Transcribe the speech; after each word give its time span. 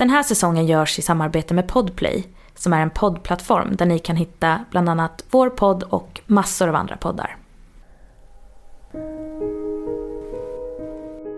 Den 0.00 0.10
här 0.10 0.22
säsongen 0.22 0.66
görs 0.66 0.98
i 0.98 1.02
samarbete 1.02 1.54
med 1.54 1.68
Podplay 1.68 2.24
som 2.54 2.72
är 2.72 2.82
en 2.82 2.90
poddplattform 2.90 3.76
där 3.76 3.86
ni 3.86 3.98
kan 3.98 4.16
hitta 4.16 4.64
bland 4.70 4.88
annat 4.88 5.24
vår 5.30 5.50
podd 5.50 5.82
och 5.82 6.20
massor 6.26 6.68
av 6.68 6.74
andra 6.74 6.96
poddar. 6.96 7.36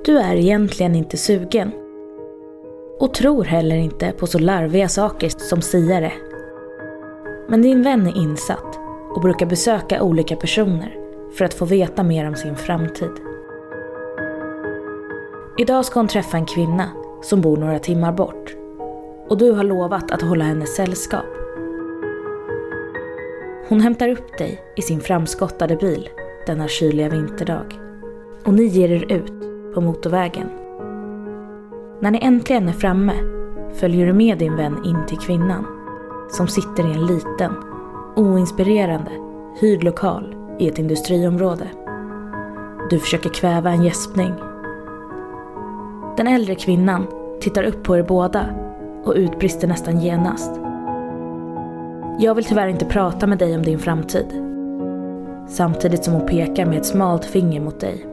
Du 0.04 0.18
är 0.18 0.34
egentligen 0.34 0.94
inte 0.94 1.16
sugen. 1.16 1.72
Och 3.00 3.14
tror 3.14 3.44
heller 3.44 3.76
inte 3.76 4.12
på 4.12 4.26
så 4.26 4.38
larviga 4.38 4.88
saker 4.88 5.28
som 5.28 5.62
siare. 5.62 6.12
Men 7.48 7.62
din 7.62 7.82
vän 7.82 8.06
är 8.06 8.16
insatt 8.16 8.78
och 9.14 9.20
brukar 9.20 9.46
besöka 9.46 10.02
olika 10.02 10.36
personer 10.36 10.96
för 11.38 11.44
att 11.44 11.54
få 11.54 11.64
veta 11.64 12.02
mer 12.02 12.28
om 12.28 12.36
sin 12.36 12.56
framtid. 12.56 13.12
Idag 15.58 15.84
ska 15.84 16.00
hon 16.00 16.08
träffa 16.08 16.36
en 16.36 16.46
kvinna 16.46 17.01
som 17.22 17.40
bor 17.40 17.56
några 17.56 17.78
timmar 17.78 18.12
bort. 18.12 18.56
Och 19.28 19.38
du 19.38 19.52
har 19.52 19.64
lovat 19.64 20.10
att 20.10 20.22
hålla 20.22 20.44
henne 20.44 20.66
sällskap. 20.66 21.24
Hon 23.68 23.80
hämtar 23.80 24.08
upp 24.08 24.38
dig 24.38 24.62
i 24.76 24.82
sin 24.82 25.00
framskottade 25.00 25.76
bil 25.76 26.08
denna 26.46 26.68
kyliga 26.68 27.08
vinterdag. 27.08 27.80
Och 28.44 28.54
ni 28.54 28.64
ger 28.64 28.90
er 28.90 29.12
ut 29.12 29.32
på 29.74 29.80
motorvägen. 29.80 30.48
När 32.00 32.10
ni 32.10 32.18
äntligen 32.22 32.68
är 32.68 32.72
framme 32.72 33.12
följer 33.74 34.06
du 34.06 34.12
med 34.12 34.38
din 34.38 34.56
vän 34.56 34.84
in 34.84 35.06
till 35.08 35.18
kvinnan 35.18 35.66
som 36.30 36.48
sitter 36.48 36.90
i 36.90 36.94
en 36.94 37.06
liten, 37.06 37.52
oinspirerande, 38.16 39.10
hyrd 39.60 39.82
lokal 39.84 40.36
i 40.58 40.68
ett 40.68 40.78
industriområde. 40.78 41.68
Du 42.90 42.98
försöker 42.98 43.30
kväva 43.30 43.70
en 43.70 43.84
gäspning. 43.84 44.34
Den 46.16 46.26
äldre 46.26 46.54
kvinnan 46.54 47.06
tittar 47.40 47.62
upp 47.62 47.82
på 47.82 47.96
er 47.96 48.02
båda 48.02 48.46
och 49.04 49.14
utbrister 49.16 49.68
nästan 49.68 50.00
genast. 50.00 50.60
Jag 52.18 52.34
vill 52.34 52.44
tyvärr 52.44 52.68
inte 52.68 52.84
prata 52.84 53.26
med 53.26 53.38
dig 53.38 53.56
om 53.56 53.62
din 53.62 53.78
framtid. 53.78 54.26
Samtidigt 55.48 56.04
som 56.04 56.14
hon 56.14 56.26
pekar 56.26 56.66
med 56.66 56.78
ett 56.78 56.86
smalt 56.86 57.24
finger 57.24 57.60
mot 57.60 57.80
dig. 57.80 58.06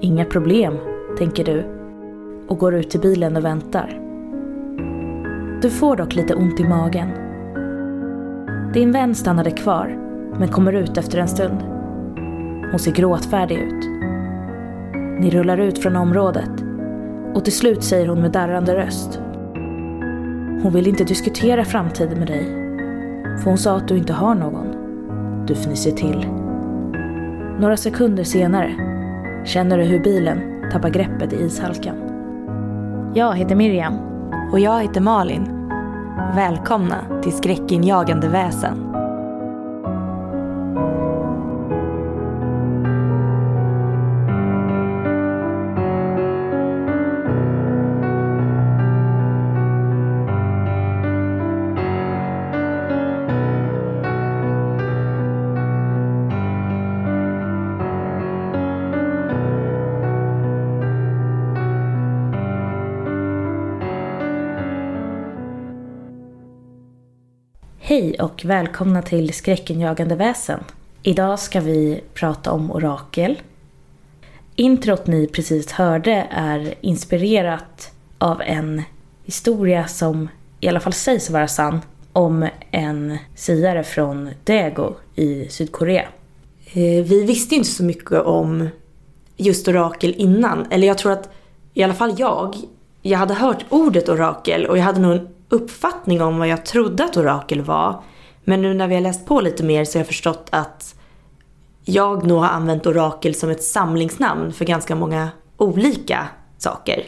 Inga 0.00 0.24
problem, 0.24 0.74
tänker 1.18 1.44
du 1.44 1.64
och 2.48 2.58
går 2.58 2.74
ut 2.74 2.90
till 2.90 3.00
bilen 3.00 3.36
och 3.36 3.44
väntar. 3.44 4.00
Du 5.62 5.70
får 5.70 5.96
dock 5.96 6.14
lite 6.14 6.34
ont 6.34 6.60
i 6.60 6.64
magen. 6.64 7.08
Din 8.74 8.92
vän 8.92 9.14
stannade 9.14 9.50
kvar 9.50 9.98
men 10.38 10.48
kommer 10.48 10.72
ut 10.72 10.98
efter 10.98 11.18
en 11.18 11.28
stund. 11.28 11.58
Hon 12.70 12.78
ser 12.78 12.92
gråtfärdig 12.92 13.58
ut. 13.58 13.84
Ni 15.20 15.30
rullar 15.30 15.58
ut 15.58 15.78
från 15.78 15.96
området 15.96 16.67
och 17.34 17.44
till 17.44 17.56
slut 17.56 17.84
säger 17.84 18.08
hon 18.08 18.20
med 18.20 18.32
darrande 18.32 18.74
röst. 18.74 19.20
Hon 20.62 20.72
vill 20.72 20.86
inte 20.86 21.04
diskutera 21.04 21.64
framtiden 21.64 22.18
med 22.18 22.28
dig. 22.28 22.44
För 23.38 23.44
hon 23.44 23.58
sa 23.58 23.76
att 23.76 23.88
du 23.88 23.96
inte 23.96 24.12
har 24.12 24.34
någon. 24.34 24.66
Du 25.46 25.54
fnyser 25.54 25.90
till. 25.90 26.26
Några 27.60 27.76
sekunder 27.76 28.24
senare 28.24 28.74
känner 29.44 29.78
du 29.78 29.84
hur 29.84 30.00
bilen 30.00 30.40
tappar 30.72 30.90
greppet 30.90 31.32
i 31.32 31.36
ishalkan. 31.36 31.96
Jag 33.14 33.36
heter 33.36 33.56
Miriam. 33.56 33.94
Och 34.52 34.60
jag 34.60 34.82
heter 34.82 35.00
Malin. 35.00 35.68
Välkomna 36.34 37.20
till 37.22 37.32
Skräckinjagande 37.32 38.28
väsen. 38.28 38.97
Hej 67.98 68.14
och 68.20 68.44
välkomna 68.44 69.02
till 69.02 69.32
Skräckenjagande 69.32 70.14
väsen. 70.14 70.60
Idag 71.02 71.38
ska 71.38 71.60
vi 71.60 72.00
prata 72.14 72.52
om 72.52 72.70
orakel. 72.70 73.42
Introt 74.56 75.06
ni 75.06 75.26
precis 75.26 75.72
hörde 75.72 76.26
är 76.30 76.74
inspirerat 76.80 77.92
av 78.18 78.42
en 78.42 78.82
historia 79.24 79.86
som 79.86 80.28
i 80.60 80.68
alla 80.68 80.80
fall 80.80 80.92
sägs 80.92 81.30
vara 81.30 81.48
sann 81.48 81.80
om 82.12 82.48
en 82.70 83.18
siare 83.34 83.84
från 83.84 84.30
Daegu 84.44 84.92
i 85.14 85.48
Sydkorea. 85.48 86.08
Eh, 86.72 87.04
vi 87.04 87.24
visste 87.24 87.54
inte 87.54 87.68
så 87.68 87.84
mycket 87.84 88.12
om 88.12 88.68
just 89.36 89.68
orakel 89.68 90.14
innan. 90.16 90.66
Eller 90.70 90.86
jag 90.86 90.98
tror 90.98 91.12
att, 91.12 91.30
i 91.74 91.82
alla 91.82 91.94
fall 91.94 92.14
jag, 92.18 92.56
jag 93.02 93.18
hade 93.18 93.34
hört 93.34 93.64
ordet 93.68 94.08
orakel 94.08 94.66
och 94.66 94.78
jag 94.78 94.84
hade 94.84 95.00
nog 95.00 95.12
en 95.12 95.28
uppfattning 95.48 96.22
om 96.22 96.38
vad 96.38 96.48
jag 96.48 96.66
trodde 96.66 97.04
att 97.04 97.16
orakel 97.16 97.62
var. 97.62 98.02
Men 98.44 98.62
nu 98.62 98.74
när 98.74 98.88
vi 98.88 98.94
har 98.94 99.02
läst 99.02 99.26
på 99.26 99.40
lite 99.40 99.64
mer 99.64 99.84
så 99.84 99.98
har 99.98 100.00
jag 100.00 100.06
förstått 100.06 100.48
att 100.50 100.94
jag 101.84 102.26
nog 102.26 102.40
har 102.40 102.48
använt 102.48 102.86
orakel 102.86 103.34
som 103.34 103.50
ett 103.50 103.62
samlingsnamn 103.62 104.52
för 104.52 104.64
ganska 104.64 104.94
många 104.94 105.30
olika 105.56 106.28
saker. 106.58 107.04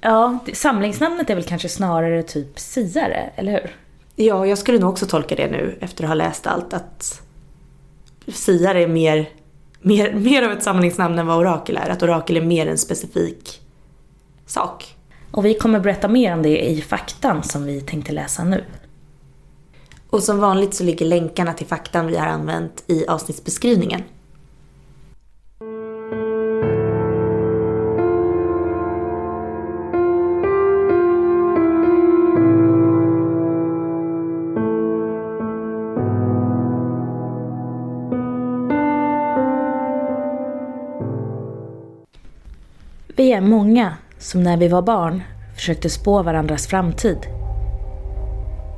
Ja, 0.00 0.38
samlingsnamnet 0.52 1.30
är 1.30 1.34
väl 1.34 1.44
kanske 1.44 1.68
snarare 1.68 2.22
typ 2.22 2.58
siare, 2.58 3.30
eller 3.36 3.52
hur? 3.52 3.76
Ja, 4.16 4.46
jag 4.46 4.58
skulle 4.58 4.78
nog 4.78 4.90
också 4.90 5.06
tolka 5.06 5.34
det 5.34 5.50
nu 5.50 5.78
efter 5.80 6.04
att 6.04 6.08
ha 6.08 6.14
läst 6.14 6.46
allt 6.46 6.74
att 6.74 7.22
siare 8.28 8.82
är 8.82 8.88
mer, 8.88 9.28
mer, 9.80 10.14
mer 10.14 10.42
av 10.42 10.52
ett 10.52 10.62
samlingsnamn 10.62 11.18
än 11.18 11.26
vad 11.26 11.38
orakel 11.38 11.76
är. 11.76 11.90
Att 11.90 12.02
orakel 12.02 12.36
är 12.36 12.40
mer 12.40 12.66
en 12.66 12.78
specifik 12.78 13.60
sak. 14.46 14.93
Och 15.34 15.44
vi 15.44 15.54
kommer 15.54 15.80
berätta 15.80 16.08
mer 16.08 16.32
om 16.32 16.42
det 16.42 16.70
i 16.70 16.80
faktan 16.80 17.42
som 17.42 17.64
vi 17.64 17.80
tänkte 17.80 18.12
läsa 18.12 18.44
nu. 18.44 18.64
Och 20.10 20.22
som 20.22 20.38
vanligt 20.38 20.74
så 20.74 20.84
ligger 20.84 21.06
länkarna 21.06 21.52
till 21.52 21.66
faktan 21.66 22.06
vi 22.06 22.16
har 22.16 22.26
använt 22.26 22.84
i 22.86 23.06
avsnittsbeskrivningen. 23.06 24.02
Vi 43.16 43.32
är 43.32 43.40
många 43.40 43.96
som 44.24 44.42
när 44.42 44.56
vi 44.56 44.68
var 44.68 44.82
barn 44.82 45.22
försökte 45.54 45.90
spå 45.90 46.22
varandras 46.22 46.66
framtid. 46.66 47.18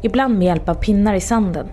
Ibland 0.03 0.39
med 0.39 0.47
hjälp 0.47 0.69
av 0.69 0.75
pinnar 0.75 1.15
i 1.15 1.21
sanden. 1.21 1.67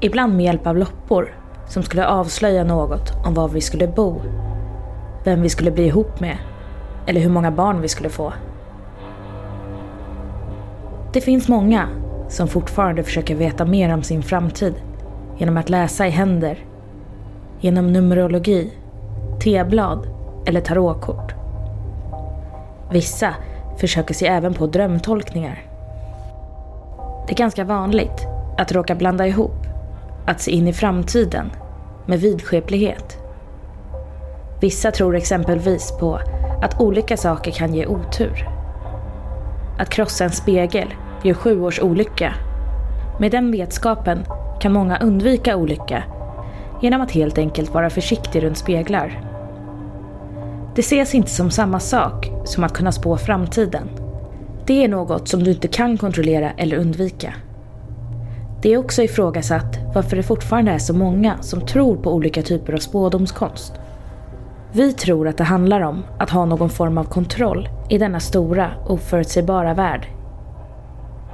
Ibland 0.00 0.36
med 0.36 0.44
hjälp 0.44 0.66
av 0.66 0.76
loppor 0.76 1.34
som 1.68 1.82
skulle 1.82 2.06
avslöja 2.06 2.64
något 2.64 3.12
om 3.26 3.34
var 3.34 3.48
vi 3.48 3.60
skulle 3.60 3.88
bo, 3.88 4.20
vem 5.24 5.42
vi 5.42 5.48
skulle 5.48 5.70
bli 5.70 5.86
ihop 5.86 6.20
med 6.20 6.38
eller 7.06 7.20
hur 7.20 7.30
många 7.30 7.50
barn 7.50 7.80
vi 7.80 7.88
skulle 7.88 8.08
få. 8.08 8.32
Det 11.12 11.20
finns 11.20 11.48
många 11.48 11.88
som 12.28 12.48
fortfarande 12.48 13.02
försöker 13.02 13.34
veta 13.34 13.64
mer 13.64 13.94
om 13.94 14.02
sin 14.02 14.22
framtid 14.22 14.74
genom 15.38 15.56
att 15.56 15.70
läsa 15.70 16.06
i 16.06 16.10
händer, 16.10 16.58
genom 17.60 17.92
numerologi, 17.92 18.72
teblad 19.40 20.06
eller 20.46 20.60
tarotkort. 20.60 21.31
Vissa 22.92 23.34
försöker 23.76 24.14
sig 24.14 24.28
även 24.28 24.54
på 24.54 24.66
drömtolkningar. 24.66 25.62
Det 27.26 27.32
är 27.32 27.36
ganska 27.36 27.64
vanligt 27.64 28.26
att 28.58 28.72
råka 28.72 28.94
blanda 28.94 29.26
ihop 29.26 29.66
att 30.26 30.40
se 30.40 30.50
in 30.50 30.68
i 30.68 30.72
framtiden 30.72 31.50
med 32.06 32.20
vidskeplighet. 32.20 33.18
Vissa 34.60 34.90
tror 34.90 35.16
exempelvis 35.16 35.92
på 36.00 36.20
att 36.62 36.80
olika 36.80 37.16
saker 37.16 37.50
kan 37.50 37.74
ge 37.74 37.86
otur. 37.86 38.48
Att 39.78 39.90
krossa 39.90 40.24
en 40.24 40.30
spegel 40.30 40.94
ger 41.22 41.34
sju 41.34 41.60
års 41.60 41.80
olycka. 41.80 42.34
Med 43.18 43.30
den 43.30 43.52
vetskapen 43.52 44.24
kan 44.60 44.72
många 44.72 44.98
undvika 44.98 45.56
olycka 45.56 46.04
genom 46.82 47.00
att 47.00 47.10
helt 47.10 47.38
enkelt 47.38 47.74
vara 47.74 47.90
försiktig 47.90 48.42
runt 48.42 48.58
speglar. 48.58 49.31
Det 50.74 50.80
ses 50.80 51.14
inte 51.14 51.30
som 51.30 51.50
samma 51.50 51.80
sak 51.80 52.30
som 52.44 52.64
att 52.64 52.72
kunna 52.72 52.92
spå 52.92 53.16
framtiden. 53.16 53.88
Det 54.66 54.84
är 54.84 54.88
något 54.88 55.28
som 55.28 55.42
du 55.42 55.50
inte 55.50 55.68
kan 55.68 55.98
kontrollera 55.98 56.50
eller 56.50 56.76
undvika. 56.76 57.34
Det 58.62 58.72
är 58.72 58.78
också 58.78 59.02
ifrågasatt 59.02 59.78
varför 59.94 60.16
det 60.16 60.22
fortfarande 60.22 60.72
är 60.72 60.78
så 60.78 60.94
många 60.94 61.42
som 61.42 61.66
tror 61.66 61.96
på 61.96 62.14
olika 62.14 62.42
typer 62.42 62.72
av 62.72 62.78
spådomskonst. 62.78 63.72
Vi 64.72 64.92
tror 64.92 65.28
att 65.28 65.36
det 65.38 65.44
handlar 65.44 65.80
om 65.80 66.02
att 66.18 66.30
ha 66.30 66.44
någon 66.44 66.70
form 66.70 66.98
av 66.98 67.04
kontroll 67.04 67.68
i 67.88 67.98
denna 67.98 68.20
stora, 68.20 68.70
oförutsägbara 68.86 69.74
värld. 69.74 70.06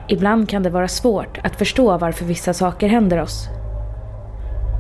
Ibland 0.08 0.48
kan 0.48 0.62
det 0.62 0.70
vara 0.70 0.88
svårt 0.88 1.38
att 1.42 1.56
förstå 1.56 1.98
varför 1.98 2.24
vissa 2.24 2.54
saker 2.54 2.88
händer 2.88 3.22
oss. 3.22 3.48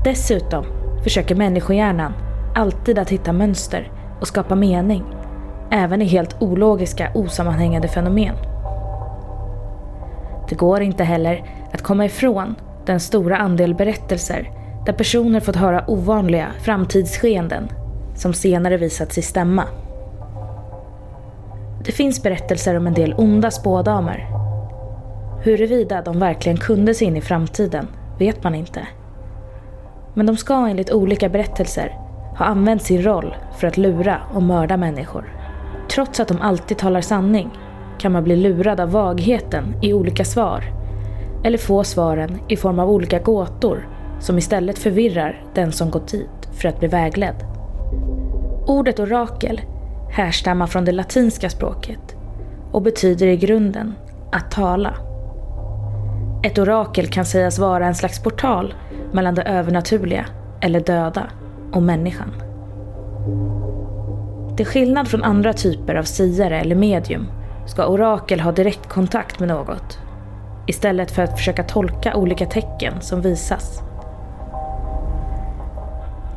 Dessutom 0.04 0.64
försöker 1.02 1.34
människohjärnan 1.34 2.12
alltid 2.54 2.98
att 2.98 3.10
hitta 3.10 3.32
mönster 3.32 3.92
och 4.20 4.28
skapa 4.28 4.54
mening, 4.54 5.04
även 5.70 6.02
i 6.02 6.04
helt 6.04 6.42
ologiska, 6.42 7.10
osammanhängande 7.14 7.88
fenomen. 7.88 8.34
Det 10.48 10.54
går 10.54 10.82
inte 10.82 11.04
heller 11.04 11.44
att 11.72 11.82
komma 11.82 12.04
ifrån 12.04 12.54
den 12.86 13.00
stora 13.00 13.36
andel 13.36 13.74
berättelser 13.74 14.50
där 14.86 14.92
personer 14.92 15.40
fått 15.40 15.56
höra 15.56 15.84
ovanliga 15.90 16.46
framtidsskeenden 16.60 17.68
som 18.14 18.32
senare 18.32 18.76
visat 18.76 19.12
sig 19.12 19.22
stämma. 19.22 19.64
Det 21.84 21.92
finns 21.92 22.22
berättelser 22.22 22.76
om 22.76 22.86
en 22.86 22.94
del 22.94 23.14
onda 23.14 23.50
spådamer. 23.50 24.26
Huruvida 25.44 26.02
de 26.02 26.20
verkligen 26.20 26.58
kunde 26.58 26.94
se 26.94 27.04
in 27.04 27.16
i 27.16 27.20
framtiden 27.20 27.88
vet 28.18 28.44
man 28.44 28.54
inte. 28.54 28.80
Men 30.14 30.26
de 30.26 30.36
ska 30.36 30.68
enligt 30.68 30.92
olika 30.92 31.28
berättelser 31.28 32.07
har 32.38 32.46
använt 32.46 32.82
sin 32.82 33.02
roll 33.02 33.36
för 33.56 33.66
att 33.66 33.76
lura 33.76 34.20
och 34.34 34.42
mörda 34.42 34.76
människor. 34.76 35.34
Trots 35.90 36.20
att 36.20 36.28
de 36.28 36.40
alltid 36.40 36.78
talar 36.78 37.00
sanning 37.00 37.50
kan 37.98 38.12
man 38.12 38.24
bli 38.24 38.36
lurad 38.36 38.80
av 38.80 38.90
vagheten 38.90 39.74
i 39.82 39.92
olika 39.92 40.24
svar 40.24 40.64
eller 41.44 41.58
få 41.58 41.84
svaren 41.84 42.40
i 42.48 42.56
form 42.56 42.78
av 42.78 42.90
olika 42.90 43.18
gåtor 43.18 43.88
som 44.20 44.38
istället 44.38 44.78
förvirrar 44.78 45.42
den 45.54 45.72
som 45.72 45.90
gått 45.90 46.08
dit 46.08 46.48
för 46.52 46.68
att 46.68 46.78
bli 46.78 46.88
vägledd. 46.88 47.44
Ordet 48.66 49.00
orakel 49.00 49.60
härstammar 50.10 50.66
från 50.66 50.84
det 50.84 50.92
latinska 50.92 51.50
språket 51.50 52.16
och 52.72 52.82
betyder 52.82 53.26
i 53.26 53.36
grunden 53.36 53.94
att 54.32 54.50
tala. 54.50 54.94
Ett 56.42 56.58
orakel 56.58 57.06
kan 57.06 57.26
sägas 57.26 57.58
vara 57.58 57.86
en 57.86 57.94
slags 57.94 58.22
portal 58.22 58.74
mellan 59.12 59.34
det 59.34 59.42
övernaturliga, 59.42 60.26
eller 60.60 60.80
döda, 60.80 61.26
och 61.72 61.82
människan. 61.82 62.32
Till 64.56 64.66
skillnad 64.66 65.08
från 65.08 65.22
andra 65.22 65.52
typer 65.52 65.94
av 65.94 66.02
siare 66.02 66.60
eller 66.60 66.76
medium 66.76 67.26
ska 67.66 67.86
orakel 67.86 68.40
ha 68.40 68.52
direktkontakt 68.52 69.40
med 69.40 69.48
något 69.48 69.98
istället 70.68 71.10
för 71.10 71.22
att 71.22 71.36
försöka 71.36 71.62
tolka 71.62 72.14
olika 72.16 72.46
tecken 72.46 73.00
som 73.00 73.20
visas. 73.20 73.82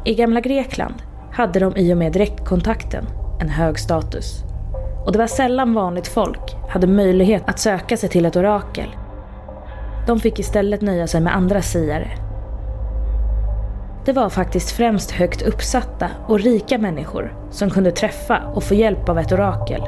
I 0.05 0.15
gamla 0.15 0.41
Grekland 0.41 0.95
hade 1.31 1.59
de 1.59 1.77
i 1.77 1.93
och 1.93 1.97
med 1.97 2.11
direktkontakten 2.11 3.05
en 3.39 3.49
hög 3.49 3.79
status. 3.79 4.43
Och 5.05 5.11
det 5.11 5.19
var 5.19 5.27
sällan 5.27 5.73
vanligt 5.73 6.07
folk 6.07 6.55
hade 6.69 6.87
möjlighet 6.87 7.43
att 7.49 7.59
söka 7.59 7.97
sig 7.97 8.09
till 8.09 8.25
ett 8.25 8.35
orakel. 8.35 8.95
De 10.07 10.19
fick 10.19 10.39
istället 10.39 10.81
nöja 10.81 11.07
sig 11.07 11.21
med 11.21 11.35
andra 11.35 11.61
siare. 11.61 12.07
Det 14.05 14.13
var 14.13 14.29
faktiskt 14.29 14.71
främst 14.71 15.11
högt 15.11 15.41
uppsatta 15.41 16.09
och 16.27 16.39
rika 16.39 16.77
människor 16.77 17.35
som 17.51 17.69
kunde 17.69 17.91
träffa 17.91 18.41
och 18.53 18.63
få 18.63 18.73
hjälp 18.73 19.09
av 19.09 19.19
ett 19.19 19.31
orakel. 19.31 19.81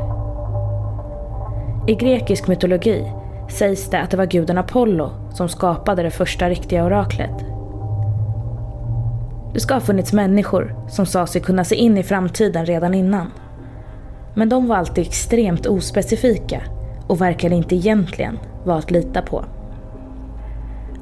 I 1.87 1.95
grekisk 1.95 2.47
mytologi 2.47 3.11
sägs 3.49 3.89
det 3.89 4.01
att 4.01 4.11
det 4.11 4.17
var 4.17 4.25
guden 4.25 4.57
Apollo 4.57 5.11
som 5.33 5.49
skapade 5.49 6.03
det 6.03 6.11
första 6.11 6.49
riktiga 6.49 6.85
oraklet. 6.85 7.45
Det 9.53 9.59
ska 9.59 9.73
ha 9.73 9.81
funnits 9.81 10.13
människor 10.13 10.75
som 10.89 11.05
sa 11.05 11.27
sig 11.27 11.41
kunna 11.41 11.63
se 11.63 11.75
in 11.75 11.97
i 11.97 12.03
framtiden 12.03 12.65
redan 12.65 12.93
innan. 12.93 13.31
Men 14.33 14.49
de 14.49 14.67
var 14.67 14.75
alltid 14.75 15.07
extremt 15.07 15.65
ospecifika 15.65 16.61
och 17.07 17.21
verkade 17.21 17.55
inte 17.55 17.75
egentligen 17.75 18.39
vara 18.63 18.77
att 18.77 18.91
lita 18.91 19.21
på. 19.21 19.45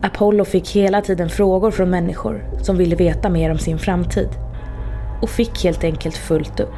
Apollo 0.03 0.45
fick 0.45 0.69
hela 0.69 1.01
tiden 1.01 1.30
frågor 1.30 1.71
från 1.71 1.89
människor 1.89 2.44
som 2.62 2.77
ville 2.77 2.95
veta 2.95 3.30
mer 3.30 3.51
om 3.51 3.57
sin 3.57 3.80
framtid. 3.80 4.30
Och 5.21 5.30
fick 5.30 5.63
helt 5.63 5.83
enkelt 5.83 6.18
fullt 6.18 6.59
upp. 6.59 6.75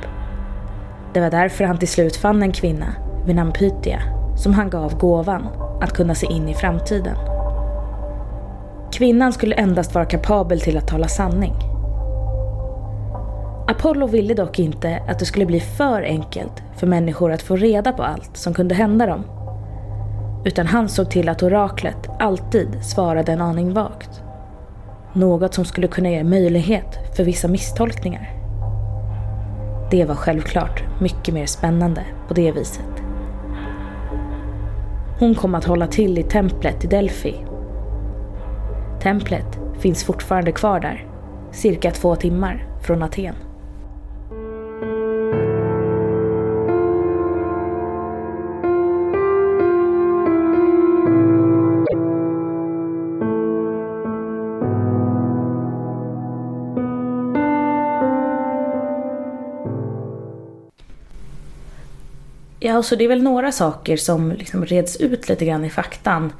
Det 1.13 1.19
var 1.19 1.31
därför 1.31 1.63
han 1.63 1.77
till 1.77 1.87
slut 1.87 2.15
fann 2.15 2.43
en 2.43 2.51
kvinna 2.51 2.95
vid 3.25 3.35
namn 3.35 3.51
Pythia 3.51 4.01
som 4.37 4.53
han 4.53 4.69
gav 4.69 4.97
gåvan 4.97 5.47
att 5.81 5.93
kunna 5.93 6.15
se 6.15 6.27
in 6.27 6.49
i 6.49 6.53
framtiden. 6.53 7.15
Kvinnan 8.93 9.33
skulle 9.33 9.55
endast 9.55 9.95
vara 9.95 10.05
kapabel 10.05 10.61
till 10.61 10.77
att 10.77 10.87
tala 10.87 11.07
sanning. 11.07 11.53
Apollo 13.67 14.07
ville 14.07 14.33
dock 14.33 14.59
inte 14.59 15.03
att 15.07 15.19
det 15.19 15.25
skulle 15.25 15.45
bli 15.45 15.59
för 15.59 16.01
enkelt 16.01 16.63
för 16.75 16.87
människor 16.87 17.31
att 17.31 17.41
få 17.41 17.55
reda 17.55 17.91
på 17.91 18.03
allt 18.03 18.37
som 18.37 18.53
kunde 18.53 18.75
hända 18.75 19.05
dem. 19.05 19.23
Utan 20.45 20.67
han 20.67 20.89
såg 20.89 21.09
till 21.09 21.29
att 21.29 21.43
oraklet 21.43 22.09
alltid 22.19 22.83
svarade 22.83 23.31
en 23.31 23.41
aning 23.41 23.73
vagt. 23.73 24.23
Något 25.13 25.53
som 25.53 25.65
skulle 25.65 25.87
kunna 25.87 26.09
ge 26.09 26.23
möjlighet 26.23 27.15
för 27.15 27.23
vissa 27.23 27.47
misstolkningar. 27.47 28.29
Det 29.91 30.05
var 30.05 30.15
självklart 30.15 30.83
mycket 31.01 31.33
mer 31.33 31.45
spännande 31.45 32.05
på 32.27 32.33
det 32.33 32.51
viset. 32.51 33.03
Hon 35.19 35.35
kom 35.35 35.55
att 35.55 35.65
hålla 35.65 35.87
till 35.87 36.17
i 36.17 36.23
templet 36.23 36.83
i 36.83 36.87
Delphi. 36.87 37.35
Templet 39.01 39.59
finns 39.79 40.03
fortfarande 40.03 40.51
kvar 40.51 40.79
där, 40.79 41.07
cirka 41.51 41.91
två 41.91 42.15
timmar 42.15 42.67
från 42.81 43.03
Aten. 43.03 43.35
Ja, 62.65 62.83
så 62.83 62.95
det 62.95 63.03
är 63.03 63.07
väl 63.07 63.23
några 63.23 63.51
saker 63.51 63.97
som 63.97 64.31
liksom 64.31 64.65
reds 64.65 64.97
ut 64.97 65.29
lite 65.29 65.45
grann 65.45 65.65
i 65.65 65.69
faktan. 65.69 66.33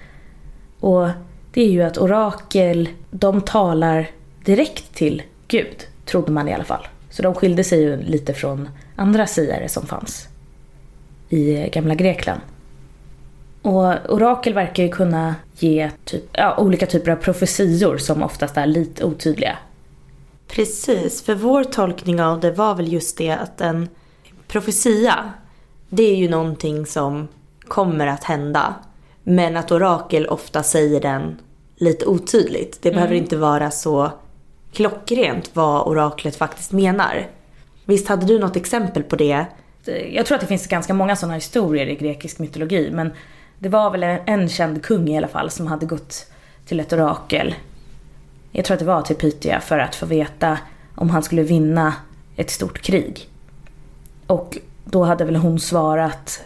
Och 0.79 1.09
det 1.51 1.61
är 1.61 1.69
ju 1.69 1.83
att 1.83 1.97
orakel, 1.97 2.89
de 3.11 3.41
talar 3.41 4.11
direkt 4.45 4.95
till 4.95 5.23
Gud, 5.47 5.87
trodde 6.05 6.31
man 6.31 6.47
i 6.47 6.53
alla 6.53 6.63
fall. 6.63 6.87
Så 7.09 7.21
de 7.21 7.33
skilde 7.33 7.63
sig 7.63 7.81
ju 7.81 8.01
lite 8.01 8.33
från 8.33 8.69
andra 8.95 9.27
siare 9.27 9.69
som 9.69 9.85
fanns 9.85 10.27
i 11.29 11.69
gamla 11.73 11.95
Grekland. 11.95 12.41
Och 13.61 14.09
orakel 14.09 14.53
verkar 14.53 14.83
ju 14.83 14.89
kunna 14.89 15.36
ge 15.59 15.91
typ, 16.05 16.24
ja, 16.33 16.57
olika 16.57 16.86
typer 16.86 17.12
av 17.12 17.15
profetior 17.15 17.98
som 17.98 18.24
oftast 18.24 18.57
är 18.57 18.65
lite 18.65 19.03
otydliga. 19.03 19.57
Precis, 20.48 21.24
för 21.24 21.36
vår 21.36 21.63
tolkning 21.63 22.21
av 22.21 22.39
det 22.39 22.51
var 22.51 22.75
väl 22.75 22.93
just 22.93 23.17
det 23.17 23.31
att 23.31 23.62
en 23.62 23.89
profetia 24.48 25.33
det 25.95 26.03
är 26.03 26.15
ju 26.15 26.29
någonting 26.29 26.85
som 26.85 27.27
kommer 27.67 28.07
att 28.07 28.23
hända. 28.23 28.75
Men 29.23 29.57
att 29.57 29.71
orakel 29.71 30.27
ofta 30.27 30.63
säger 30.63 31.01
den 31.01 31.39
lite 31.75 32.05
otydligt. 32.05 32.81
Det 32.81 32.89
mm. 32.89 32.95
behöver 32.95 33.15
inte 33.15 33.38
vara 33.38 33.71
så 33.71 34.12
klockrent 34.71 35.50
vad 35.53 35.88
oraklet 35.88 36.35
faktiskt 36.35 36.71
menar. 36.71 37.27
Visst 37.85 38.07
hade 38.07 38.25
du 38.25 38.39
något 38.39 38.55
exempel 38.55 39.03
på 39.03 39.15
det? 39.15 39.45
Jag 40.12 40.25
tror 40.25 40.35
att 40.35 40.41
det 40.41 40.47
finns 40.47 40.67
ganska 40.67 40.93
många 40.93 41.15
sådana 41.15 41.35
historier 41.35 41.88
i 41.88 41.95
grekisk 41.95 42.39
mytologi. 42.39 42.89
Men 42.91 43.13
det 43.59 43.69
var 43.69 43.91
väl 43.91 44.03
en 44.03 44.50
känd 44.50 44.83
kung 44.83 45.09
i 45.09 45.17
alla 45.17 45.27
fall 45.27 45.50
som 45.50 45.67
hade 45.67 45.85
gått 45.85 46.25
till 46.65 46.79
ett 46.79 46.93
orakel. 46.93 47.55
Jag 48.51 48.65
tror 48.65 48.75
att 48.75 48.79
det 48.79 48.85
var 48.85 49.01
till 49.01 49.15
Pythia 49.15 49.59
för 49.59 49.79
att 49.79 49.95
få 49.95 50.05
veta 50.05 50.57
om 50.95 51.09
han 51.09 51.23
skulle 51.23 51.43
vinna 51.43 51.93
ett 52.35 52.50
stort 52.50 52.81
krig. 52.81 53.29
Och 54.27 54.57
då 54.83 55.03
hade 55.03 55.25
väl 55.25 55.35
hon 55.35 55.59
svarat 55.59 56.41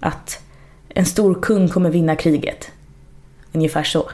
att 0.00 0.42
en 0.88 1.06
stor 1.06 1.34
kung 1.42 1.68
kommer 1.68 1.90
vinna 1.90 2.16
kriget. 2.16 2.70
Ungefär 3.52 3.82
så. 3.82 4.10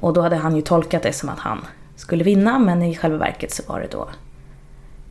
Och 0.00 0.12
då 0.12 0.20
hade 0.20 0.36
han 0.36 0.56
ju 0.56 0.62
tolkat 0.62 1.02
det 1.02 1.12
som 1.12 1.28
att 1.28 1.38
han 1.38 1.66
skulle 1.96 2.24
vinna 2.24 2.58
men 2.58 2.82
i 2.82 2.96
själva 2.96 3.18
verket 3.18 3.52
så 3.52 3.62
var 3.66 3.80
det 3.80 3.88
då 3.90 4.08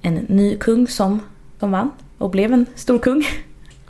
en 0.02 0.14
ny 0.14 0.58
kung 0.58 0.88
som, 0.88 1.20
som 1.60 1.72
vann 1.72 1.92
och 2.18 2.30
blev 2.30 2.54
en 2.54 2.66
stor 2.76 3.00
kung. 3.00 3.28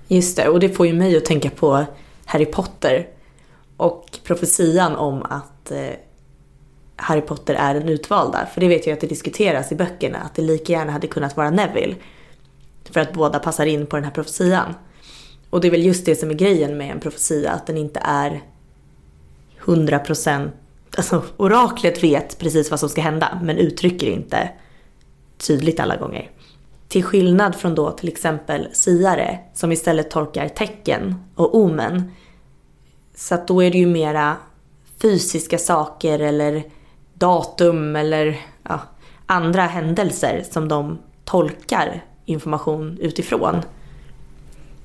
Just 0.08 0.38
det, 0.38 0.48
och 0.48 0.60
det 0.60 0.70
får 0.70 0.88
ju 0.88 0.94
mig 0.94 1.18
att 1.18 1.26
tänka 1.26 1.50
på 1.50 1.86
Harry 2.26 2.46
Potter 2.46 3.08
och 3.78 4.20
profetian 4.24 4.96
om 4.96 5.24
att 5.24 5.72
eh, 5.72 5.96
Harry 6.96 7.22
Potter 7.22 7.54
är 7.54 7.74
den 7.74 7.90
utvalda. 7.90 8.46
För 8.54 8.62
det 8.62 8.68
vet 8.68 8.88
jag 8.88 8.94
att 8.94 9.02
det 9.02 9.08
diskuteras 9.08 9.72
i 9.72 9.76
böckerna, 9.76 10.18
att 10.18 10.36
det 10.36 10.42
lika 10.42 10.74
gärna 10.74 10.92
hade 10.92 11.08
kunnat 11.08 11.38
vara 11.38 11.50
Neville. 11.50 11.96
För 12.90 13.00
att 13.00 13.14
båda 13.14 13.40
passar 13.40 13.66
in 13.66 13.86
på 13.86 13.96
den 13.96 14.06
här 14.06 14.12
profetian. 14.12 14.74
Och 15.50 15.62
det 15.62 15.68
är 15.68 15.72
väl 15.72 15.86
just 15.86 16.06
det 16.06 16.16
som 16.16 16.30
är 16.30 16.34
grejen 16.34 16.78
med 16.78 16.92
en 16.92 17.00
profetia, 17.00 17.52
att 17.52 17.68
den 17.68 17.78
inte 17.78 18.00
är 18.04 18.42
100% 19.60 20.50
Alltså 20.98 21.24
oraklet 21.38 22.04
vet 22.04 22.38
precis 22.38 22.72
vad 22.72 22.80
som 22.80 22.90
ska 22.90 23.02
hända 23.02 23.40
men 23.44 23.58
uttrycker 23.58 24.08
inte 24.08 24.50
tydligt 25.38 25.80
alla 25.80 25.96
gånger. 25.96 26.30
Till 26.88 27.04
skillnad 27.04 27.56
från 27.56 27.76
då 27.76 27.92
till 27.92 28.10
exempel 28.10 28.68
siare 28.74 29.40
som 29.54 29.72
istället 29.72 30.12
tolkar 30.12 30.48
tecken 30.48 31.16
och 31.36 31.56
omen. 31.56 32.12
Så 33.16 33.36
att 33.36 33.48
då 33.48 33.64
är 33.64 33.72
det 33.72 33.78
ju 33.78 33.86
mera 33.86 34.38
fysiska 35.02 35.58
saker 35.58 36.20
eller 36.20 36.64
datum 37.14 37.96
eller 37.96 38.40
ja, 38.64 38.80
andra 39.26 39.62
händelser 39.62 40.44
som 40.52 40.68
de 40.68 40.98
tolkar 41.26 42.04
information 42.26 42.98
utifrån. 43.02 43.62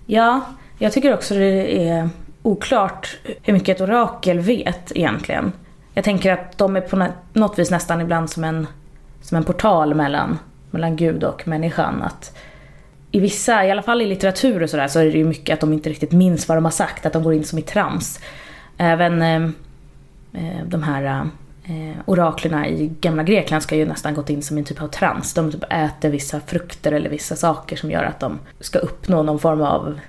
Ja, 0.07 0.41
jag 0.79 0.93
tycker 0.93 1.15
också 1.15 1.35
det 1.35 1.89
är 1.89 2.09
oklart 2.43 3.17
hur 3.43 3.53
mycket 3.53 3.77
ett 3.77 3.89
orakel 3.89 4.41
vet 4.41 4.93
egentligen. 4.95 5.53
Jag 5.95 6.05
tänker 6.05 6.33
att 6.33 6.59
de 6.59 6.77
är 6.77 6.81
på 6.81 7.07
något 7.33 7.59
vis 7.59 7.71
nästan 7.71 8.01
ibland 8.01 8.31
som 8.31 8.45
en, 8.45 8.67
som 9.23 9.37
en 9.37 9.45
portal 9.45 9.95
mellan, 9.95 10.39
mellan 10.71 10.97
Gud 10.97 11.25
och 11.25 11.49
människan. 11.49 12.03
Att 12.03 12.37
I 13.11 13.21
vissa, 13.21 13.67
i 13.67 13.71
alla 13.71 13.83
fall 13.83 14.03
i 14.03 14.07
litteratur 14.07 14.63
och 14.63 14.71
sådär, 14.71 14.89
så 14.89 14.99
är 14.99 15.05
det 15.05 15.19
ju 15.19 15.25
mycket 15.25 15.55
att 15.55 15.61
de 15.61 15.73
inte 15.73 15.91
riktigt 15.91 16.13
minns 16.13 16.49
vad 16.49 16.57
de 16.57 16.65
har 16.65 16.73
sagt, 16.73 17.07
att 17.07 17.13
de 17.13 17.23
går 17.23 17.35
in 17.35 17.45
som 17.45 17.59
i 17.59 17.63
trams. 17.63 18.21
Även 18.77 19.23
eh, 19.23 19.45
eh 20.33 20.65
de 20.67 20.83
här 20.83 21.05
eh, 21.05 21.25
eh, 21.67 21.97
oraklerna 22.05 22.69
i 22.69 22.93
gamla 23.01 23.23
Grekland 23.23 23.63
ska 23.63 23.77
ju 23.77 23.87
nästan 23.87 24.15
gått 24.15 24.31
in 24.31 24.43
som 24.43 24.59
en 24.59 24.65
typ 24.65 24.83
av 24.83 24.89
trans. 24.89 25.35
De 25.35 25.53
typ 25.53 25.65
äter 25.71 26.11
vissa 26.11 26.41
frukter 26.41 26.93
eller 26.93 27.11
vissa 27.11 27.37
saker 27.37 27.77
som 27.77 27.91
gör 27.91 28.05
att 28.05 28.21
de 28.21 28.39
ska 28.61 28.79
uppnå 28.79 29.23
någon 29.23 29.39
form 29.39 29.63
av, 29.63 30.01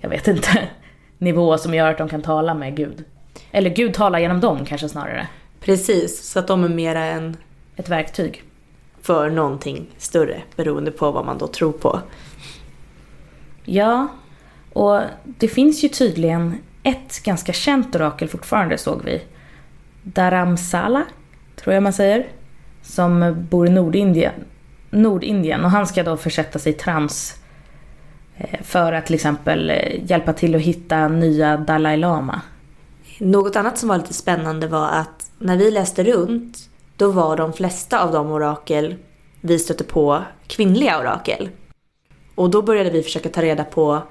jag 0.00 0.10
vet 0.10 0.28
inte, 0.28 0.68
nivå 1.18 1.58
som 1.58 1.74
gör 1.74 1.90
att 1.90 1.98
de 1.98 2.08
kan 2.08 2.22
tala 2.22 2.54
med 2.54 2.76
Gud. 2.76 3.04
Eller 3.50 3.70
Gud 3.70 3.94
talar 3.94 4.18
genom 4.18 4.40
dem 4.40 4.64
kanske 4.64 4.88
snarare. 4.88 5.28
Precis, 5.60 6.22
så 6.30 6.38
att 6.38 6.46
de 6.46 6.64
är 6.64 6.68
mera 6.68 7.04
en... 7.04 7.36
Ett 7.76 7.88
verktyg. 7.88 8.42
För 9.02 9.30
någonting 9.30 9.86
större, 9.98 10.42
beroende 10.56 10.90
på 10.90 11.10
vad 11.10 11.26
man 11.26 11.38
då 11.38 11.46
tror 11.46 11.72
på. 11.72 12.00
Ja, 13.64 14.08
och 14.72 15.00
det 15.24 15.48
finns 15.48 15.84
ju 15.84 15.88
tydligen 15.88 16.58
ett 16.82 17.22
ganska 17.22 17.52
känt 17.52 17.94
orakel 17.94 18.28
fortfarande 18.28 18.78
såg 18.78 19.04
vi. 19.04 19.22
Dharamsala, 20.02 21.04
tror 21.56 21.74
jag 21.74 21.82
man 21.82 21.92
säger. 21.92 22.26
Som 22.82 23.36
bor 23.50 23.66
i 23.66 23.70
Nordindien. 23.70 24.34
Nordindien 24.90 25.64
och 25.64 25.70
han 25.70 25.86
ska 25.86 26.02
då 26.02 26.16
försätta 26.16 26.58
sig 26.58 26.72
i 26.72 26.76
trans 26.76 27.36
eh, 28.36 28.62
för 28.62 28.92
att 28.92 29.06
till 29.06 29.14
exempel 29.14 29.70
eh, 29.70 30.10
hjälpa 30.10 30.32
till 30.32 30.54
att 30.54 30.60
hitta 30.60 31.08
nya 31.08 31.56
Dalai 31.56 31.96
Lama. 31.96 32.40
Något 33.18 33.56
annat 33.56 33.78
som 33.78 33.88
var 33.88 33.98
lite 33.98 34.14
spännande 34.14 34.66
var 34.66 34.88
att 34.88 35.30
när 35.38 35.56
vi 35.56 35.70
läste 35.70 36.04
runt 36.04 36.58
då 36.96 37.10
var 37.10 37.36
de 37.36 37.52
flesta 37.52 38.02
av 38.02 38.12
de 38.12 38.30
orakel 38.30 38.96
vi 39.40 39.58
stötte 39.58 39.84
på 39.84 40.22
kvinnliga 40.46 40.98
orakel. 40.98 41.48
Och 42.34 42.50
då 42.50 42.62
började 42.62 42.90
vi 42.90 43.02
försöka 43.02 43.28
ta 43.28 43.42
reda 43.42 43.64
på 43.64 44.02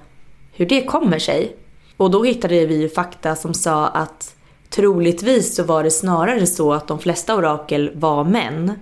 hur 0.53 0.65
det 0.65 0.81
kommer 0.81 1.19
sig. 1.19 1.55
Och 1.97 2.11
då 2.11 2.23
hittade 2.23 2.65
vi 2.65 2.81
ju 2.81 2.89
fakta 2.89 3.35
som 3.35 3.53
sa 3.53 3.87
att 3.87 4.35
troligtvis 4.69 5.55
så 5.55 5.63
var 5.63 5.83
det 5.83 5.91
snarare 5.91 6.45
så 6.45 6.73
att 6.73 6.87
de 6.87 6.99
flesta 6.99 7.35
orakel 7.35 7.91
var 7.95 8.23
män. 8.23 8.73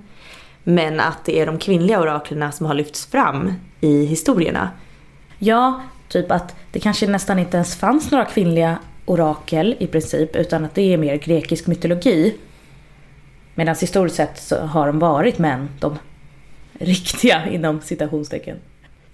Men 0.63 0.99
att 0.99 1.25
det 1.25 1.39
är 1.39 1.45
de 1.45 1.57
kvinnliga 1.57 2.01
oraklerna 2.01 2.51
som 2.51 2.65
har 2.65 2.73
lyfts 2.73 3.05
fram 3.05 3.53
i 3.81 4.05
historierna. 4.05 4.69
Ja, 5.39 5.81
typ 6.07 6.31
att 6.31 6.55
det 6.71 6.79
kanske 6.79 7.07
nästan 7.07 7.39
inte 7.39 7.57
ens 7.57 7.75
fanns 7.75 8.11
några 8.11 8.25
kvinnliga 8.25 8.79
orakel 9.05 9.75
i 9.79 9.87
princip, 9.87 10.35
utan 10.35 10.65
att 10.65 10.75
det 10.75 10.93
är 10.93 10.97
mer 10.97 11.15
grekisk 11.15 11.67
mytologi. 11.67 12.37
Medan 13.55 13.75
historiskt 13.81 14.15
sett 14.15 14.41
så 14.41 14.55
har 14.55 14.87
de 14.87 14.99
varit 14.99 15.37
män, 15.37 15.69
de 15.79 15.97
riktiga 16.73 17.49
inom 17.49 17.81
citationstecken. 17.81 18.57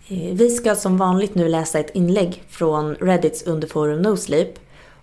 Eh, 0.07 0.33
vi 0.33 0.49
ska 0.49 0.75
som 0.75 0.97
vanligt 0.97 1.35
nu 1.35 1.47
läsa 1.47 1.79
ett 1.79 1.95
inlägg 1.95 2.43
från 2.49 2.95
Reddits 2.95 3.43
underforum 3.43 4.01
NoSleep. 4.01 4.59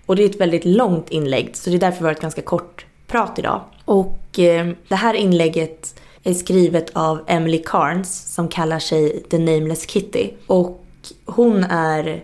Och 0.07 0.17
det 0.17 0.25
är 0.25 0.29
ett 0.29 0.41
väldigt 0.41 0.65
långt 0.65 1.11
inlägg, 1.11 1.57
så 1.57 1.71
det 1.71 1.77
är 1.77 1.81
därför 1.81 1.99
vi 1.99 2.05
har 2.05 2.13
ett 2.13 2.21
ganska 2.21 2.43
kort 2.43 2.87
prat 3.07 3.39
idag. 3.39 3.61
Och 3.85 4.39
eh, 4.39 4.69
det 4.89 4.95
här 4.95 5.15
inlägget 5.15 6.01
är 6.23 6.35
skrivet 6.35 6.91
av 6.93 7.25
Emily 7.27 7.63
Carnes 7.67 8.35
som 8.35 8.49
kallar 8.49 8.79
sig 8.79 9.23
The 9.31 9.39
Nameless 9.39 9.87
Kitty. 9.87 10.31
Och 10.47 10.85
hon 11.25 11.65
är 11.65 12.23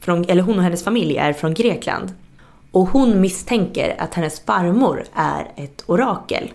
från, 0.00 0.24
eller 0.28 0.42
hon 0.42 0.56
och 0.56 0.62
hennes 0.62 0.84
familj 0.84 1.16
är 1.16 1.32
från 1.32 1.54
Grekland. 1.54 2.14
Och 2.70 2.88
hon 2.88 3.20
misstänker 3.20 3.96
att 3.98 4.14
hennes 4.14 4.40
farmor 4.40 5.04
är 5.14 5.52
ett 5.56 5.84
orakel. 5.86 6.50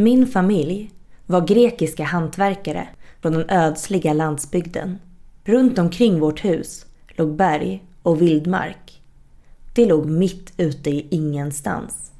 Min 0.00 0.26
familj 0.26 0.92
var 1.26 1.40
grekiska 1.46 2.04
hantverkare 2.04 2.88
från 3.20 3.32
den 3.32 3.50
ödsliga 3.50 4.12
landsbygden. 4.12 4.98
Runt 5.44 5.78
omkring 5.78 6.20
vårt 6.20 6.44
hus 6.44 6.86
låg 7.08 7.36
berg 7.36 7.84
och 8.02 8.22
vildmark. 8.22 9.02
Det 9.74 9.86
låg 9.86 10.06
mitt 10.06 10.52
ute 10.56 10.90
i 10.90 11.06
ingenstans. 11.10 12.12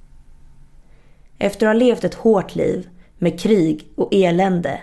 Efter 1.39 1.67
att 1.67 1.75
ha 1.75 1.79
levt 1.79 2.05
ett 2.05 2.15
hårt 2.15 2.55
liv 2.55 2.89
med 3.19 3.41
krig 3.41 3.89
och 3.97 4.15
elände 4.15 4.81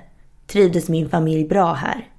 trivdes 0.48 0.90
min 0.90 1.10
familj 1.10 1.48
bra 1.48 1.74
här. 1.74 2.10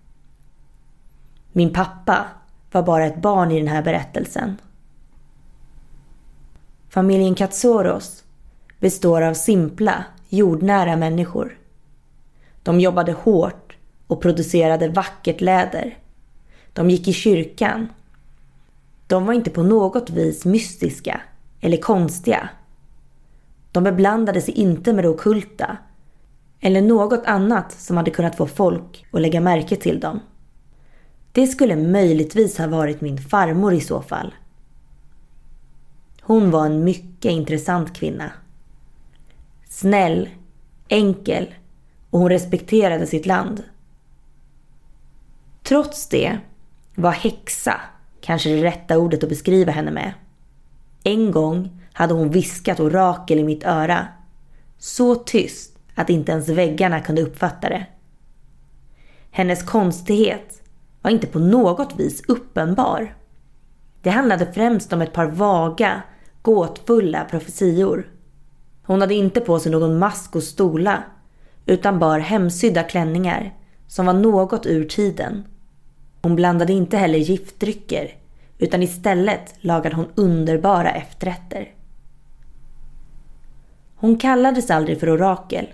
Min 1.53 1.73
pappa 1.73 2.27
var 2.73 2.83
bara 2.83 3.07
ett 3.07 3.23
barn 3.23 3.51
i 3.51 3.59
den 3.59 3.69
här 3.69 3.83
berättelsen. 3.83 4.57
Familjen 6.89 7.35
Katsoros 7.35 8.25
består 8.81 9.23
av 9.23 9.35
simpla, 9.35 10.05
jordnära 10.29 10.97
människor. 10.97 11.59
De 12.63 12.81
jobbade 12.81 13.13
hårt 13.13 13.77
och 14.07 14.23
producerade 14.23 14.89
vackert 14.89 15.41
läder 15.41 15.99
de 16.79 16.91
gick 16.91 17.09
i 17.09 17.13
kyrkan. 17.13 17.89
De 19.07 19.27
var 19.27 19.35
inte 19.35 19.51
på 19.51 19.63
något 19.63 20.11
vis 20.11 20.45
mystiska 20.45 21.21
eller 21.61 21.77
konstiga. 21.77 22.49
De 23.73 23.85
beblandade 23.85 24.41
sig 24.41 24.55
inte 24.55 24.93
med 24.93 25.05
det 25.05 25.09
okulta 25.09 25.77
eller 26.61 26.83
något 26.83 27.27
annat 27.27 27.73
som 27.73 27.97
hade 27.97 28.11
kunnat 28.11 28.37
få 28.37 28.47
folk 28.47 29.07
att 29.13 29.21
lägga 29.21 29.41
märke 29.41 29.77
till 29.77 30.01
dem. 30.01 30.21
Det 31.33 31.47
skulle 31.47 31.77
möjligtvis 31.77 32.59
ha 32.59 32.67
varit 32.67 33.01
min 33.01 33.19
farmor 33.19 33.75
i 33.75 33.81
så 33.81 34.03
fall. 34.03 34.35
Hon 36.21 36.51
var 36.51 36.67
en 36.67 36.85
mycket 36.85 37.33
intressant 37.33 37.97
kvinna. 37.97 38.33
Snäll, 39.69 40.29
enkel 40.89 41.55
och 42.11 42.21
hon 42.21 42.29
respekterade 42.29 43.07
sitt 43.07 43.27
land. 43.27 43.63
Trots 45.63 46.09
det 46.09 46.39
var 46.95 47.11
häxa 47.11 47.81
kanske 48.21 48.49
det 48.49 48.65
rätta 48.65 48.99
ordet 48.99 49.23
att 49.23 49.29
beskriva 49.29 49.73
henne 49.73 49.91
med. 49.91 50.13
En 51.05 51.31
gång 51.31 51.83
hade 51.93 52.15
hon 52.15 52.31
viskat 52.31 52.81
orakel 52.81 53.39
i 53.39 53.45
mitt 53.45 53.65
öra. 53.65 54.07
Så 54.79 55.15
tyst 55.15 55.79
att 55.95 56.11
inte 56.11 56.33
ens 56.33 56.49
väggarna 56.49 57.01
kunde 57.01 57.23
uppfatta 57.23 57.69
det. 57.69 57.87
Hennes 59.31 59.63
konstighet 59.63 60.63
var 61.03 61.11
inte 61.11 61.27
på 61.27 61.39
något 61.39 62.01
vis 62.01 62.23
uppenbar. 62.29 63.17
Det 64.03 64.11
handlade 64.11 64.53
främst 64.53 64.93
om 64.93 65.03
ett 65.03 65.13
par 65.13 65.27
vaga, 65.27 66.03
gåtfulla 66.43 67.25
profetior. 67.25 68.07
Hon 68.89 69.01
hade 69.01 69.15
inte 69.15 69.41
på 69.41 69.61
sig 69.61 69.73
någon 69.73 69.99
mask 69.99 70.37
och 70.37 70.43
stola 70.43 71.03
utan 71.67 71.99
bar 71.99 72.19
hemsydda 72.19 72.83
klänningar 72.83 73.55
som 73.87 74.07
var 74.07 74.15
något 74.15 74.67
ur 74.67 74.85
tiden. 74.85 75.45
Hon 76.23 76.37
blandade 76.37 76.73
inte 76.73 76.97
heller 76.97 77.19
giftdrycker 77.19 78.15
utan 78.59 78.83
istället 78.83 79.55
lagade 79.61 79.97
hon 79.97 80.07
underbara 80.15 80.91
efterrätter. 80.91 81.75
Hon 83.97 84.19
kallades 84.19 84.71
aldrig 84.71 85.01
för 85.01 85.11
orakel. 85.11 85.67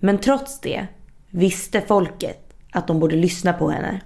Men 0.00 0.18
trots 0.18 0.60
det 0.60 0.86
visste 1.30 1.80
folket 1.80 2.54
att 2.72 2.86
de 2.86 3.00
borde 3.00 3.16
lyssna 3.16 3.52
på 3.52 3.70
henne. 3.70 4.00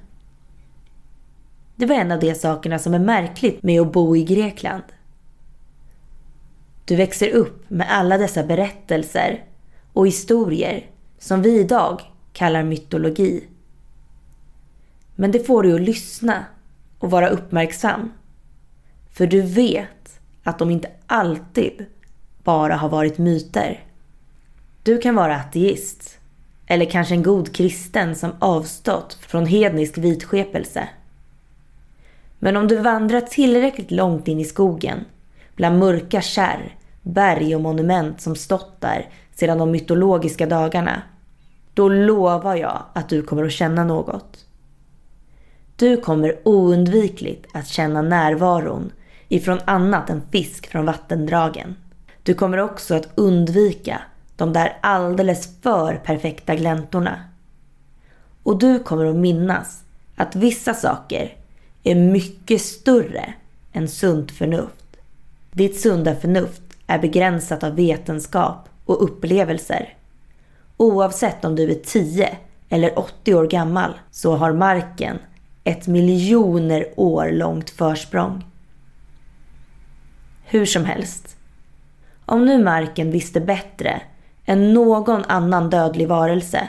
Det 1.77 1.87
var 1.87 1.95
en 1.95 2.13
av 2.13 2.21
de 2.21 2.35
sakerna 2.35 2.79
som 2.79 2.95
är 2.95 2.99
märkligt 2.99 3.63
med 3.63 3.81
att 3.81 3.93
bo 3.93 4.17
i 4.17 4.25
Grekland. 4.25 4.83
Du 6.85 6.97
växer 6.97 7.31
upp 7.31 7.71
med 7.71 7.87
alla 7.91 8.19
dessa 8.19 8.43
berättelser 8.43 9.45
och 9.93 10.07
historier 10.07 10.87
som 11.19 11.43
vi 11.43 11.61
idag 11.61 12.01
kallar 12.33 12.63
mytologi. 12.63 13.45
Men 15.15 15.31
det 15.31 15.47
får 15.47 15.63
dig 15.63 15.73
att 15.73 15.81
lyssna 15.81 16.45
och 16.99 17.11
vara 17.11 17.29
uppmärksam. 17.29 18.13
För 19.13 19.27
du 19.27 19.41
vet 19.41 20.21
att 20.43 20.59
de 20.59 20.71
inte 20.71 20.91
alltid 21.07 21.87
bara 22.45 22.77
har 22.77 22.89
varit 22.89 23.19
myter. 23.19 23.85
Du 24.83 24.99
kan 24.99 25.15
vara 25.15 25.37
ateist 25.37 26.19
Eller 26.67 26.85
kanske 26.85 27.15
en 27.15 27.23
god 27.23 27.55
kristen 27.55 28.17
som 28.17 28.33
avstått 28.39 29.15
från 29.15 29.47
hednisk 29.47 29.99
vitskepelse. 29.99 30.89
Men 32.39 32.57
om 32.57 32.69
du 32.69 32.77
vandrar 32.77 33.21
tillräckligt 33.21 33.91
långt 33.91 34.29
in 34.29 34.41
i 34.41 34.45
skogen, 34.45 35.05
bland 35.63 35.79
mörka 35.79 36.21
kärr, 36.21 36.77
berg 37.03 37.55
och 37.55 37.61
monument 37.61 38.21
som 38.21 38.37
stått 38.37 38.81
där 38.81 39.09
sedan 39.35 39.59
de 39.59 39.71
mytologiska 39.71 40.47
dagarna, 40.47 41.03
då 41.75 41.89
lovar 41.89 42.57
jag 42.57 42.83
att 42.93 43.09
du 43.09 43.23
kommer 43.23 43.45
att 43.45 43.53
känna 43.53 43.85
något. 43.85 44.47
Du 45.77 45.97
kommer 45.97 46.49
oundvikligt 46.49 47.47
att 47.55 47.67
känna 47.67 48.03
närvaron 48.03 48.93
ifrån 49.29 49.59
annat 49.65 50.11
än 50.11 50.23
fisk 50.33 50.67
från 50.67 50.87
vattendragen. 50.87 51.77
Du 52.23 52.35
kommer 52.35 52.59
också 52.59 52.95
att 52.95 53.09
undvika 53.15 54.03
de 54.37 54.53
där 54.53 54.79
alldeles 54.81 55.61
för 55.63 55.95
perfekta 55.95 56.55
gläntorna. 56.55 57.25
Och 58.43 58.59
du 58.59 58.79
kommer 58.79 59.05
att 59.05 59.17
minnas 59.17 59.85
att 60.17 60.37
vissa 60.37 60.75
saker 60.75 61.37
är 61.83 61.95
mycket 61.95 62.61
större 62.61 63.35
än 63.73 63.89
sunt 63.89 64.31
förnuft. 64.31 64.82
Ditt 65.55 65.81
sunda 65.81 66.15
förnuft 66.15 66.63
är 66.87 66.99
begränsat 66.99 67.65
av 67.65 67.75
vetenskap 67.75 68.69
och 68.85 69.05
upplevelser. 69.05 69.95
Oavsett 70.77 71.45
om 71.45 71.57
du 71.57 71.71
är 71.71 71.75
10 71.75 72.37
eller 72.69 72.99
80 72.99 73.35
år 73.35 73.47
gammal 73.47 73.95
så 74.11 74.37
har 74.37 74.53
marken 74.53 75.19
ett 75.65 75.87
miljoner 75.87 76.87
år 76.97 77.31
långt 77.33 77.71
försprång. 77.71 78.45
Hur 80.45 80.67
som 80.67 80.85
helst. 80.85 81.37
Om 82.25 82.45
nu 82.45 82.65
marken 82.65 83.11
visste 83.11 83.41
bättre 83.41 84.03
än 84.45 84.75
någon 84.75 85.25
annan 85.25 85.71
dödlig 85.71 86.09
varelse 86.09 86.69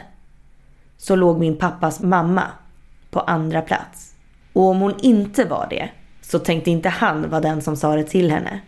så 0.98 1.16
låg 1.16 1.40
min 1.40 1.58
pappas 1.58 2.02
mamma 2.02 2.44
på 3.12 3.20
andra 3.20 3.62
plats. 3.62 4.16
Och 4.54 4.64
om 4.64 4.80
hon 4.80 5.00
inte 5.02 5.46
var 5.46 5.68
det 5.70 5.90
så 6.22 6.40
tänkte 6.40 6.72
inte 6.72 6.90
han 6.90 7.30
vara 7.30 7.42
den 7.42 7.62
som 7.62 7.76
sa 7.76 7.96
det 7.96 8.04
till 8.04 8.32
henne. 8.32 8.62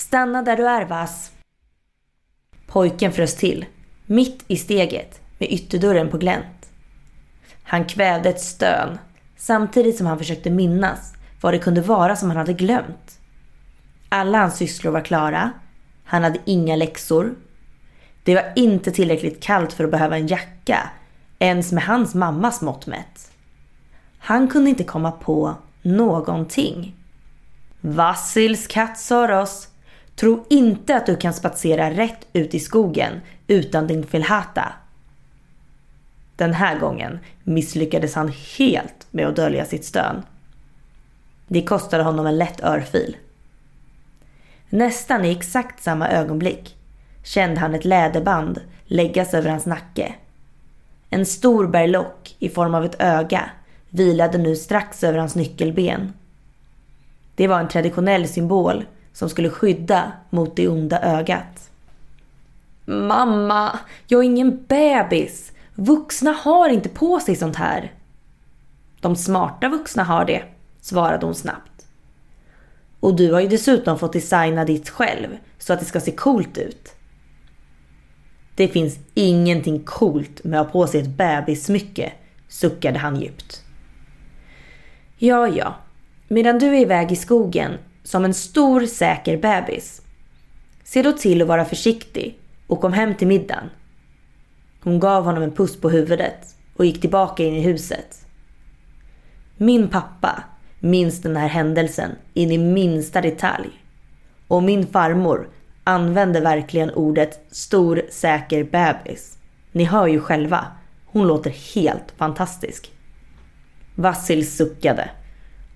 Stanna 0.00 0.42
där 0.42 0.56
du 0.56 0.68
är 0.68 0.84
Vass. 0.84 1.30
Pojken 2.66 3.12
frös 3.12 3.36
till, 3.36 3.66
mitt 4.06 4.44
i 4.46 4.56
steget 4.56 5.20
med 5.38 5.52
ytterdörren 5.52 6.10
på 6.10 6.18
glänt. 6.18 6.70
Han 7.62 7.84
kvävde 7.84 8.28
ett 8.28 8.40
stön 8.40 8.98
samtidigt 9.36 9.96
som 9.96 10.06
han 10.06 10.18
försökte 10.18 10.50
minnas 10.50 11.14
vad 11.40 11.54
det 11.54 11.58
kunde 11.58 11.80
vara 11.80 12.16
som 12.16 12.28
han 12.28 12.36
hade 12.36 12.52
glömt. 12.52 13.18
Alla 14.08 14.38
hans 14.38 14.56
sysslor 14.56 14.92
var 14.92 15.00
klara. 15.00 15.50
Han 16.04 16.22
hade 16.22 16.38
inga 16.44 16.76
läxor. 16.76 17.34
Det 18.22 18.34
var 18.34 18.52
inte 18.56 18.90
tillräckligt 18.90 19.42
kallt 19.42 19.72
för 19.72 19.84
att 19.84 19.90
behöva 19.90 20.16
en 20.16 20.26
jacka, 20.26 20.90
ens 21.38 21.72
med 21.72 21.84
hans 21.84 22.14
mammas 22.14 22.60
mått 22.60 22.86
mätt. 22.86 23.30
Han 24.18 24.48
kunde 24.48 24.70
inte 24.70 24.84
komma 24.84 25.12
på 25.12 25.54
någonting. 25.82 26.96
Vassils 27.80 28.66
Katsoros, 28.66 29.69
tro 30.20 30.44
inte 30.48 30.96
att 30.96 31.06
du 31.06 31.16
kan 31.16 31.34
spatsera 31.34 31.90
rätt 31.90 32.26
ut 32.32 32.54
i 32.54 32.60
skogen 32.60 33.20
utan 33.46 33.86
din 33.86 34.06
filhata. 34.06 34.72
Den 36.36 36.54
här 36.54 36.78
gången 36.78 37.18
misslyckades 37.44 38.14
han 38.14 38.32
helt 38.58 39.06
med 39.10 39.26
att 39.26 39.36
dölja 39.36 39.64
sitt 39.64 39.84
stön. 39.84 40.22
Det 41.46 41.62
kostade 41.62 42.02
honom 42.02 42.26
en 42.26 42.38
lätt 42.38 42.60
örfil. 42.60 43.16
Nästan 44.68 45.24
i 45.24 45.30
exakt 45.30 45.82
samma 45.82 46.08
ögonblick 46.08 46.76
kände 47.22 47.60
han 47.60 47.74
ett 47.74 47.84
läderband 47.84 48.60
läggas 48.84 49.34
över 49.34 49.50
hans 49.50 49.66
nacke. 49.66 50.14
En 51.10 51.26
stor 51.26 51.66
berlock 51.66 52.36
i 52.38 52.48
form 52.48 52.74
av 52.74 52.84
ett 52.84 53.00
öga 53.02 53.50
vilade 53.88 54.38
nu 54.38 54.56
strax 54.56 55.04
över 55.04 55.18
hans 55.18 55.34
nyckelben. 55.34 56.12
Det 57.34 57.48
var 57.48 57.60
en 57.60 57.68
traditionell 57.68 58.28
symbol 58.28 58.84
som 59.12 59.28
skulle 59.28 59.50
skydda 59.50 60.12
mot 60.30 60.56
det 60.56 60.68
onda 60.68 61.00
ögat. 61.00 61.70
Mamma, 62.84 63.78
jag 64.06 64.20
är 64.20 64.24
ingen 64.24 64.64
bebis. 64.68 65.52
Vuxna 65.74 66.30
har 66.30 66.68
inte 66.68 66.88
på 66.88 67.20
sig 67.20 67.36
sånt 67.36 67.56
här. 67.56 67.92
De 69.00 69.16
smarta 69.16 69.68
vuxna 69.68 70.04
har 70.04 70.24
det, 70.24 70.42
svarade 70.80 71.26
hon 71.26 71.34
snabbt. 71.34 71.86
Och 73.00 73.16
du 73.16 73.32
har 73.32 73.40
ju 73.40 73.48
dessutom 73.48 73.98
fått 73.98 74.12
designa 74.12 74.64
ditt 74.64 74.88
själv 74.88 75.28
så 75.58 75.72
att 75.72 75.80
det 75.80 75.86
ska 75.86 76.00
se 76.00 76.12
coolt 76.12 76.58
ut. 76.58 76.94
Det 78.54 78.68
finns 78.68 78.98
ingenting 79.14 79.84
coolt 79.84 80.44
med 80.44 80.60
att 80.60 80.66
ha 80.66 80.72
på 80.72 80.86
sig 80.86 81.00
ett 81.00 81.08
bebissmycke, 81.08 82.12
suckade 82.48 82.98
han 82.98 83.20
djupt. 83.20 83.62
Ja, 85.18 85.48
ja. 85.48 85.74
Medan 86.28 86.58
du 86.58 86.66
är 86.66 86.80
iväg 86.80 87.12
i 87.12 87.16
skogen 87.16 87.72
som 88.10 88.24
en 88.24 88.34
stor 88.34 88.86
säker 88.86 89.36
bebis. 89.36 90.02
Se 90.84 91.02
då 91.02 91.12
till 91.12 91.42
att 91.42 91.48
vara 91.48 91.64
försiktig 91.64 92.38
och 92.66 92.80
kom 92.80 92.92
hem 92.92 93.14
till 93.14 93.26
middagen. 93.26 93.70
Hon 94.82 95.00
gav 95.00 95.24
honom 95.24 95.42
en 95.42 95.52
puss 95.52 95.80
på 95.80 95.90
huvudet 95.90 96.56
och 96.76 96.84
gick 96.84 97.00
tillbaka 97.00 97.44
in 97.44 97.54
i 97.54 97.60
huset. 97.60 98.26
Min 99.56 99.88
pappa 99.88 100.44
minns 100.80 101.22
den 101.22 101.36
här 101.36 101.48
händelsen 101.48 102.10
in 102.34 102.50
i 102.50 102.58
minsta 102.58 103.20
detalj. 103.20 103.68
Och 104.48 104.62
min 104.62 104.86
farmor 104.86 105.48
använde 105.84 106.40
verkligen 106.40 106.90
ordet 106.90 107.46
stor 107.50 108.02
säker 108.10 108.64
bebis. 108.64 109.38
Ni 109.72 109.84
hör 109.84 110.06
ju 110.06 110.20
själva, 110.20 110.66
hon 111.06 111.26
låter 111.26 111.74
helt 111.74 112.14
fantastisk. 112.16 112.90
Vassil 113.94 114.50
suckade 114.50 115.10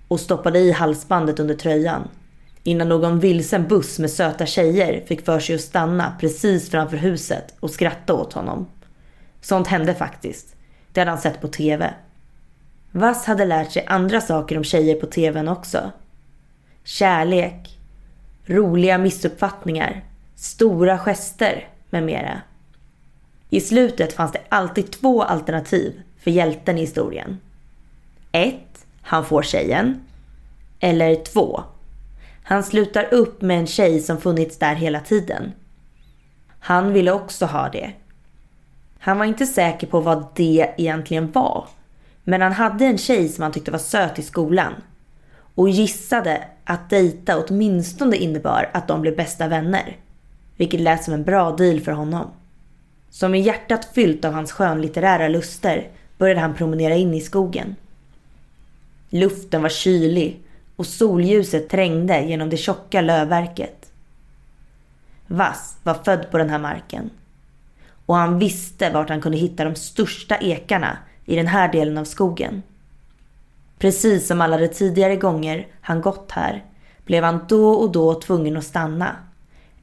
och 0.07 0.19
stoppade 0.19 0.59
i 0.59 0.71
halsbandet 0.71 1.39
under 1.39 1.55
tröjan 1.55 2.07
innan 2.67 2.89
någon 2.89 3.19
vilsen 3.19 3.67
buss 3.67 3.99
med 3.99 4.11
söta 4.11 4.45
tjejer 4.45 5.05
fick 5.05 5.25
för 5.25 5.39
sig 5.39 5.55
att 5.55 5.61
stanna 5.61 6.15
precis 6.19 6.69
framför 6.69 6.97
huset 6.97 7.55
och 7.59 7.71
skratta 7.71 8.13
åt 8.13 8.33
honom. 8.33 8.67
Sånt 9.41 9.67
hände 9.67 9.95
faktiskt. 9.95 10.55
Det 10.91 11.01
hade 11.01 11.11
han 11.11 11.21
sett 11.21 11.41
på 11.41 11.47
TV. 11.47 11.93
Vass 12.91 13.25
hade 13.25 13.45
lärt 13.45 13.71
sig 13.71 13.85
andra 13.87 14.21
saker 14.21 14.57
om 14.57 14.63
tjejer 14.63 14.95
på 14.95 15.05
TVn 15.05 15.47
också. 15.47 15.91
Kärlek, 16.83 17.79
roliga 18.45 18.97
missuppfattningar, 18.97 20.03
stora 20.35 20.97
gester 20.97 21.67
med 21.89 22.03
mera. 22.03 22.41
I 23.49 23.61
slutet 23.61 24.13
fanns 24.13 24.31
det 24.31 24.41
alltid 24.49 24.91
två 24.91 25.23
alternativ 25.23 26.01
för 26.19 26.31
hjälten 26.31 26.77
i 26.77 26.81
historien. 26.81 27.39
1. 28.31 28.55
han 29.01 29.25
får 29.25 29.41
tjejen. 29.41 30.05
Eller 30.79 31.15
2 31.15 31.63
han 32.47 32.63
slutar 32.63 33.13
upp 33.13 33.41
med 33.41 33.59
en 33.59 33.67
tjej 33.67 33.99
som 33.99 34.21
funnits 34.21 34.57
där 34.57 34.75
hela 34.75 34.99
tiden. 34.99 35.51
Han 36.59 36.93
ville 36.93 37.11
också 37.11 37.45
ha 37.45 37.69
det. 37.69 37.93
Han 38.99 39.17
var 39.17 39.25
inte 39.25 39.45
säker 39.45 39.87
på 39.87 39.99
vad 39.99 40.27
det 40.35 40.73
egentligen 40.77 41.31
var. 41.31 41.67
Men 42.23 42.41
han 42.41 42.51
hade 42.51 42.85
en 42.85 42.97
tjej 42.97 43.29
som 43.29 43.41
han 43.41 43.51
tyckte 43.51 43.71
var 43.71 43.79
söt 43.79 44.19
i 44.19 44.21
skolan. 44.21 44.73
Och 45.55 45.69
gissade 45.69 46.43
att 46.63 46.89
dejta 46.89 47.43
åtminstone 47.43 48.17
innebar 48.17 48.69
att 48.73 48.87
de 48.87 49.01
blev 49.01 49.15
bästa 49.15 49.47
vänner. 49.47 49.97
Vilket 50.57 50.79
lät 50.79 51.03
som 51.03 51.13
en 51.13 51.23
bra 51.23 51.51
deal 51.51 51.79
för 51.79 51.91
honom. 51.91 52.27
Som 53.09 53.31
med 53.31 53.41
hjärtat 53.41 53.89
fyllt 53.95 54.25
av 54.25 54.33
hans 54.33 54.51
skönlitterära 54.51 55.27
luster 55.27 55.87
började 56.17 56.41
han 56.41 56.55
promenera 56.55 56.95
in 56.95 57.13
i 57.13 57.21
skogen. 57.21 57.75
Luften 59.09 59.61
var 59.61 59.69
kylig 59.69 60.44
och 60.75 60.85
solljuset 60.85 61.69
trängde 61.69 62.21
genom 62.21 62.49
det 62.49 62.57
tjocka 62.57 63.01
lövverket. 63.01 63.91
Vass 65.27 65.77
var 65.83 65.93
född 65.93 66.31
på 66.31 66.37
den 66.37 66.49
här 66.49 66.59
marken. 66.59 67.09
Och 68.05 68.15
han 68.15 68.39
visste 68.39 68.89
vart 68.89 69.09
han 69.09 69.21
kunde 69.21 69.37
hitta 69.37 69.63
de 69.63 69.75
största 69.75 70.37
ekarna 70.37 70.97
i 71.25 71.35
den 71.35 71.47
här 71.47 71.71
delen 71.71 71.97
av 71.97 72.03
skogen. 72.03 72.63
Precis 73.79 74.27
som 74.27 74.41
alla 74.41 74.57
de 74.57 74.67
tidigare 74.67 75.15
gånger 75.15 75.67
han 75.81 76.01
gått 76.01 76.31
här 76.31 76.63
blev 77.05 77.23
han 77.23 77.45
då 77.47 77.69
och 77.69 77.91
då 77.91 78.21
tvungen 78.21 78.57
att 78.57 78.63
stanna. 78.63 79.15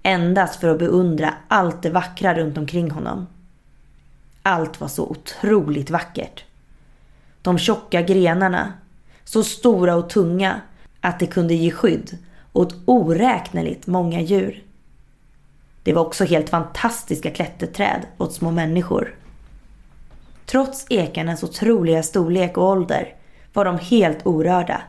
Endast 0.02 0.61
för 0.61 0.68
att 0.68 0.78
beundra 0.78 1.35
allt 1.48 1.83
det 1.83 1.90
vackra 1.90 2.35
runt 2.35 2.59
omkring 2.59 2.90
honom. 2.90 3.26
Allt 4.42 4.81
var 4.81 4.88
så 4.88 5.07
otroligt 5.07 5.90
vackert. 5.90 6.44
De 7.42 7.59
tjocka 7.59 8.02
grenarna, 8.02 8.72
så 9.24 9.44
stora 9.44 9.94
och 9.94 10.11
tunga 10.11 10.61
att 11.03 11.19
det 11.19 11.27
kunde 11.27 11.55
ge 11.55 11.71
skydd 11.71 12.19
åt 12.53 12.75
oräkneligt 12.85 13.87
många 13.87 14.21
djur. 14.21 14.62
Det 15.83 15.93
var 15.93 16.07
också 16.07 16.25
helt 16.25 16.51
fantastiska 16.51 17.31
klätterträd 17.31 18.07
åt 18.19 18.33
små 18.33 18.51
människor. 18.51 19.15
Trots 20.47 20.87
ekarnas 20.91 21.43
otroliga 21.43 22.03
storlek 22.03 22.57
och 22.57 22.65
ålder 22.65 23.15
var 23.53 23.65
de 23.65 23.79
helt 23.79 24.27
orörda. 24.27 24.83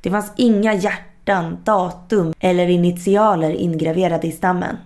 Det 0.00 0.10
fanns 0.10 0.32
inga 0.36 0.74
hjärtan, 0.74 1.58
datum 1.64 2.34
eller 2.40 2.68
initialer 2.68 3.50
ingraverade 3.50 4.26
i 4.26 4.32
stammen. 4.32 4.76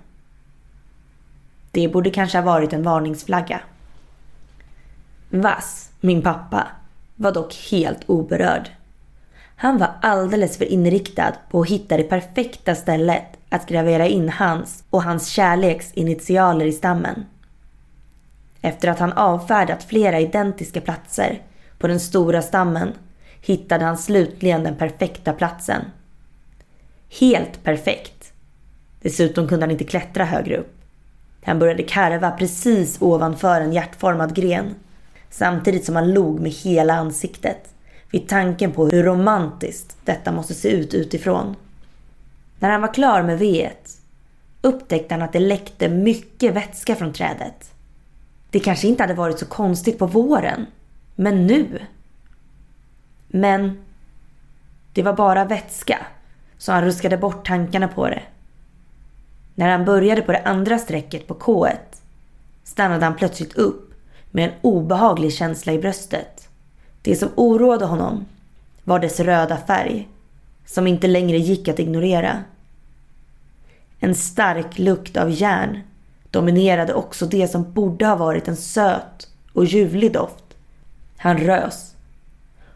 Det 1.70 1.88
borde 1.88 2.10
kanske 2.10 2.38
ha 2.38 2.44
varit 2.44 2.72
en 2.72 2.82
varningsflagga. 2.82 3.60
Vass, 5.30 5.90
min 6.00 6.22
pappa, 6.22 6.66
var 7.16 7.32
dock 7.32 7.54
helt 7.70 8.00
oberörd. 8.06 8.70
Han 9.56 9.78
var 9.78 9.90
alldeles 10.02 10.58
för 10.58 10.64
inriktad 10.64 11.34
på 11.50 11.60
att 11.60 11.68
hitta 11.68 11.96
det 11.96 12.02
perfekta 12.02 12.74
stället 12.74 13.24
att 13.48 13.66
gravera 13.66 14.06
in 14.06 14.28
hans 14.28 14.84
och 14.90 15.02
hans 15.02 15.28
kärleks 15.28 15.92
initialer 15.92 16.66
i 16.66 16.72
stammen. 16.72 17.26
Efter 18.60 18.88
att 18.88 18.98
han 18.98 19.12
avfärdat 19.12 19.84
flera 19.84 20.20
identiska 20.20 20.80
platser 20.80 21.42
på 21.78 21.86
den 21.86 22.00
stora 22.00 22.42
stammen 22.42 22.92
hittade 23.40 23.84
han 23.84 23.98
slutligen 23.98 24.62
den 24.62 24.76
perfekta 24.76 25.32
platsen. 25.32 25.82
Helt 27.20 27.64
perfekt. 27.64 28.32
Dessutom 29.02 29.48
kunde 29.48 29.66
han 29.66 29.70
inte 29.70 29.84
klättra 29.84 30.24
högre 30.24 30.56
upp. 30.56 30.76
Han 31.44 31.58
började 31.58 31.82
karva 31.82 32.30
precis 32.30 32.96
ovanför 33.00 33.60
en 33.60 33.72
hjärtformad 33.72 34.34
gren. 34.34 34.74
Samtidigt 35.30 35.84
som 35.84 35.96
han 35.96 36.14
log 36.14 36.40
med 36.40 36.52
hela 36.52 36.94
ansiktet. 36.94 37.75
Vid 38.10 38.28
tanken 38.28 38.72
på 38.72 38.86
hur 38.86 39.02
romantiskt 39.02 39.96
detta 40.04 40.32
måste 40.32 40.54
se 40.54 40.68
ut 40.68 40.94
utifrån. 40.94 41.56
När 42.58 42.70
han 42.70 42.80
var 42.80 42.94
klar 42.94 43.22
med 43.22 43.38
veet 43.38 43.90
upptäckte 44.60 45.14
han 45.14 45.22
att 45.22 45.32
det 45.32 45.38
läckte 45.38 45.88
mycket 45.88 46.54
vätska 46.54 46.96
från 46.96 47.12
trädet. 47.12 47.70
Det 48.50 48.60
kanske 48.60 48.88
inte 48.88 49.02
hade 49.02 49.14
varit 49.14 49.38
så 49.38 49.46
konstigt 49.46 49.98
på 49.98 50.06
våren. 50.06 50.66
Men 51.14 51.46
nu? 51.46 51.80
Men 53.28 53.78
det 54.92 55.02
var 55.02 55.12
bara 55.12 55.44
vätska, 55.44 55.98
så 56.58 56.72
han 56.72 56.84
ruskade 56.84 57.18
bort 57.18 57.46
tankarna 57.46 57.88
på 57.88 58.08
det. 58.08 58.22
När 59.54 59.68
han 59.68 59.84
började 59.84 60.22
på 60.22 60.32
det 60.32 60.42
andra 60.42 60.78
strecket 60.78 61.26
på 61.26 61.34
K1 61.34 61.76
stannade 62.64 63.04
han 63.04 63.16
plötsligt 63.16 63.56
upp 63.56 63.94
med 64.30 64.44
en 64.44 64.54
obehaglig 64.62 65.32
känsla 65.32 65.72
i 65.72 65.78
bröstet. 65.78 66.45
Det 67.06 67.16
som 67.16 67.28
oroade 67.34 67.84
honom 67.84 68.26
var 68.84 68.98
dess 68.98 69.20
röda 69.20 69.56
färg, 69.56 70.08
som 70.64 70.86
inte 70.86 71.06
längre 71.06 71.38
gick 71.38 71.68
att 71.68 71.78
ignorera. 71.78 72.44
En 73.98 74.14
stark 74.14 74.78
lukt 74.78 75.16
av 75.16 75.30
järn 75.30 75.80
dominerade 76.30 76.94
också 76.94 77.26
det 77.26 77.48
som 77.48 77.72
borde 77.72 78.06
ha 78.06 78.16
varit 78.16 78.48
en 78.48 78.56
söt 78.56 79.28
och 79.52 79.64
ljuvlig 79.64 80.12
doft. 80.12 80.44
Han 81.16 81.38
rös. 81.38 81.94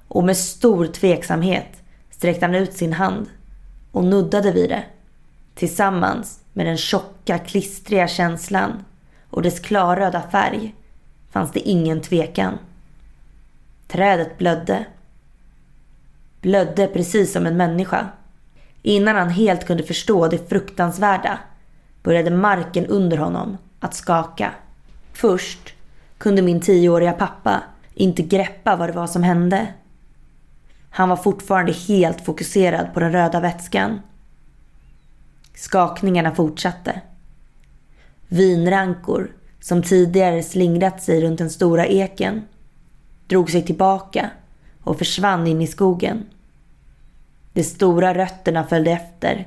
Och 0.09 0.25
med 0.25 0.37
stor 0.37 0.87
tveksamhet 0.87 1.83
sträckte 2.11 2.47
han 2.47 2.55
ut 2.55 2.73
sin 2.73 2.93
hand 2.93 3.27
och 3.93 4.05
nuddade 4.05 4.53
vid 4.53 4.71
det. 4.71 4.85
Tillsammans 5.55 6.41
med 6.53 6.67
den 6.67 6.77
tjocka, 6.77 7.39
klistriga 7.39 8.09
känslan 8.09 8.85
och 9.31 9.43
dess 9.43 9.61
klarröda 9.61 10.23
färg 10.23 10.75
fanns 11.31 11.53
det 11.53 11.61
ingen 11.69 12.01
tvekan. 12.01 12.59
Trädet 13.91 14.39
blödde. 14.39 14.85
Blödde 16.41 16.87
precis 16.87 17.33
som 17.33 17.47
en 17.47 17.57
människa. 17.57 18.09
Innan 18.83 19.17
han 19.17 19.31
helt 19.31 19.67
kunde 19.67 19.83
förstå 19.83 20.29
det 20.29 20.49
fruktansvärda 20.49 21.39
började 22.03 22.31
marken 22.31 22.87
under 22.87 23.17
honom 23.17 23.57
att 23.81 23.95
skaka. 23.95 24.55
Först 25.13 25.75
kunde 26.19 26.43
min 26.43 26.61
tioåriga 26.61 27.13
pappa 27.13 27.63
inte 27.95 28.23
greppa 28.23 28.77
vad 28.77 28.89
det 28.89 28.93
var 28.93 29.07
som 29.07 29.23
hände. 29.23 29.67
Han 30.91 31.09
var 31.09 31.17
fortfarande 31.17 31.73
helt 31.73 32.21
fokuserad 32.21 32.95
på 32.95 33.01
den 33.01 33.13
röda 33.13 33.41
vätskan. 33.41 34.01
Skakningarna 35.55 36.35
fortsatte. 36.35 37.01
Vinrankor 38.29 39.31
som 39.61 39.83
tidigare 39.83 40.43
slingrat 40.43 41.03
sig 41.03 41.21
runt 41.21 41.39
den 41.39 41.51
stora 41.51 41.87
eken 41.87 42.43
drog 43.31 43.51
sig 43.51 43.63
tillbaka 43.63 44.31
och 44.83 44.99
försvann 44.99 45.47
in 45.47 45.63
i 45.63 45.67
skogen. 45.67 46.27
De 47.53 47.65
stora 47.65 48.15
rötterna 48.15 48.65
följde 48.65 48.91
efter 48.91 49.47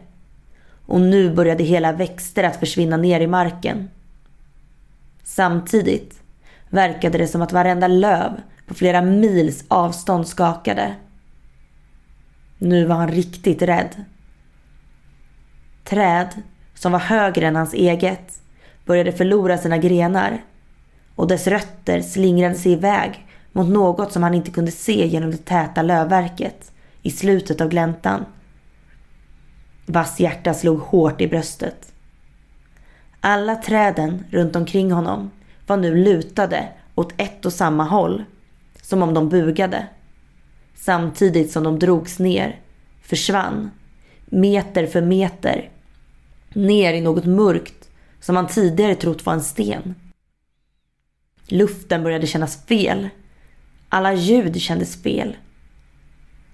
och 0.86 1.02
nu 1.02 1.36
började 1.36 1.63
hela 1.63 1.91
växter 1.91 2.43
att 2.43 2.60
försvinna 2.60 2.98
ner 2.98 3.22
i 3.22 3.28
marken. 3.28 3.89
Samtidigt 5.24 6.22
verkade 6.69 7.17
det 7.17 7.28
som 7.28 7.41
att 7.41 7.54
varenda 7.54 7.88
löv 7.88 8.41
på 8.67 8.74
flera 8.74 9.02
mils 9.02 9.65
avstånd 9.67 10.28
skakade. 10.28 10.96
Nu 12.58 12.86
var 12.86 12.96
han 12.96 13.12
riktigt 13.12 13.62
rädd. 13.62 14.06
Träd 15.84 16.28
som 16.74 16.91
var 16.91 17.00
högre 17.00 17.48
än 17.48 17.56
hans 17.56 17.74
eget 17.74 18.41
började 18.86 19.12
förlora 19.12 19.58
sina 19.58 19.78
grenar 19.78 20.41
och 21.15 21.28
dess 21.28 21.48
rötter 21.48 22.02
slingrade 22.02 22.56
sig 22.56 22.72
iväg 22.72 23.28
mot 23.54 23.68
något 23.68 24.12
som 24.12 24.24
han 24.24 24.34
inte 24.34 24.52
kunde 24.52 24.72
se 24.72 25.08
genom 25.08 25.32
det 25.32 25.46
täta 25.46 25.82
lövverket 25.82 26.72
i 27.02 27.12
slutet 27.12 27.62
av 27.62 27.70
gläntan. 27.70 28.26
Vass 29.86 30.20
hjärta 30.20 30.54
slog 30.54 30.80
hårt 30.80 31.22
i 31.22 31.28
bröstet. 31.28 31.94
Alla 33.20 33.56
träden 33.56 34.26
runt 34.30 34.56
omkring 34.56 34.92
honom 34.92 35.32
var 35.68 35.78
nu 35.78 35.96
lutade 35.96 36.68
åt 36.96 37.13
ett 37.18 37.46
och 37.46 37.54
samma 37.54 37.84
håll, 37.84 38.24
som 38.82 39.02
om 39.02 39.13
de 39.13 39.30
bugade. 39.30 39.88
Samtidigt 40.76 41.52
som 41.52 41.63
de 41.63 41.80
drogs 41.80 42.20
ner, 42.20 42.60
försvann, 43.02 43.72
meter 44.26 44.88
för 44.88 45.02
meter, 45.02 45.70
ner 46.54 46.94
i 46.94 47.02
något 47.02 47.26
mörkt 47.26 47.89
som 48.20 48.36
han 48.36 48.48
tidigare 48.48 48.96
trott 48.96 49.26
var 49.26 49.34
en 49.34 49.42
sten. 49.42 49.96
Luften 51.48 52.04
började 52.04 52.28
kännas 52.28 52.66
fel. 52.66 53.10
Alla 53.93 54.13
ljud 54.13 54.62
kändes 54.62 55.03
fel. 55.03 55.38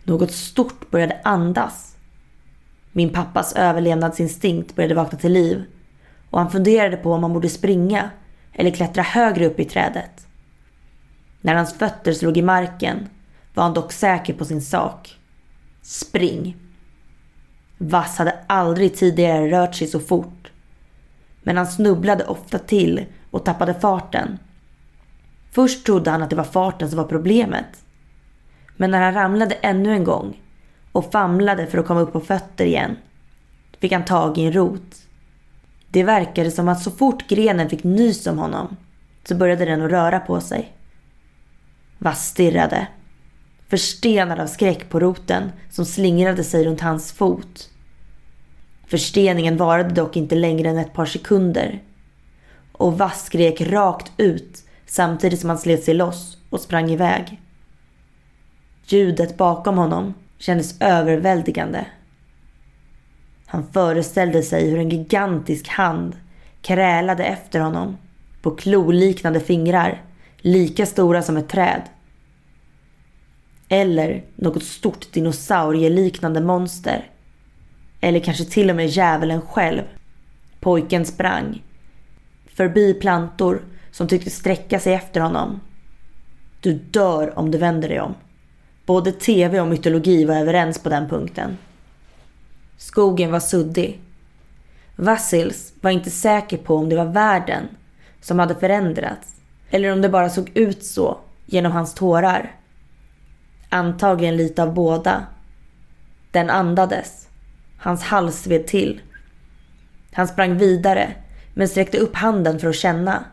Något 0.03 0.31
stort 0.31 0.91
började 0.91 1.21
andas. 1.23 1.95
Min 2.91 3.09
pappas 3.09 3.53
överlevnadsinstinkt 3.53 4.75
började 4.75 4.95
vakna 4.95 5.17
till 5.17 5.31
liv 5.31 5.63
och 6.29 6.39
han 6.39 6.51
funderade 6.51 6.97
på 6.97 7.13
om 7.13 7.23
han 7.23 7.33
borde 7.33 7.49
springa 7.49 8.09
eller 8.53 8.71
klättra 8.71 9.03
högre 9.03 9.45
upp 9.45 9.59
i 9.59 9.65
trädet. 9.65 10.27
När 11.41 11.55
hans 11.55 11.73
fötter 11.73 12.13
slog 12.13 12.37
i 12.37 12.41
marken 12.41 13.09
var 13.53 13.63
han 13.63 13.73
dock 13.73 13.91
säker 13.91 14.33
på 14.33 14.45
sin 14.45 14.61
sak. 14.61 15.17
Spring! 15.81 16.57
Vass 17.77 18.17
hade 18.17 18.39
aldrig 18.47 18.95
tidigare 18.95 19.51
rört 19.51 19.75
sig 19.75 19.87
så 19.87 19.99
fort. 19.99 20.51
Men 21.43 21.57
han 21.57 21.67
snubblade 21.67 22.25
ofta 22.25 22.59
till 22.59 23.05
och 23.31 23.45
tappade 23.45 23.73
farten. 23.73 24.39
Först 25.51 25.85
trodde 25.85 26.11
han 26.11 26.21
att 26.21 26.29
det 26.29 26.35
var 26.35 26.43
farten 26.43 26.89
som 26.89 26.97
var 26.97 27.05
problemet. 27.05 27.83
Men 28.77 28.91
när 28.91 29.01
han 29.01 29.13
ramlade 29.13 29.55
ännu 29.55 29.93
en 29.93 30.03
gång 30.03 30.41
och 30.91 31.11
famlade 31.11 31.67
för 31.67 31.77
att 31.77 31.87
komma 31.87 31.99
upp 31.99 32.13
på 32.13 32.19
fötter 32.19 32.65
igen 32.65 32.97
fick 33.79 33.91
han 33.91 34.05
tag 34.05 34.37
i 34.37 34.45
en 34.45 34.53
rot. 34.53 34.95
Det 35.91 36.03
verkade 36.03 36.51
som 36.51 36.67
att 36.67 36.83
så 36.83 36.91
fort 36.91 37.27
grenen 37.27 37.69
fick 37.69 37.83
nys 37.83 38.27
om 38.27 38.37
honom 38.37 38.77
så 39.23 39.35
började 39.35 39.65
den 39.65 39.81
att 39.81 39.91
röra 39.91 40.19
på 40.19 40.41
sig. 40.41 40.73
Vass 41.97 42.27
stirrade, 42.27 42.87
förstenad 43.69 44.39
av 44.39 44.47
skräck 44.47 44.89
på 44.89 44.99
roten 44.99 45.51
som 45.69 45.85
slingrade 45.85 46.43
sig 46.43 46.65
runt 46.65 46.81
hans 46.81 47.11
fot. 47.11 47.69
Försteningen 48.87 49.57
varade 49.57 49.93
dock 49.93 50.17
inte 50.17 50.35
längre 50.35 50.69
än 50.69 50.77
ett 50.77 50.93
par 50.93 51.05
sekunder 51.05 51.83
och 52.71 52.97
Vass 52.97 53.25
skrek 53.25 53.61
rakt 53.61 54.11
ut 54.17 54.63
samtidigt 54.89 55.39
som 55.39 55.49
han 55.49 55.59
slet 55.59 55.83
sig 55.83 55.93
loss 55.93 56.37
och 56.49 56.61
sprang 56.61 56.89
iväg. 56.91 57.41
Ljudet 58.85 59.37
bakom 59.37 59.77
honom 59.77 60.13
kändes 60.37 60.81
överväldigande. 60.81 61.85
Han 63.45 63.71
föreställde 63.71 64.43
sig 64.43 64.69
hur 64.69 64.79
en 64.79 64.89
gigantisk 64.89 65.67
hand 65.67 66.15
krälade 66.61 67.23
efter 67.23 67.59
honom 67.59 67.97
på 68.41 68.51
kloliknande 68.51 69.39
fingrar 69.39 70.03
lika 70.37 70.85
stora 70.85 71.21
som 71.21 71.37
ett 71.37 71.49
träd. 71.49 71.81
Eller 73.69 74.23
något 74.35 74.63
stort 74.63 75.11
dinosaurieliknande 75.11 76.41
monster. 76.41 77.09
Eller 78.01 78.19
kanske 78.19 78.45
till 78.45 78.69
och 78.69 78.75
med 78.75 78.87
djävulen 78.87 79.41
själv. 79.41 79.81
Pojken 80.59 81.05
sprang. 81.05 81.63
Förbi 82.55 82.93
plantor 82.93 83.61
som 83.91 84.07
tyckte 84.07 84.29
sträcka 84.29 84.79
sig 84.79 84.93
efter 84.93 85.21
honom. 85.21 85.59
Du 86.61 86.73
dör 86.73 87.39
om 87.39 87.51
du 87.51 87.57
vänder 87.57 87.89
dig 87.89 88.01
om. 88.01 88.15
Både 88.85 89.11
tv 89.11 89.61
och 89.61 89.67
mytologi 89.67 90.25
var 90.25 90.35
överens 90.35 90.79
på 90.79 90.89
den 90.89 91.09
punkten. 91.09 91.57
Skogen 92.77 93.31
var 93.31 93.39
suddig. 93.39 93.99
Vassils 94.95 95.73
var 95.81 95.91
inte 95.91 96.11
säker 96.11 96.57
på 96.57 96.75
om 96.75 96.89
det 96.89 96.95
var 96.95 97.05
världen 97.05 97.63
som 98.21 98.39
hade 98.39 98.55
förändrats 98.55 99.33
eller 99.69 99.91
om 99.91 100.01
det 100.01 100.09
bara 100.09 100.29
såg 100.29 100.51
ut 100.53 100.85
så 100.85 101.17
genom 101.45 101.71
hans 101.71 101.93
tårar. 101.93 102.51
Antagligen 103.69 104.37
lite 104.37 104.63
av 104.63 104.73
båda. 104.73 105.25
Den 106.31 106.49
andades. 106.49 107.27
Hans 107.77 108.03
hals 108.03 108.41
sved 108.41 108.67
till. 108.67 109.01
Han 110.11 110.27
sprang 110.27 110.57
vidare 110.57 111.15
men 111.53 111.67
sträckte 111.67 111.97
upp 111.97 112.15
handen 112.15 112.59
för 112.59 112.69
att 112.69 112.75
känna. 112.75 113.23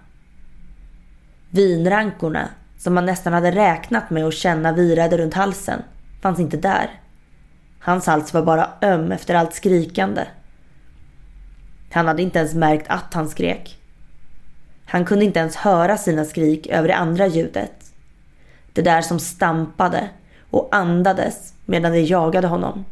Vinrankorna, 1.57 2.49
som 2.79 2.95
man 2.95 3.07
nästan 3.07 3.33
hade 3.33 3.51
räknat 3.51 4.11
med 4.11 4.25
att 4.25 4.35
känna 4.35 4.73
virade 4.73 5.19
runt 5.19 5.35
halsen, 5.35 5.83
fanns 6.21 6.41
inte 6.41 6.57
där. 6.57 6.91
Hans 7.79 8.07
hals 8.07 8.35
var 8.35 8.43
bara 8.43 8.71
öm 8.83 9.13
efter 9.13 9.35
allt 9.35 9.55
skrikande. 9.55 10.25
Han 11.93 12.07
hade 12.07 12.23
inte 12.23 12.39
ens 12.39 12.55
märkt 12.55 12.87
att 12.89 13.15
han 13.15 13.29
skrek. 13.29 13.79
Han 14.87 15.05
kunde 15.05 15.25
inte 15.25 15.39
ens 15.39 15.57
höra 15.57 15.97
sina 15.97 16.25
skrik 16.25 16.67
över 16.67 16.89
det 16.89 16.97
andra 16.97 17.27
ljudet. 17.27 17.93
Det 18.73 18.83
där 18.83 19.03
som 19.03 19.19
stampade 19.19 20.09
och 20.51 20.69
andades 20.73 21.55
medan 21.65 21.93
det 21.93 22.01
jagade 22.01 22.47
honom. 22.47 22.85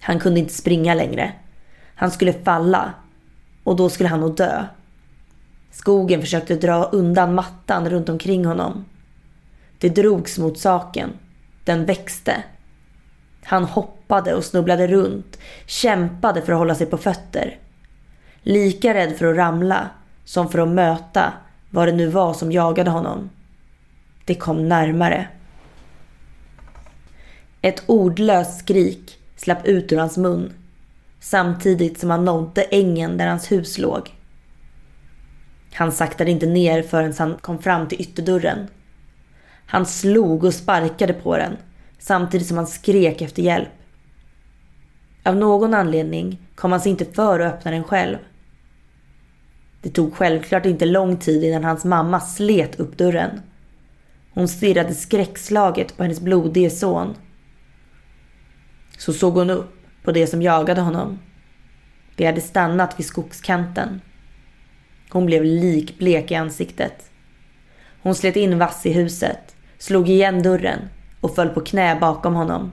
Han 0.00 0.18
kunde 0.18 0.40
inte 0.40 0.54
springa 0.54 0.94
längre. 0.94 1.32
Han 1.94 2.10
skulle 2.10 2.32
falla 2.32 2.92
och 3.64 3.76
då 3.76 3.88
skulle 3.88 4.08
han 4.08 4.20
nog 4.20 4.36
dö. 4.36 4.64
Skogen 5.70 6.20
försökte 6.20 6.54
dra 6.54 6.84
undan 6.84 7.34
mattan 7.34 7.90
runt 7.90 8.08
omkring 8.08 8.44
honom. 8.44 8.84
Det 9.78 9.88
drogs 9.88 10.38
mot 10.38 10.58
saken. 10.58 11.10
Den 11.64 11.84
växte. 11.84 12.42
Han 13.44 13.64
hoppade 13.64 14.34
och 14.34 14.44
snubblade 14.44 14.86
runt, 14.86 15.38
kämpade 15.66 16.42
för 16.42 16.52
att 16.52 16.58
hålla 16.58 16.74
sig 16.74 16.86
på 16.86 16.96
fötter. 16.96 17.58
Lika 18.42 18.94
rädd 18.94 19.16
för 19.16 19.26
att 19.26 19.36
ramla 19.36 19.90
som 20.24 20.48
för 20.48 20.58
att 20.58 20.68
möta 20.68 21.32
vad 21.70 21.88
det 21.88 21.92
nu 21.92 22.06
var 22.08 22.34
som 22.34 22.52
jagade 22.52 22.90
honom. 22.90 23.30
Det 24.24 24.34
kom 24.34 24.68
närmare. 24.68 25.28
Ett 27.62 27.82
ordlöst 27.86 28.58
skrik 28.58 29.18
slapp 29.36 29.66
ut 29.66 29.92
ur 29.92 29.98
hans 29.98 30.16
mun 30.16 30.52
samtidigt 31.20 32.00
som 32.00 32.10
han 32.10 32.24
nådde 32.24 32.62
ängen 32.62 33.16
där 33.16 33.26
hans 33.26 33.52
hus 33.52 33.78
låg. 33.78 34.17
Han 35.78 35.92
saktade 35.92 36.30
inte 36.30 36.46
ner 36.46 36.82
förrän 36.82 37.14
han 37.18 37.34
kom 37.34 37.58
fram 37.58 37.88
till 37.88 38.00
ytterdörren. 38.00 38.68
Han 39.66 39.86
slog 39.86 40.44
och 40.44 40.54
sparkade 40.54 41.12
på 41.12 41.36
den 41.36 41.56
samtidigt 41.98 42.46
som 42.46 42.56
han 42.56 42.66
skrek 42.66 43.22
efter 43.22 43.42
hjälp. 43.42 43.68
Av 45.24 45.36
någon 45.36 45.74
anledning 45.74 46.48
kom 46.54 46.72
han 46.72 46.80
sig 46.80 46.90
inte 46.90 47.04
för 47.04 47.40
att 47.40 47.54
öppna 47.54 47.70
den 47.70 47.84
själv. 47.84 48.16
Det 49.82 49.90
tog 49.90 50.14
självklart 50.14 50.66
inte 50.66 50.84
lång 50.84 51.16
tid 51.16 51.44
innan 51.44 51.64
hans 51.64 51.84
mamma 51.84 52.20
slet 52.20 52.80
upp 52.80 52.98
dörren. 52.98 53.40
Hon 54.34 54.48
stirrade 54.48 54.94
skräckslaget 54.94 55.96
på 55.96 56.02
hennes 56.02 56.20
blodige 56.20 56.70
son. 56.70 57.14
Så 58.98 59.12
såg 59.12 59.34
hon 59.34 59.50
upp 59.50 59.76
på 60.04 60.12
det 60.12 60.26
som 60.26 60.42
jagade 60.42 60.80
honom. 60.80 61.18
De 62.16 62.26
hade 62.26 62.40
stannat 62.40 62.98
vid 62.98 63.06
skogskanten. 63.06 64.00
Hon 65.10 65.26
blev 65.26 65.44
likblek 65.44 66.30
i 66.30 66.34
ansiktet. 66.34 67.10
Hon 68.02 68.14
slet 68.14 68.36
in 68.36 68.58
vass 68.58 68.86
i 68.86 68.92
huset, 68.92 69.56
slog 69.78 70.08
igen 70.08 70.42
dörren 70.42 70.78
och 71.20 71.34
föll 71.34 71.48
på 71.48 71.60
knä 71.60 71.98
bakom 72.00 72.34
honom. 72.34 72.72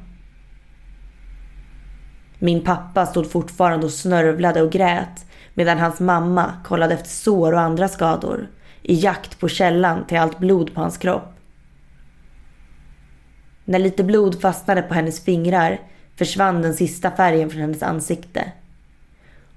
Min 2.40 2.64
pappa 2.64 3.06
stod 3.06 3.32
fortfarande 3.32 3.86
och 3.86 3.92
snörvlade 3.92 4.62
och 4.62 4.72
grät 4.72 5.26
medan 5.54 5.78
hans 5.78 6.00
mamma 6.00 6.54
kollade 6.66 6.94
efter 6.94 7.10
sår 7.10 7.54
och 7.54 7.60
andra 7.60 7.88
skador 7.88 8.50
i 8.82 8.96
jakt 8.96 9.40
på 9.40 9.48
källan 9.48 10.08
till 10.08 10.18
allt 10.18 10.40
blod 10.40 10.74
på 10.74 10.82
hans 10.82 10.98
kropp. 10.98 11.34
När 13.66 13.80
lite 13.80 14.04
blod 14.04 14.42
fastnade 14.42 14.82
på 14.82 14.94
hennes 14.94 15.24
fingrar 15.24 15.80
försvann 16.16 16.62
den 16.62 16.74
sista 16.74 17.12
färgen 17.12 17.50
från 17.50 17.62
hennes 17.62 17.84
ansikte. 17.84 18.52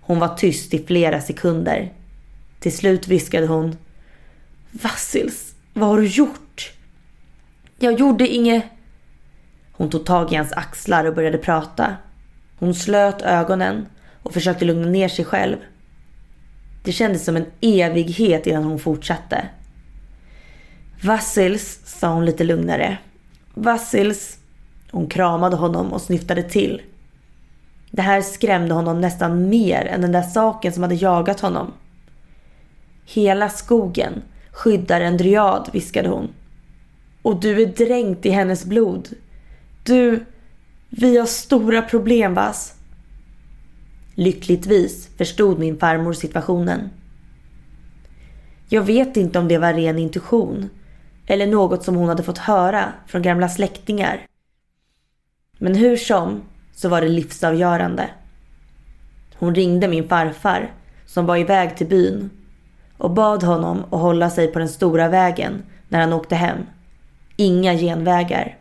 Hon 0.01 0.19
var 0.19 0.29
tyst 0.29 0.75
i 0.75 0.87
flera 0.87 1.21
sekunder. 1.21 1.93
Till 2.61 2.77
slut 2.77 3.09
viskade 3.09 3.47
hon 3.47 3.77
Vassils, 4.71 5.55
vad 5.75 5.89
har 5.89 5.99
du 5.99 6.07
gjort? 6.07 6.73
Jag 7.79 8.01
gjorde 8.01 8.29
inget... 8.29 8.65
Hon 9.73 9.91
tog 9.91 10.07
tag 10.07 10.33
i 10.33 10.37
hans 10.37 10.53
axlar 10.53 11.05
och 11.05 11.15
började 11.15 11.39
prata. 11.39 11.97
Hon 12.59 12.75
slöt 12.75 13.23
ögonen 13.23 13.87
och 14.23 14.33
försökte 14.33 14.65
lugna 14.65 14.87
ner 14.89 15.09
sig 15.09 15.25
själv. 15.25 15.57
Det 16.85 16.93
kändes 16.93 17.25
som 17.25 17.37
en 17.37 17.47
evighet 17.61 18.47
innan 18.47 18.65
hon 18.65 18.79
fortsatte. 18.79 19.49
Vassils, 21.03 21.81
sa 21.85 22.13
hon 22.13 22.25
lite 22.25 22.45
lugnare. 22.45 22.99
Vassils. 23.55 24.39
Hon 24.91 25.07
kramade 25.07 25.57
honom 25.57 25.93
och 25.93 26.03
snyftade 26.03 26.43
till. 26.43 26.83
Det 27.91 28.03
här 28.03 28.23
skrämde 28.23 28.75
honom 28.75 29.01
nästan 29.01 29.49
mer 29.49 29.87
än 29.87 30.01
den 30.01 30.13
där 30.13 30.23
saken 30.23 30.73
som 30.73 30.83
hade 30.83 30.95
jagat 30.95 31.41
honom. 31.41 31.73
Hela 33.11 33.49
skogen 33.49 34.23
skyddar 34.51 35.01
en 35.01 35.17
dryad, 35.17 35.71
viskade 35.73 36.09
hon. 36.09 36.29
Och 37.23 37.41
du 37.41 37.63
är 37.63 37.67
dränkt 37.67 38.27
i 38.27 38.31
hennes 38.31 38.65
blod. 38.65 39.09
Du, 39.83 40.25
vi 40.89 41.19
har 41.19 41.27
stora 41.27 41.83
problem, 41.83 42.35
Vass. 42.35 42.75
Lyckligtvis 44.15 45.09
förstod 45.17 45.59
min 45.59 45.79
farmor 45.79 46.13
situationen. 46.13 46.91
Jag 48.69 48.83
vet 48.83 49.17
inte 49.17 49.39
om 49.39 49.49
det 49.49 49.59
var 49.59 49.73
ren 49.73 49.99
intuition 49.99 50.71
eller 51.27 51.47
något 51.47 51.85
som 51.85 51.95
hon 51.95 52.09
hade 52.09 52.23
fått 52.23 52.39
höra 52.39 52.93
från 53.07 53.23
gamla 53.23 53.49
släktingar. 53.49 54.27
Men 55.59 55.75
hur 55.75 55.97
som 55.97 56.43
så 56.75 56.89
var 56.89 57.01
det 57.01 57.09
livsavgörande. 57.09 58.11
Hon 59.35 59.55
ringde 59.55 59.89
min 59.89 60.09
farfar 60.09 60.73
som 61.07 61.27
var 61.27 61.37
iväg 61.37 61.77
till 61.77 61.87
byn 61.87 62.31
och 62.99 63.11
bad 63.11 63.43
honom 63.43 63.85
att 63.85 64.01
hålla 64.01 64.31
sig 64.31 64.49
på 64.49 64.59
den 64.59 64.69
stora 64.69 65.09
vägen 65.09 65.63
när 65.89 66.01
han 66.01 66.13
åkte 66.13 66.35
hem. 66.35 66.59
Inga 67.37 67.75
genvägar. 67.75 68.57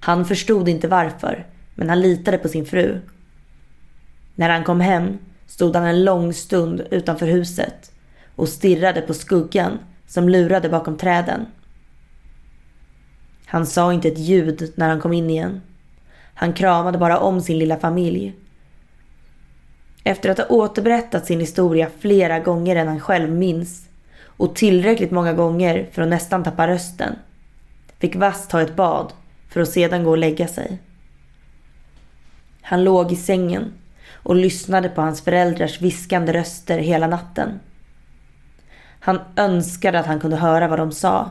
Han 0.00 0.24
förstod 0.24 0.68
inte 0.68 0.88
varför, 0.88 1.46
men 1.74 1.88
han 1.88 2.00
litade 2.00 2.38
på 2.38 2.48
sin 2.48 2.66
fru. 2.66 3.00
När 4.34 4.48
han 4.48 4.64
kom 4.64 4.80
hem 4.80 5.18
stod 5.46 5.76
han 5.76 5.84
en 5.84 6.04
lång 6.04 6.32
stund 6.32 6.86
utanför 6.90 7.26
huset 7.26 7.92
och 8.36 8.48
stirrade 8.48 9.00
på 9.00 9.14
skuggan 9.14 9.78
som 10.06 10.28
lurade 10.28 10.68
bakom 10.68 10.96
träden. 10.96 11.46
Han 13.46 13.66
sa 13.66 13.92
inte 13.92 14.08
ett 14.08 14.18
ljud 14.18 14.72
när 14.74 14.88
han 14.88 15.00
kom 15.00 15.12
in 15.12 15.30
igen. 15.30 15.60
Han 16.34 16.52
kramade 16.52 16.98
bara 16.98 17.18
om 17.18 17.40
sin 17.40 17.58
lilla 17.58 17.76
familj. 17.76 18.34
Efter 20.04 20.30
att 20.30 20.38
ha 20.38 20.46
återberättat 20.46 21.26
sin 21.26 21.40
historia 21.40 21.90
flera 22.00 22.38
gånger 22.38 22.76
än 22.76 22.88
han 22.88 23.00
själv 23.00 23.30
minns 23.30 23.88
och 24.24 24.54
tillräckligt 24.54 25.10
många 25.10 25.32
gånger 25.32 25.88
för 25.92 26.02
att 26.02 26.08
nästan 26.08 26.44
tappa 26.44 26.68
rösten 26.68 27.16
fick 27.98 28.16
Vass 28.16 28.48
ta 28.48 28.60
ett 28.60 28.76
bad 28.76 29.12
för 29.48 29.60
att 29.60 29.68
sedan 29.68 30.04
gå 30.04 30.10
och 30.10 30.18
lägga 30.18 30.48
sig. 30.48 30.78
Han 32.62 32.84
låg 32.84 33.12
i 33.12 33.16
sängen 33.16 33.72
och 34.12 34.36
lyssnade 34.36 34.88
på 34.88 35.00
hans 35.00 35.20
föräldrars 35.20 35.80
viskande 35.80 36.32
röster 36.32 36.78
hela 36.78 37.06
natten. 37.06 37.60
Han 39.00 39.20
önskade 39.36 39.98
att 39.98 40.06
han 40.06 40.20
kunde 40.20 40.36
höra 40.36 40.68
vad 40.68 40.78
de 40.78 40.92
sa. 40.92 41.30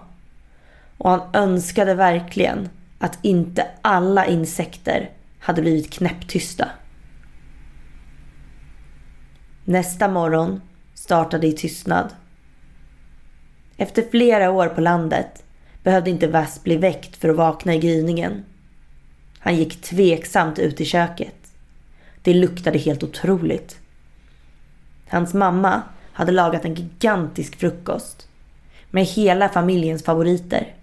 Och 0.97 1.09
han 1.09 1.21
önskade 1.33 1.93
verkligen 1.93 2.69
att 2.99 3.19
inte 3.21 3.67
alla 3.81 4.25
insekter 4.25 5.09
hade 5.39 5.61
blivit 5.61 5.93
knäpptysta. 5.93 6.69
Nästa 9.69 10.07
morgon 10.07 10.61
startade 10.93 11.47
i 11.47 11.53
tystnad. 11.53 12.13
Efter 13.77 14.03
flera 14.11 14.51
år 14.51 14.67
på 14.67 14.81
landet 14.81 15.43
behövde 15.83 16.09
inte 16.09 16.27
Vass 16.27 16.63
bli 16.63 16.77
väckt 16.77 17.15
för 17.15 17.29
att 17.29 17.35
vakna 17.35 17.75
i 17.75 17.79
gryningen. 17.79 18.45
Han 19.39 19.55
gick 19.55 19.81
tveksamt 19.81 20.59
ut 20.59 20.81
i 20.81 20.85
köket. 20.85 21.35
Det 22.21 22.33
luktade 22.33 22.77
helt 22.77 23.03
otroligt. 23.03 23.79
Hans 25.09 25.33
mamma 25.33 25.81
hade 26.13 26.31
lagat 26.31 26.65
en 26.65 26.75
gigantisk 26.75 27.59
frukost 27.59 28.27
med 28.91 29.05
hela 29.05 29.49
familjens 29.49 30.03
favoriter. 30.03 30.75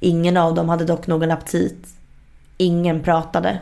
Ingen 0.00 0.36
av 0.36 0.54
dem 0.54 0.68
hade 0.68 0.84
dock 0.84 1.06
någon 1.06 1.30
aptit. 1.30 1.88
Ingen 2.56 3.02
pratade. 3.02 3.60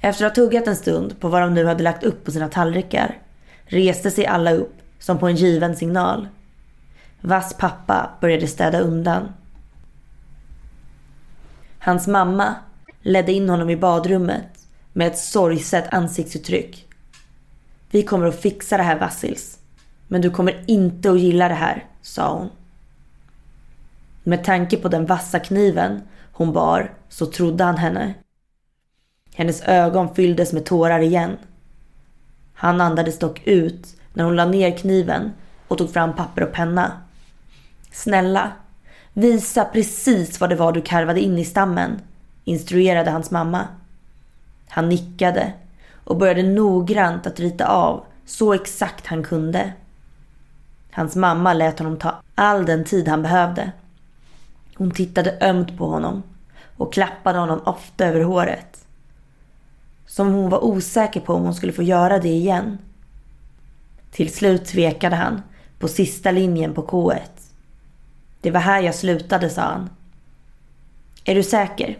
Efter 0.00 0.26
att 0.26 0.36
ha 0.36 0.44
tuggat 0.44 0.66
en 0.66 0.76
stund 0.76 1.20
på 1.20 1.28
vad 1.28 1.42
de 1.42 1.54
nu 1.54 1.66
hade 1.66 1.82
lagt 1.82 2.04
upp 2.04 2.24
på 2.24 2.30
sina 2.30 2.48
tallrikar 2.48 3.18
reste 3.66 4.10
sig 4.10 4.26
alla 4.26 4.52
upp 4.52 4.74
som 4.98 5.18
på 5.18 5.28
en 5.28 5.36
given 5.36 5.76
signal. 5.76 6.28
Vass 7.20 7.54
pappa 7.54 8.10
började 8.20 8.46
städa 8.46 8.80
undan. 8.80 9.28
Hans 11.78 12.06
mamma 12.06 12.54
ledde 13.02 13.32
in 13.32 13.48
honom 13.48 13.70
i 13.70 13.76
badrummet 13.76 14.68
med 14.92 15.06
ett 15.06 15.18
sorgset 15.18 15.94
ansiktsuttryck. 15.94 16.88
Vi 17.90 18.02
kommer 18.02 18.26
att 18.26 18.40
fixa 18.40 18.76
det 18.76 18.82
här 18.82 18.98
Vassils. 18.98 19.58
Men 20.08 20.20
du 20.20 20.30
kommer 20.30 20.64
inte 20.66 21.10
att 21.10 21.20
gilla 21.20 21.48
det 21.48 21.54
här, 21.54 21.84
sa 22.02 22.32
hon. 22.34 22.50
Med 24.22 24.44
tanke 24.44 24.76
på 24.76 24.88
den 24.88 25.06
vassa 25.06 25.38
kniven 25.38 26.02
hon 26.32 26.52
bar 26.52 26.94
så 27.08 27.26
trodde 27.26 27.64
han 27.64 27.76
henne. 27.76 28.14
Hennes 29.36 29.62
ögon 29.62 30.14
fylldes 30.14 30.52
med 30.52 30.64
tårar 30.64 31.00
igen. 31.00 31.36
Han 32.54 32.80
andades 32.80 33.18
dock 33.18 33.42
ut 33.44 33.96
när 34.12 34.24
hon 34.24 34.36
la 34.36 34.44
ner 34.44 34.76
kniven 34.76 35.32
och 35.68 35.78
tog 35.78 35.92
fram 35.92 36.16
papper 36.16 36.42
och 36.42 36.52
penna. 36.52 36.92
Snälla, 37.92 38.52
visa 39.12 39.64
precis 39.64 40.40
vad 40.40 40.50
det 40.50 40.56
var 40.56 40.72
du 40.72 40.82
karvade 40.82 41.20
in 41.20 41.38
i 41.38 41.44
stammen, 41.44 42.00
instruerade 42.44 43.10
hans 43.10 43.30
mamma. 43.30 43.68
Han 44.68 44.88
nickade 44.88 45.52
och 46.04 46.16
började 46.16 46.42
noggrant 46.42 47.26
att 47.26 47.40
rita 47.40 47.66
av 47.66 48.04
så 48.26 48.54
exakt 48.54 49.06
han 49.06 49.22
kunde. 49.22 49.72
Hans 50.90 51.16
mamma 51.16 51.52
lät 51.52 51.78
honom 51.78 51.96
ta 51.96 52.14
all 52.34 52.66
den 52.66 52.84
tid 52.84 53.08
han 53.08 53.22
behövde. 53.22 53.72
Hon 54.76 54.90
tittade 54.90 55.38
ömt 55.40 55.78
på 55.78 55.86
honom 55.86 56.22
och 56.76 56.92
klappade 56.92 57.38
honom 57.38 57.60
ofta 57.64 58.06
över 58.06 58.20
håret. 58.20 58.85
Som 60.16 60.32
hon 60.32 60.50
var 60.50 60.64
osäker 60.64 61.20
på 61.20 61.34
om 61.34 61.42
hon 61.42 61.54
skulle 61.54 61.72
få 61.72 61.82
göra 61.82 62.18
det 62.18 62.28
igen. 62.28 62.78
Till 64.10 64.34
slut 64.34 64.64
tvekade 64.64 65.16
han 65.16 65.42
på 65.78 65.88
sista 65.88 66.30
linjen 66.30 66.74
på 66.74 66.86
K1. 66.86 67.20
Det 68.40 68.50
var 68.50 68.60
här 68.60 68.82
jag 68.82 68.94
slutade, 68.94 69.50
sa 69.50 69.62
han. 69.62 69.90
Är 71.24 71.34
du 71.34 71.42
säker? 71.42 71.98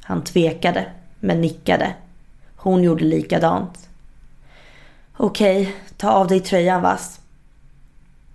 Han 0.00 0.24
tvekade, 0.24 0.92
men 1.20 1.40
nickade. 1.40 1.94
Hon 2.56 2.82
gjorde 2.82 3.04
likadant. 3.04 3.88
Okej, 5.16 5.76
ta 5.96 6.10
av 6.10 6.26
dig 6.26 6.40
tröjan 6.40 6.82
Vass. 6.82 7.20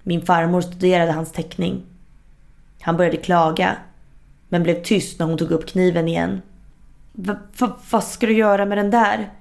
Min 0.03 0.25
farmor 0.25 0.61
studerade 0.61 1.11
hans 1.11 1.31
teckning. 1.31 1.83
Han 2.81 2.97
började 2.97 3.17
klaga, 3.17 3.77
men 4.49 4.63
blev 4.63 4.83
tyst 4.83 5.19
när 5.19 5.25
hon 5.25 5.37
tog 5.37 5.51
upp 5.51 5.67
kniven 5.67 6.07
igen. 6.07 6.41
Vad 7.91 8.03
ska 8.03 8.27
du 8.27 8.33
göra 8.33 8.65
med 8.65 8.77
den 8.77 8.91
där? 8.91 9.33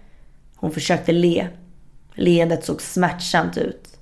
Hon 0.57 0.71
försökte 0.71 1.13
le. 1.13 1.49
Leendet 2.15 2.65
såg 2.65 2.83
smärtsamt 2.83 3.57
ut. 3.57 3.99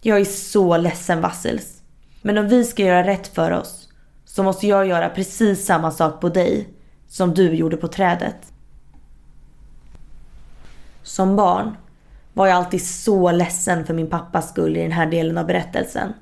Jag 0.00 0.20
är 0.20 0.24
så 0.24 0.76
ledsen 0.76 1.20
Vassils. 1.20 1.82
Men 2.22 2.38
om 2.38 2.48
vi 2.48 2.64
ska 2.64 2.82
göra 2.82 3.06
rätt 3.06 3.28
för 3.28 3.50
oss 3.50 3.88
så 4.24 4.42
måste 4.42 4.66
jag 4.66 4.86
göra 4.86 5.08
precis 5.08 5.66
samma 5.66 5.90
sak 5.90 6.20
på 6.20 6.28
dig 6.28 6.68
som 7.08 7.34
du 7.34 7.54
gjorde 7.54 7.76
på 7.76 7.88
trädet. 7.88 8.52
Som 11.02 11.36
barn 11.36 11.76
var 12.32 12.46
jag 12.46 12.56
alltid 12.56 12.86
så 12.86 13.32
ledsen 13.32 13.86
för 13.86 13.94
min 13.94 14.10
pappas 14.10 14.48
skull 14.48 14.76
i 14.76 14.82
den 14.82 14.92
här 14.92 15.06
delen 15.06 15.38
av 15.38 15.46
berättelsen. 15.46 16.12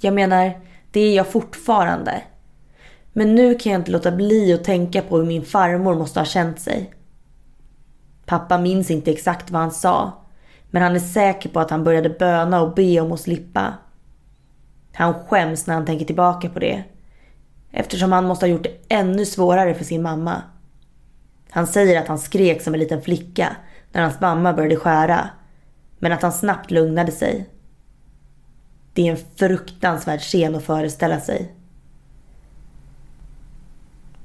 Jag 0.00 0.14
menar, 0.14 0.60
det 0.90 1.00
är 1.00 1.16
jag 1.16 1.28
fortfarande. 1.28 2.22
Men 3.16 3.34
nu 3.34 3.54
kan 3.54 3.72
jag 3.72 3.80
inte 3.80 3.90
låta 3.90 4.12
bli 4.12 4.52
att 4.52 4.64
tänka 4.64 5.02
på 5.02 5.16
hur 5.16 5.24
min 5.24 5.44
farmor 5.44 5.94
måste 5.94 6.20
ha 6.20 6.24
känt 6.24 6.60
sig. 6.60 6.94
Pappa 8.26 8.58
minns 8.58 8.90
inte 8.90 9.10
exakt 9.10 9.50
vad 9.50 9.60
han 9.60 9.70
sa, 9.70 10.12
men 10.70 10.82
han 10.82 10.94
är 10.94 11.00
säker 11.00 11.48
på 11.48 11.60
att 11.60 11.70
han 11.70 11.84
började 11.84 12.10
böna 12.10 12.62
och 12.62 12.74
be 12.74 13.00
om 13.00 13.12
att 13.12 13.20
slippa. 13.20 13.74
Han 14.92 15.14
skäms 15.14 15.66
när 15.66 15.74
han 15.74 15.86
tänker 15.86 16.06
tillbaka 16.06 16.48
på 16.48 16.58
det, 16.58 16.84
eftersom 17.70 18.12
han 18.12 18.26
måste 18.26 18.46
ha 18.46 18.50
gjort 18.50 18.62
det 18.62 18.94
ännu 18.94 19.26
svårare 19.26 19.74
för 19.74 19.84
sin 19.84 20.02
mamma. 20.02 20.42
Han 21.50 21.66
säger 21.66 22.00
att 22.00 22.08
han 22.08 22.18
skrek 22.18 22.62
som 22.62 22.74
en 22.74 22.80
liten 22.80 23.02
flicka 23.02 23.56
när 23.92 24.02
hans 24.02 24.20
mamma 24.20 24.52
började 24.52 24.76
skära, 24.76 25.30
men 25.98 26.12
att 26.12 26.22
han 26.22 26.32
snabbt 26.32 26.70
lugnade 26.70 27.12
sig. 27.12 27.48
Det 28.92 29.08
är 29.08 29.10
en 29.10 29.24
fruktansvärd 29.36 30.20
scen 30.20 30.54
att 30.54 30.64
föreställa 30.64 31.20
sig. 31.20 31.54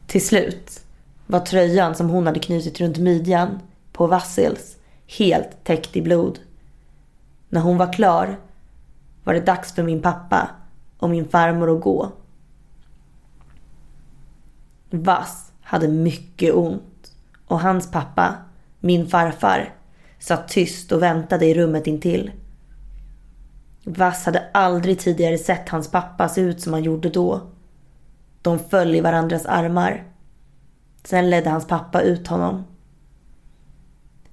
Till 0.10 0.28
slut 0.28 0.86
var 1.28 1.40
tröjan 1.40 1.96
som 1.96 2.10
hon 2.10 2.28
hade 2.28 2.40
knutit 2.40 2.80
runt 2.80 2.98
midjan 2.98 3.60
på 3.92 4.08
Vassils 4.08 4.78
helt 5.18 5.64
täckt 5.64 5.96
i 5.96 6.02
blod. 6.02 6.40
När 7.50 7.62
hon 7.62 7.78
var 7.78 7.94
klar 7.94 8.40
var 9.24 9.34
det 9.34 9.40
dags 9.40 9.74
för 9.74 9.84
min 9.84 10.02
pappa 10.02 10.50
och 10.98 11.10
min 11.10 11.28
farmor 11.28 11.76
att 11.76 11.82
gå. 11.82 12.12
Vass 14.90 15.52
hade 15.62 15.88
mycket 15.88 16.54
ont 16.54 17.12
och 17.48 17.60
hans 17.60 17.92
pappa, 17.92 18.36
min 18.80 19.08
farfar, 19.08 19.74
satt 20.20 20.48
tyst 20.48 20.92
och 20.92 21.02
väntade 21.02 21.46
i 21.46 21.54
rummet 21.54 21.88
intill. 21.88 22.32
Vass 23.84 24.26
hade 24.26 24.50
aldrig 24.54 25.00
tidigare 25.00 25.38
sett 25.38 25.70
hans 25.70 25.92
pappa 25.92 26.30
se 26.30 26.42
ut 26.42 26.62
som 26.62 26.74
han 26.74 26.84
gjorde 26.84 27.10
då. 27.10 27.42
De 28.42 28.60
föll 28.60 28.96
i 28.96 29.02
varandras 29.02 29.46
armar. 29.46 30.04
Sen 31.04 31.30
ledde 31.30 31.50
hans 31.50 31.68
pappa 31.68 32.02
ut 32.02 32.28
honom. 32.28 32.66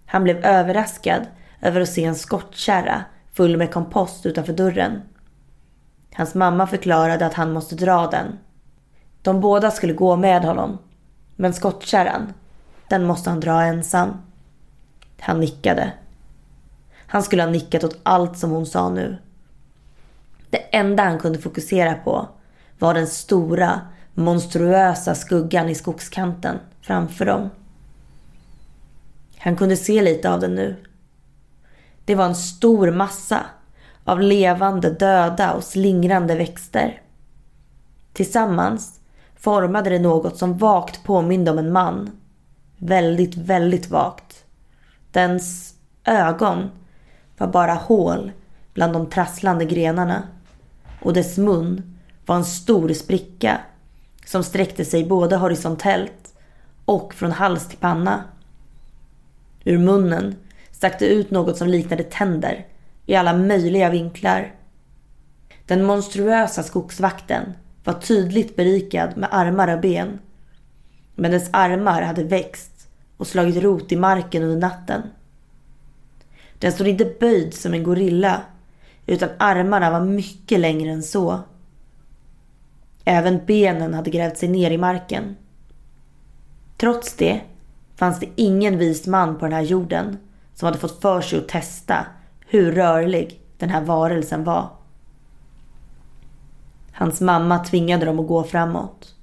Han 0.06 0.24
blev 0.24 0.44
överraskad 0.44 1.26
över 1.60 1.80
att 1.80 1.88
se 1.88 2.04
en 2.04 2.14
skottkärra 2.14 3.04
full 3.32 3.56
med 3.56 3.72
kompost 3.72 4.26
utanför 4.26 4.52
dörren. 4.52 5.02
Hans 6.14 6.34
mamma 6.34 6.66
förklarade 6.66 7.26
att 7.26 7.34
han 7.34 7.52
måste 7.52 7.74
dra 7.74 8.06
den. 8.06 8.38
De 9.22 9.40
båda 9.40 9.70
skulle 9.70 9.92
gå 9.92 10.16
med 10.16 10.42
honom. 10.42 10.78
Men 11.36 11.54
skottkärran, 11.54 12.32
den 12.88 13.04
måste 13.04 13.30
han 13.30 13.40
dra 13.40 13.62
ensam. 13.62 14.08
Han 15.20 15.40
nickade. 15.40 15.92
Han 17.06 17.22
skulle 17.22 17.42
ha 17.42 17.50
nickat 17.50 17.84
åt 17.84 17.98
allt 18.02 18.38
som 18.38 18.50
hon 18.50 18.66
sa 18.66 18.88
nu. 18.88 19.16
Det 20.50 20.76
enda 20.76 21.02
han 21.02 21.18
kunde 21.18 21.38
fokusera 21.38 21.94
på 21.94 22.28
var 22.78 22.94
den 22.94 23.06
stora, 23.06 23.80
monstruösa 24.16 25.14
skuggan 25.14 25.68
i 25.68 25.74
skogskanten 25.74 26.58
framför 26.80 27.26
dem. 27.26 27.50
Han 29.38 29.56
kunde 29.56 29.76
se 29.76 30.02
lite 30.02 30.30
av 30.30 30.40
den 30.40 30.54
nu. 30.54 30.76
Det 32.04 32.14
var 32.14 32.24
en 32.24 32.34
stor 32.34 32.90
massa 32.90 33.46
av 34.04 34.20
levande, 34.20 34.90
döda 34.90 35.52
och 35.52 35.64
slingrande 35.64 36.34
växter. 36.34 37.00
Tillsammans 38.12 39.00
formade 39.36 39.90
det 39.90 39.98
något 39.98 40.36
som 40.36 40.58
vagt 40.58 41.04
påminde 41.04 41.50
om 41.50 41.58
en 41.58 41.72
man. 41.72 42.10
Väldigt, 42.76 43.36
väldigt 43.36 43.90
vagt. 43.90 44.44
Dens 45.10 45.74
ögon 46.04 46.70
var 47.38 47.46
bara 47.46 47.74
hål 47.74 48.32
bland 48.74 48.92
de 48.92 49.06
trasslande 49.06 49.64
grenarna 49.64 50.22
och 51.02 51.12
dess 51.12 51.38
mun 51.38 51.98
var 52.26 52.36
en 52.36 52.44
stor 52.44 52.92
spricka 52.92 53.60
som 54.26 54.44
sträckte 54.44 54.84
sig 54.84 55.04
både 55.04 55.36
horisontellt 55.36 56.34
och 56.84 57.14
från 57.14 57.32
hals 57.32 57.68
till 57.68 57.78
panna. 57.78 58.24
Ur 59.64 59.78
munnen 59.78 60.36
stack 60.70 60.98
det 60.98 61.06
ut 61.06 61.30
något 61.30 61.56
som 61.56 61.68
liknade 61.68 62.02
tänder 62.02 62.66
i 63.06 63.14
alla 63.14 63.36
möjliga 63.36 63.90
vinklar. 63.90 64.54
Den 65.66 65.84
monstruösa 65.84 66.62
skogsvakten 66.62 67.52
var 67.84 67.94
tydligt 67.94 68.56
berikad 68.56 69.16
med 69.16 69.28
armar 69.32 69.74
och 69.74 69.80
ben. 69.80 70.18
Men 71.14 71.30
dess 71.30 71.48
armar 71.52 72.02
hade 72.02 72.24
växt 72.24 72.88
och 73.16 73.26
slagit 73.26 73.62
rot 73.62 73.92
i 73.92 73.96
marken 73.96 74.42
under 74.42 74.68
natten. 74.68 75.02
Den 76.58 76.72
stod 76.72 76.88
inte 76.88 77.14
böjd 77.20 77.54
som 77.54 77.74
en 77.74 77.82
gorilla 77.82 78.42
utan 79.06 79.28
armarna 79.38 79.90
var 79.90 80.00
mycket 80.00 80.60
längre 80.60 80.90
än 80.90 81.02
så. 81.02 81.40
Även 83.08 83.46
benen 83.46 83.94
hade 83.94 84.10
grävt 84.10 84.38
sig 84.38 84.48
ner 84.48 84.70
i 84.70 84.78
marken. 84.78 85.36
Trots 86.76 87.16
det 87.16 87.40
fanns 87.96 88.20
det 88.20 88.28
ingen 88.36 88.78
vis 88.78 89.06
man 89.06 89.38
på 89.38 89.44
den 89.44 89.52
här 89.52 89.62
jorden 89.62 90.18
som 90.54 90.66
hade 90.66 90.78
fått 90.78 91.02
för 91.02 91.20
sig 91.20 91.38
att 91.38 91.48
testa 91.48 92.06
hur 92.46 92.72
rörlig 92.72 93.40
den 93.58 93.70
här 93.70 93.80
varelsen 93.80 94.44
var. 94.44 94.70
Hans 96.92 97.20
mamma 97.20 97.58
tvingade 97.58 98.06
dem 98.06 98.20
att 98.20 98.26
gå 98.26 98.44
framåt. 98.44 99.14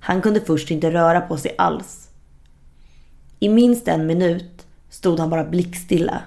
Han 0.00 0.22
kunde 0.22 0.40
först 0.40 0.70
inte 0.70 0.90
röra 0.90 1.20
på 1.20 1.36
sig 1.36 1.54
alls. 1.58 2.08
I 3.38 3.48
minst 3.48 3.88
en 3.88 4.06
minut 4.06 4.66
stod 4.90 5.18
han 5.18 5.30
bara 5.30 5.44
blickstilla. 5.44 6.22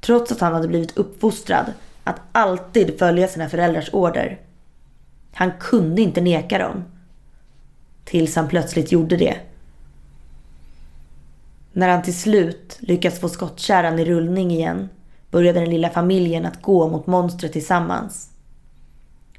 Trots 0.00 0.32
att 0.32 0.40
han 0.40 0.54
hade 0.54 0.68
blivit 0.68 0.96
uppfostrad 0.96 1.72
att 2.04 2.20
alltid 2.32 2.98
följa 2.98 3.28
sina 3.28 3.48
föräldrars 3.48 3.90
order. 3.92 4.45
Han 5.38 5.52
kunde 5.60 6.02
inte 6.02 6.20
neka 6.20 6.58
dem. 6.58 6.84
Tills 8.04 8.36
han 8.36 8.48
plötsligt 8.48 8.92
gjorde 8.92 9.16
det. 9.16 9.36
När 11.72 11.88
han 11.88 12.02
till 12.02 12.18
slut 12.18 12.78
lyckats 12.80 13.20
få 13.20 13.28
skottkärran 13.28 13.98
i 13.98 14.04
rullning 14.04 14.50
igen 14.50 14.88
började 15.30 15.60
den 15.60 15.70
lilla 15.70 15.90
familjen 15.90 16.46
att 16.46 16.62
gå 16.62 16.88
mot 16.88 17.06
monstret 17.06 17.52
tillsammans. 17.52 18.30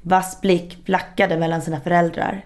Vass 0.02 0.40
blick 0.40 0.84
flackade 0.84 1.38
mellan 1.38 1.62
sina 1.62 1.80
föräldrar. 1.80 2.44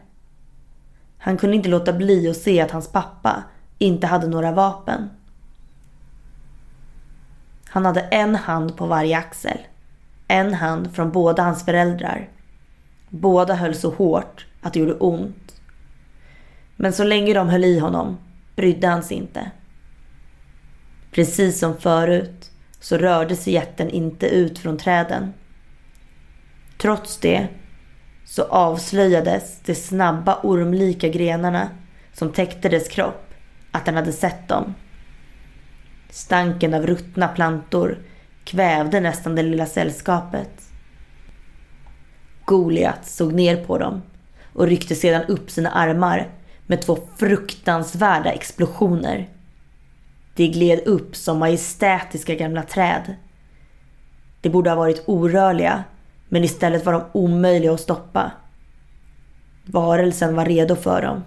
Han 1.18 1.36
kunde 1.36 1.56
inte 1.56 1.68
låta 1.68 1.92
bli 1.92 2.30
att 2.30 2.36
se 2.36 2.60
att 2.60 2.70
hans 2.70 2.92
pappa 2.92 3.42
inte 3.78 4.06
hade 4.06 4.26
några 4.26 4.52
vapen. 4.52 5.10
Han 7.64 7.84
hade 7.84 8.00
en 8.00 8.34
hand 8.34 8.76
på 8.76 8.86
varje 8.86 9.18
axel. 9.18 9.58
En 10.28 10.54
hand 10.54 10.94
från 10.94 11.12
båda 11.12 11.42
hans 11.42 11.64
föräldrar. 11.64 12.28
Båda 13.14 13.54
höll 13.54 13.74
så 13.74 13.90
hårt 13.90 14.46
att 14.60 14.72
det 14.72 14.80
gjorde 14.80 14.94
ont. 14.94 15.60
Men 16.76 16.92
så 16.92 17.04
länge 17.04 17.34
de 17.34 17.48
höll 17.48 17.64
i 17.64 17.78
honom 17.78 18.18
brydde 18.56 18.86
han 18.86 19.02
sig 19.02 19.16
inte. 19.16 19.50
Precis 21.10 21.58
som 21.58 21.76
förut 21.76 22.50
så 22.80 22.96
rörde 22.96 23.36
sig 23.36 23.52
jätten 23.52 23.90
inte 23.90 24.26
ut 24.26 24.58
från 24.58 24.78
träden. 24.78 25.32
Trots 26.78 27.18
det 27.18 27.48
så 28.24 28.42
avslöjades 28.42 29.60
de 29.64 29.74
snabba 29.74 30.40
ormlika 30.42 31.08
grenarna 31.08 31.68
som 32.12 32.32
täckte 32.32 32.68
dess 32.68 32.88
kropp 32.88 33.34
att 33.70 33.84
den 33.84 33.94
hade 33.94 34.12
sett 34.12 34.48
dem. 34.48 34.74
Stanken 36.10 36.74
av 36.74 36.86
ruttna 36.86 37.28
plantor 37.28 37.98
kvävde 38.44 39.00
nästan 39.00 39.34
det 39.34 39.42
lilla 39.42 39.66
sällskapet. 39.66 40.71
Goliat 42.44 43.06
såg 43.06 43.32
ner 43.32 43.64
på 43.64 43.78
dem 43.78 44.02
och 44.52 44.66
ryckte 44.66 44.94
sedan 44.94 45.22
upp 45.28 45.50
sina 45.50 45.70
armar 45.70 46.28
med 46.66 46.82
två 46.82 46.98
fruktansvärda 47.16 48.32
explosioner. 48.32 49.28
De 50.34 50.48
gled 50.48 50.86
upp 50.86 51.16
som 51.16 51.38
majestätiska 51.38 52.34
gamla 52.34 52.62
träd. 52.62 53.14
De 54.40 54.50
borde 54.50 54.70
ha 54.70 54.76
varit 54.76 55.02
orörliga, 55.06 55.84
men 56.28 56.44
istället 56.44 56.86
var 56.86 56.92
de 56.92 57.04
omöjliga 57.12 57.72
att 57.72 57.80
stoppa. 57.80 58.32
Varelsen 59.64 60.36
var 60.36 60.44
redo 60.44 60.76
för 60.76 61.02
dem. 61.02 61.24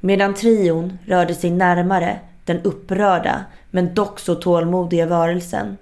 Medan 0.00 0.34
trion 0.34 0.98
rörde 1.06 1.34
sig 1.34 1.50
närmare 1.50 2.20
den 2.44 2.62
upprörda 2.62 3.44
men 3.70 3.94
dock 3.94 4.20
så 4.20 4.34
tålmodiga 4.34 5.06
varelsen 5.06 5.76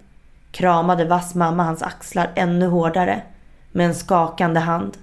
kramade 0.58 1.04
Vass 1.04 1.34
mamma 1.34 1.62
hans 1.62 1.82
axlar 1.82 2.32
ännu 2.34 2.66
hårdare 2.66 3.22
med 3.72 3.86
en 3.86 3.94
skakande 3.94 4.60
hand. 4.60 4.96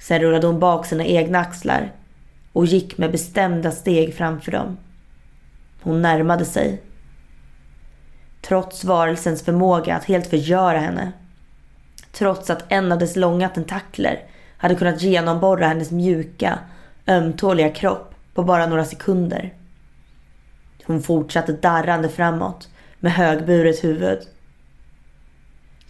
Sen 0.00 0.20
rullade 0.20 0.46
hon 0.46 0.60
bak 0.60 0.86
sina 0.86 1.04
egna 1.04 1.38
axlar 1.38 1.92
och 2.52 2.66
gick 2.66 2.98
med 2.98 3.12
bestämda 3.12 3.70
steg 3.70 4.14
framför 4.14 4.52
dem. 4.52 4.76
Hon 5.82 6.02
närmade 6.02 6.44
sig. 6.44 6.82
Trots 8.42 8.84
varelsens 8.84 9.42
förmåga 9.42 9.96
att 9.96 10.04
helt 10.04 10.26
förgöra 10.26 10.78
henne. 10.78 11.12
Trots 12.12 12.50
att 12.50 12.64
en 12.68 12.92
av 12.92 12.98
dess 12.98 13.16
långa 13.16 13.48
tentakler 13.48 14.22
hade 14.56 14.74
kunnat 14.74 15.02
genomborra 15.02 15.68
hennes 15.68 15.90
mjuka, 15.90 16.58
ömtåliga 17.06 17.70
kropp 17.70 18.14
på 18.34 18.42
bara 18.42 18.66
några 18.66 18.84
sekunder. 18.84 19.54
Hon 20.86 21.02
fortsatte 21.02 21.52
darrande 21.52 22.08
framåt 22.08 22.68
med 23.04 23.12
högburet 23.12 23.84
huvud. 23.84 24.18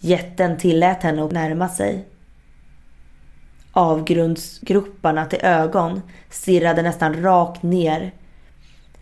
Jätten 0.01 0.59
tillät 0.59 1.03
henne 1.03 1.25
att 1.25 1.33
närma 1.33 1.69
sig. 1.69 2.05
Avgrundsgroparna 3.73 5.27
till 5.27 5.39
ögon 5.43 6.03
stirrade 6.31 6.83
nästan 6.83 7.23
rakt 7.23 7.63
ner 7.63 8.13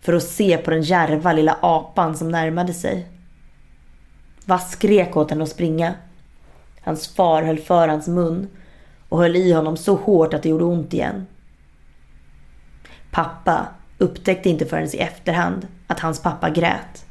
för 0.01 0.13
att 0.13 0.23
se 0.23 0.57
på 0.57 0.71
den 0.71 0.81
järva 0.81 1.33
lilla 1.33 1.57
apan 1.61 2.17
som 2.17 2.31
närmade 2.31 2.73
sig. 2.73 3.07
Vass 4.45 4.71
skrek 4.71 5.17
åt 5.17 5.29
henne 5.29 5.43
att 5.43 5.49
springa. 5.49 5.93
Hans 6.81 7.07
far 7.07 7.43
höll 7.43 7.59
för 7.59 7.87
hans 7.87 8.07
mun 8.07 8.49
och 9.09 9.19
höll 9.19 9.35
i 9.35 9.53
honom 9.53 9.77
så 9.77 9.95
hårt 9.95 10.33
att 10.33 10.43
det 10.43 10.49
gjorde 10.49 10.63
ont 10.63 10.93
igen. 10.93 11.25
Pappa 13.11 13.67
upptäckte 13.97 14.49
inte 14.49 14.65
förrän 14.65 14.95
i 14.95 14.97
efterhand 14.97 15.67
att 15.87 15.99
hans 15.99 16.21
pappa 16.21 16.49
grät. 16.49 17.05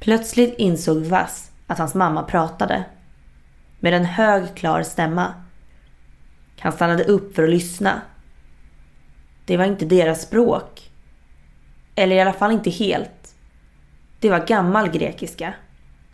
Plötsligt 0.00 0.54
insåg 0.58 1.04
Vass 1.04 1.50
att 1.66 1.78
hans 1.78 1.94
mamma 1.94 2.22
pratade. 2.22 2.84
Med 3.80 3.94
en 3.94 4.04
hög 4.04 4.54
klar 4.54 4.82
stämma. 4.82 5.34
Han 6.58 6.72
stannade 6.72 7.04
upp 7.04 7.34
för 7.34 7.42
att 7.42 7.50
lyssna. 7.50 8.00
Det 9.44 9.56
var 9.56 9.64
inte 9.64 9.84
deras 9.84 10.22
språk. 10.22 10.90
Eller 11.94 12.16
i 12.16 12.20
alla 12.20 12.32
fall 12.32 12.52
inte 12.52 12.70
helt. 12.70 13.34
Det 14.20 14.30
var 14.30 14.46
gammal 14.46 14.90
grekiska. 14.90 15.54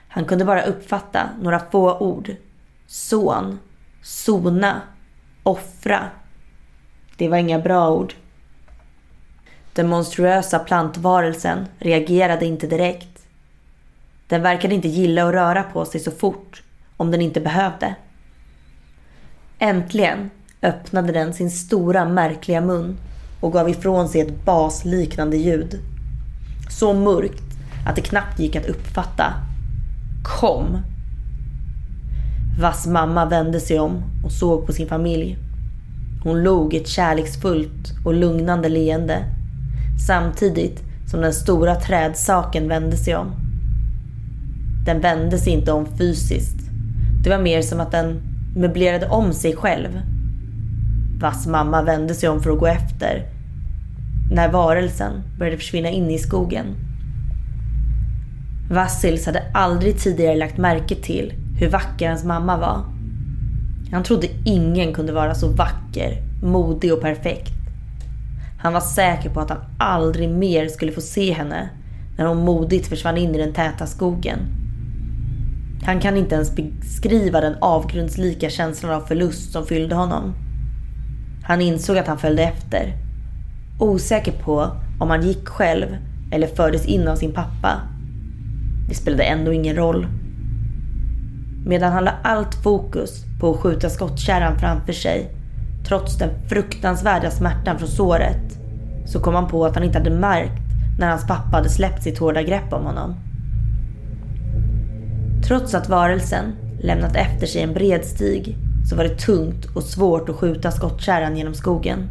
Han 0.09 0.25
kunde 0.25 0.45
bara 0.45 0.63
uppfatta 0.63 1.31
några 1.41 1.59
få 1.59 1.99
ord. 1.99 2.37
Son, 2.87 3.59
sona, 4.03 4.83
offra. 5.43 6.11
Det 7.17 7.29
var 7.29 7.37
inga 7.37 7.59
bra 7.59 7.91
ord. 7.91 8.15
Den 9.73 9.89
monstruösa 9.89 10.59
plantvarelsen 10.59 11.67
reagerade 11.79 12.47
inte 12.47 12.67
direkt. 12.67 13.16
Den 14.29 14.43
verkade 14.43 14.75
inte 14.75 14.89
gilla 14.89 15.25
att 15.25 15.35
röra 15.35 15.63
på 15.63 15.85
sig 15.85 16.01
så 16.01 16.11
fort 16.11 16.63
om 16.97 17.11
den 17.11 17.21
inte 17.21 17.41
behövde. 17.41 17.95
Äntligen 19.59 20.31
öppnade 20.63 21.13
den 21.13 21.35
sin 21.35 21.51
stora 21.51 22.05
märkliga 22.05 22.61
mun 22.61 22.97
och 23.41 23.53
gav 23.53 23.69
ifrån 23.69 24.09
sig 24.09 24.21
ett 24.21 24.45
basliknande 24.45 25.37
ljud. 25.37 25.81
Så 26.71 26.93
mörkt 26.93 27.43
att 27.87 27.97
det 27.97 28.03
knappt 28.03 28.39
gick 28.39 28.57
att 28.57 28.67
uppfatta. 28.67 29.35
Kom! 30.25 30.79
Vass 32.61 32.87
mamma 32.87 33.27
vände 33.27 33.61
sig 33.61 33.81
om 33.81 34.03
och 34.25 34.33
såg 34.33 34.67
på 34.67 34.73
sin 34.73 34.89
familj. 34.89 35.39
Hon 36.25 36.43
log 36.43 36.75
ett 36.75 36.89
kärleksfullt 36.89 37.93
och 38.05 38.15
lugnande 38.15 38.69
leende 38.69 39.25
samtidigt 40.07 40.83
som 41.11 41.21
den 41.21 41.33
stora 41.33 41.75
trädsaken 41.75 42.69
vände 42.69 42.97
sig 42.97 43.17
om. 43.17 43.46
Den 44.87 45.01
vände 45.01 45.39
sig 45.39 45.53
inte 45.53 45.73
om 45.73 45.87
fysiskt. 45.99 46.61
Det 47.25 47.31
var 47.31 47.39
mer 47.39 47.63
som 47.63 47.81
att 47.81 47.91
den 47.91 48.21
möblerade 48.57 49.09
om 49.09 49.33
sig 49.33 49.57
själv. 49.57 50.01
Vass 51.21 51.47
mamma 51.47 51.83
vände 51.83 52.15
sig 52.15 52.29
om 52.29 52.43
för 52.43 52.51
att 52.51 52.59
gå 52.59 52.67
efter 52.67 53.23
när 54.31 54.53
varelsen 54.53 55.13
började 55.39 55.57
försvinna 55.57 55.89
in 55.89 56.11
i 56.11 56.19
skogen. 56.19 56.67
Vassils 58.71 59.27
hade 59.27 59.43
aldrig 59.55 59.99
tidigare 59.99 60.37
lagt 60.37 60.59
märke 60.59 60.95
till 60.95 61.33
hur 61.59 61.69
vacker 61.69 62.09
hans 62.09 62.25
mamma 62.25 62.57
var. 62.57 62.85
Han 63.93 64.03
trodde 64.03 64.29
ingen 64.45 64.95
kunde 64.95 65.13
vara 65.13 65.35
så 65.35 65.49
vacker, 65.49 66.23
modig 66.43 66.93
och 66.93 67.01
perfekt. 67.01 67.53
Han 68.59 68.73
var 68.73 68.81
säker 68.81 69.31
på 69.31 69.41
att 69.41 69.51
han 69.51 69.65
aldrig 69.79 70.29
mer 70.29 70.69
skulle 70.69 70.93
få 70.93 71.01
se 71.01 71.33
henne 71.33 71.69
när 72.19 72.27
hon 72.27 72.45
modigt 72.45 72.87
försvann 72.87 73.17
in 73.17 73.35
i 73.35 73.39
den 73.39 73.53
täta 73.53 73.87
skogen. 73.87 74.39
Han 75.87 76.01
kan 76.01 76.17
inte 76.17 76.35
ens 76.35 76.57
beskriva 76.57 77.41
den 77.41 77.57
avgrundslika 77.61 78.51
känslan 78.51 78.93
av 78.93 79.01
förlust 79.01 79.53
som 79.53 79.67
fyllde 79.67 79.95
honom. 79.95 80.35
Han 81.43 81.61
insåg 81.61 81.99
att 81.99 82.07
han 82.07 82.19
följde 82.19 82.43
efter. 82.43 82.95
Osäker 83.79 84.33
på 84.33 84.71
om 85.01 85.11
han 85.11 85.23
gick 85.23 85.49
själv 85.49 85.87
eller 86.33 86.47
fördes 86.47 86.87
in 86.87 87.09
av 87.09 87.17
sin 87.17 87.33
pappa. 87.33 87.81
Det 88.89 88.95
spelade 88.95 89.23
ändå 89.23 89.53
ingen 89.53 89.77
roll. 89.77 90.07
Medan 91.67 91.93
han 91.93 92.05
la 92.05 92.13
allt 92.23 92.55
fokus 92.55 93.25
på 93.41 93.51
att 93.51 93.61
skjuta 93.61 93.91
skottkärran 93.91 94.59
framför 94.59 94.93
sig, 94.93 95.31
trots 95.89 96.19
den 96.19 96.31
fruktansvärda 96.49 97.31
smärtan 97.31 97.79
från 97.79 97.89
såret, 97.89 98.59
så 99.07 99.21
kom 99.21 99.35
han 99.35 99.49
på 99.49 99.65
att 99.65 99.75
han 99.75 99.85
inte 99.85 99.99
hade 99.99 100.11
märkt 100.11 100.63
när 100.99 101.11
hans 101.11 101.27
pappa 101.27 101.57
hade 101.57 101.69
släppt 101.69 102.03
sitt 102.03 102.19
hårda 102.19 102.43
grepp 102.43 102.73
om 102.73 102.85
honom. 102.85 103.26
Trots 105.47 105.75
att 105.75 105.89
varelsen 105.89 106.57
lämnat 106.81 107.17
efter 107.17 107.47
sig 107.47 107.63
en 107.63 107.75
bred 107.75 108.05
stig 108.05 108.57
så 108.91 108.97
var 108.97 109.05
det 109.05 109.19
tungt 109.19 109.65
och 109.77 109.83
svårt 109.83 110.29
att 110.29 110.37
skjuta 110.37 110.71
skottkärran 110.71 111.37
genom 111.37 111.55
skogen. 111.55 112.11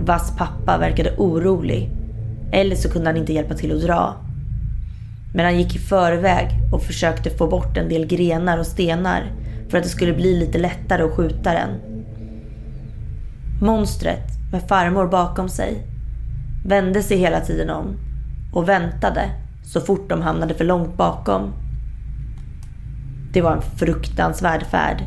Vass 0.00 0.36
pappa 0.36 0.78
verkade 0.78 1.16
orolig, 1.16 1.90
eller 2.52 2.76
så 2.76 2.90
kunde 2.90 3.08
han 3.08 3.16
inte 3.16 3.32
hjälpa 3.32 3.54
till 3.54 3.76
att 3.76 3.82
dra. 3.82 4.14
Men 5.34 5.44
han 5.44 5.58
gick 5.58 5.76
i 5.76 5.78
förväg 5.78 6.50
och 6.72 6.82
försökte 6.82 7.30
få 7.30 7.46
bort 7.46 7.76
en 7.76 7.88
del 7.88 8.06
grenar 8.06 8.58
och 8.58 8.66
stenar 8.66 9.32
för 9.68 9.78
att 9.78 9.84
det 9.84 9.90
skulle 9.90 10.12
bli 10.12 10.38
lite 10.38 10.58
lättare 10.58 11.02
att 11.02 11.16
skjuta 11.16 11.52
den. 11.52 11.70
Monstret 13.60 14.52
med 14.52 14.68
farmor 14.68 15.06
bakom 15.06 15.48
sig 15.48 15.86
vände 16.66 17.02
sig 17.02 17.18
hela 17.18 17.40
tiden 17.40 17.70
om 17.70 17.96
och 18.52 18.68
väntade 18.68 19.30
så 19.64 19.80
fort 19.80 20.08
de 20.08 20.22
hamnade 20.22 20.54
för 20.54 20.64
långt 20.64 20.96
bakom. 20.96 21.65
Det 23.32 23.40
var 23.42 23.52
en 23.52 23.62
fruktansvärd 23.62 24.66
färd. 24.66 25.02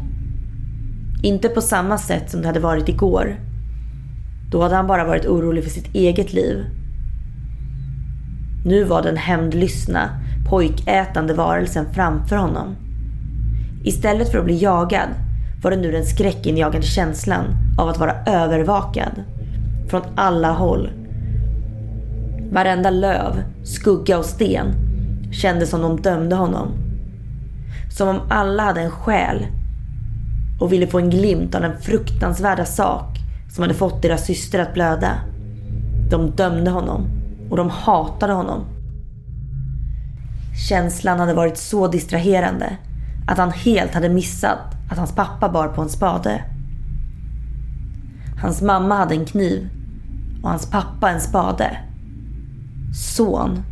Inte 1.24 1.50
på 1.50 1.62
samma 1.62 1.98
sätt 1.98 2.32
som 2.32 2.42
det 2.42 2.48
hade 2.48 2.60
varit 2.60 2.90
igår. 2.90 3.36
Då 4.52 4.62
hade 4.62 4.76
han 4.76 4.88
bara 4.88 5.06
varit 5.06 5.26
orolig 5.26 5.64
för 5.64 5.72
sitt 5.72 5.96
eget 5.96 6.34
liv. 6.34 6.66
Nu 8.66 8.84
var 8.84 9.02
den 9.02 9.18
hämndlystna, 9.18 10.10
pojkätande 10.50 11.34
varelsen 11.34 11.94
framför 11.94 12.36
honom. 12.36 12.76
Istället 13.84 14.32
för 14.32 14.38
att 14.38 14.46
bli 14.46 14.64
jagad 14.64 15.10
var 15.64 15.72
det 15.72 15.78
nu 15.78 15.92
den 15.92 16.06
skräckinjagande 16.06 16.88
känslan 16.88 17.46
av 17.78 17.90
att 17.90 18.00
vara 18.00 18.16
övervakad. 18.26 19.24
Från 19.90 20.02
alla 20.16 20.52
håll. 20.52 20.90
Varenda 22.52 22.90
löv, 22.90 23.44
skugga 23.64 24.18
och 24.18 24.26
sten 24.26 24.68
kändes 25.32 25.70
som 25.70 25.82
de 25.82 26.02
dömde 26.02 26.36
honom. 26.36 26.89
Som 27.90 28.08
om 28.08 28.22
alla 28.30 28.64
hade 28.64 28.82
en 28.82 28.92
själ 28.92 29.48
och 30.60 30.74
ville 30.74 30.88
få 30.88 31.00
en 31.00 31.10
glimt 31.10 31.56
av 31.56 31.62
den 31.62 31.82
fruktansvärda 31.82 32.66
sak 32.66 33.20
som 33.50 33.62
hade 33.62 33.74
fått 33.74 34.02
deras 34.02 34.26
syster 34.26 34.60
att 34.60 34.74
blöda. 34.74 35.12
De 36.10 36.32
dömde 36.32 36.72
honom 36.72 37.08
och 37.50 37.58
de 37.58 37.70
hatade 37.70 38.34
honom. 38.34 38.66
Känslan 40.70 41.20
hade 41.20 41.34
varit 41.34 41.58
så 41.58 41.88
distraherande 41.88 42.78
att 43.28 43.38
han 43.38 43.52
helt 43.52 43.94
hade 43.94 44.10
missat 44.10 44.60
att 44.92 44.98
hans 44.98 45.16
pappa 45.16 45.50
bar 45.50 45.68
på 45.68 45.82
en 45.82 45.90
spade. 45.90 46.44
Hans 48.42 48.62
mamma 48.62 48.96
hade 48.96 49.16
en 49.16 49.26
kniv 49.26 49.70
och 50.44 50.50
hans 50.50 50.70
pappa 50.70 51.10
en 51.12 51.22
spade. 51.22 51.78
Son. 52.94 53.64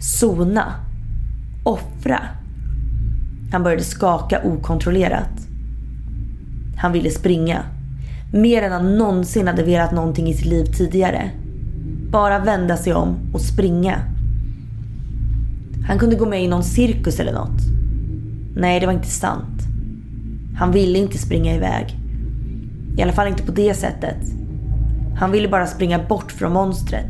Sona. 0.00 0.74
Offra. 1.64 2.20
Han 3.52 3.62
började 3.62 3.84
skaka 3.84 4.40
okontrollerat. 4.44 5.48
Han 6.76 6.92
ville 6.92 7.10
springa. 7.10 7.62
Mer 8.32 8.62
än 8.62 8.72
han 8.72 8.98
någonsin 8.98 9.46
hade 9.46 9.62
velat 9.62 9.92
någonting 9.92 10.28
i 10.28 10.34
sitt 10.34 10.46
liv 10.46 10.64
tidigare. 10.64 11.30
Bara 12.10 12.38
vända 12.38 12.76
sig 12.76 12.94
om 12.94 13.16
och 13.32 13.40
springa. 13.40 13.98
Han 15.88 15.98
kunde 15.98 16.16
gå 16.16 16.26
med 16.26 16.44
i 16.44 16.48
någon 16.48 16.62
cirkus 16.62 17.20
eller 17.20 17.32
något. 17.32 17.60
Nej, 18.56 18.80
det 18.80 18.86
var 18.86 18.92
inte 18.92 19.08
sant. 19.08 19.62
Han 20.56 20.72
ville 20.72 20.98
inte 20.98 21.18
springa 21.18 21.54
iväg. 21.54 21.96
I 22.96 23.02
alla 23.02 23.12
fall 23.12 23.28
inte 23.28 23.42
på 23.42 23.52
det 23.52 23.74
sättet. 23.74 24.18
Han 25.16 25.30
ville 25.30 25.48
bara 25.48 25.66
springa 25.66 25.98
bort 26.08 26.32
från 26.32 26.52
monstret. 26.52 27.06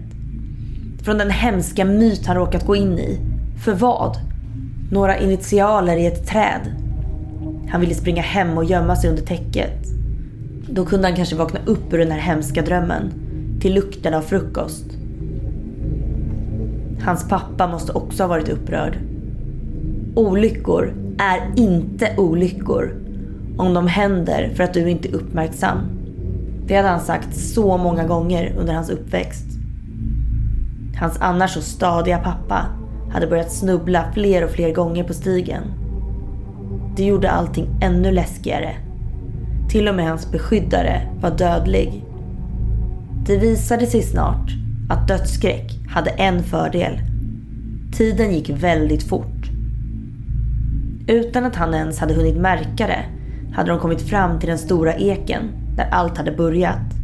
Från 1.02 1.18
den 1.18 1.30
hemska 1.30 1.84
myt 1.84 2.26
han 2.26 2.36
råkat 2.36 2.66
gå 2.66 2.76
in 2.76 2.98
i. 2.98 3.20
För 3.64 3.74
vad? 3.74 4.31
Några 4.92 5.18
initialer 5.18 5.96
i 5.96 6.06
ett 6.06 6.26
träd. 6.26 6.60
Han 7.68 7.80
ville 7.80 7.94
springa 7.94 8.22
hem 8.22 8.58
och 8.58 8.64
gömma 8.64 8.96
sig 8.96 9.10
under 9.10 9.22
täcket. 9.22 9.86
Då 10.68 10.84
kunde 10.84 11.06
han 11.06 11.16
kanske 11.16 11.36
vakna 11.36 11.60
upp 11.66 11.92
ur 11.92 11.98
den 11.98 12.10
här 12.10 12.18
hemska 12.18 12.62
drömmen. 12.62 13.12
Till 13.60 13.74
lukten 13.74 14.14
av 14.14 14.22
frukost. 14.22 14.84
Hans 17.04 17.28
pappa 17.28 17.66
måste 17.66 17.92
också 17.92 18.22
ha 18.22 18.28
varit 18.28 18.48
upprörd. 18.48 18.98
Olyckor 20.14 20.94
är 21.18 21.40
inte 21.56 22.14
olyckor 22.16 22.94
om 23.56 23.74
de 23.74 23.86
händer 23.86 24.50
för 24.54 24.64
att 24.64 24.74
du 24.74 24.90
inte 24.90 25.08
är 25.08 25.14
uppmärksam. 25.14 25.78
Det 26.66 26.76
hade 26.76 26.88
han 26.88 27.00
sagt 27.00 27.36
så 27.36 27.76
många 27.76 28.06
gånger 28.06 28.54
under 28.58 28.74
hans 28.74 28.90
uppväxt. 28.90 29.46
Hans 31.00 31.16
annars 31.20 31.54
så 31.54 31.60
stadiga 31.60 32.18
pappa 32.18 32.81
hade 33.12 33.26
börjat 33.26 33.52
snubbla 33.52 34.12
fler 34.14 34.44
och 34.44 34.50
fler 34.50 34.74
gånger 34.74 35.04
på 35.04 35.14
stigen. 35.14 35.62
Det 36.96 37.04
gjorde 37.04 37.30
allting 37.30 37.66
ännu 37.80 38.10
läskigare. 38.10 38.74
Till 39.68 39.88
och 39.88 39.94
med 39.94 40.08
hans 40.08 40.32
beskyddare 40.32 41.00
var 41.20 41.30
dödlig. 41.30 42.04
Det 43.26 43.36
visade 43.36 43.86
sig 43.86 44.02
snart 44.02 44.50
att 44.90 45.08
dödsskräck 45.08 45.78
hade 45.88 46.10
en 46.10 46.42
fördel. 46.42 47.00
Tiden 47.92 48.32
gick 48.32 48.50
väldigt 48.50 49.02
fort. 49.02 49.50
Utan 51.06 51.44
att 51.44 51.56
han 51.56 51.74
ens 51.74 51.98
hade 51.98 52.14
hunnit 52.14 52.36
märka 52.36 52.86
det 52.86 53.04
hade 53.54 53.70
de 53.70 53.80
kommit 53.80 54.02
fram 54.02 54.38
till 54.40 54.48
den 54.48 54.58
stora 54.58 54.94
eken 54.94 55.42
där 55.76 55.88
allt 55.90 56.18
hade 56.18 56.32
börjat. 56.32 56.94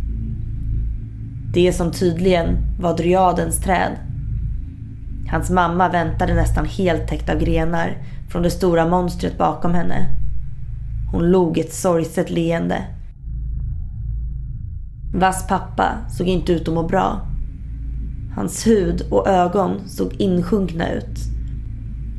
Det 1.52 1.72
som 1.72 1.92
tydligen 1.92 2.56
var 2.80 2.96
dryadens 2.96 3.60
träd. 3.60 4.07
Hans 5.30 5.50
mamma 5.50 5.88
väntade 5.88 6.34
nästan 6.34 6.64
helt 6.64 7.08
täckt 7.08 7.30
av 7.30 7.38
grenar 7.38 7.96
från 8.28 8.42
det 8.42 8.50
stora 8.50 8.88
monstret 8.88 9.38
bakom 9.38 9.74
henne. 9.74 10.06
Hon 11.12 11.30
log 11.30 11.58
ett 11.58 11.74
sorgset 11.74 12.30
leende. 12.30 12.84
Vass 15.14 15.46
pappa 15.48 15.98
såg 16.08 16.26
inte 16.26 16.52
ut 16.52 16.68
att 16.68 16.74
må 16.74 16.82
bra. 16.82 17.20
Hans 18.34 18.66
hud 18.66 19.02
och 19.10 19.28
ögon 19.28 19.88
såg 19.88 20.14
insjunkna 20.18 20.92
ut. 20.92 21.18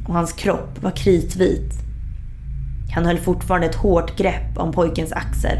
Och 0.07 0.13
hans 0.13 0.33
kropp 0.33 0.83
var 0.83 0.91
kritvit. 0.91 1.73
Han 2.95 3.05
höll 3.05 3.17
fortfarande 3.17 3.67
ett 3.67 3.75
hårt 3.75 4.17
grepp 4.17 4.57
om 4.57 4.71
pojkens 4.71 5.11
axel. 5.11 5.57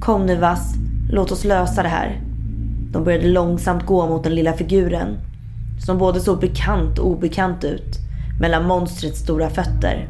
Kom 0.00 0.26
nu 0.26 0.36
Vass, 0.36 0.74
låt 1.10 1.30
oss 1.30 1.44
lösa 1.44 1.82
det 1.82 1.88
här. 1.88 2.20
De 2.92 3.04
började 3.04 3.28
långsamt 3.28 3.86
gå 3.86 4.08
mot 4.08 4.24
den 4.24 4.34
lilla 4.34 4.52
figuren. 4.52 5.18
Som 5.78 5.98
både 5.98 6.20
såg 6.20 6.40
bekant 6.40 6.98
och 6.98 7.06
obekant 7.06 7.64
ut. 7.64 7.98
Mellan 8.40 8.66
monstrets 8.66 9.20
stora 9.20 9.50
fötter. 9.50 10.08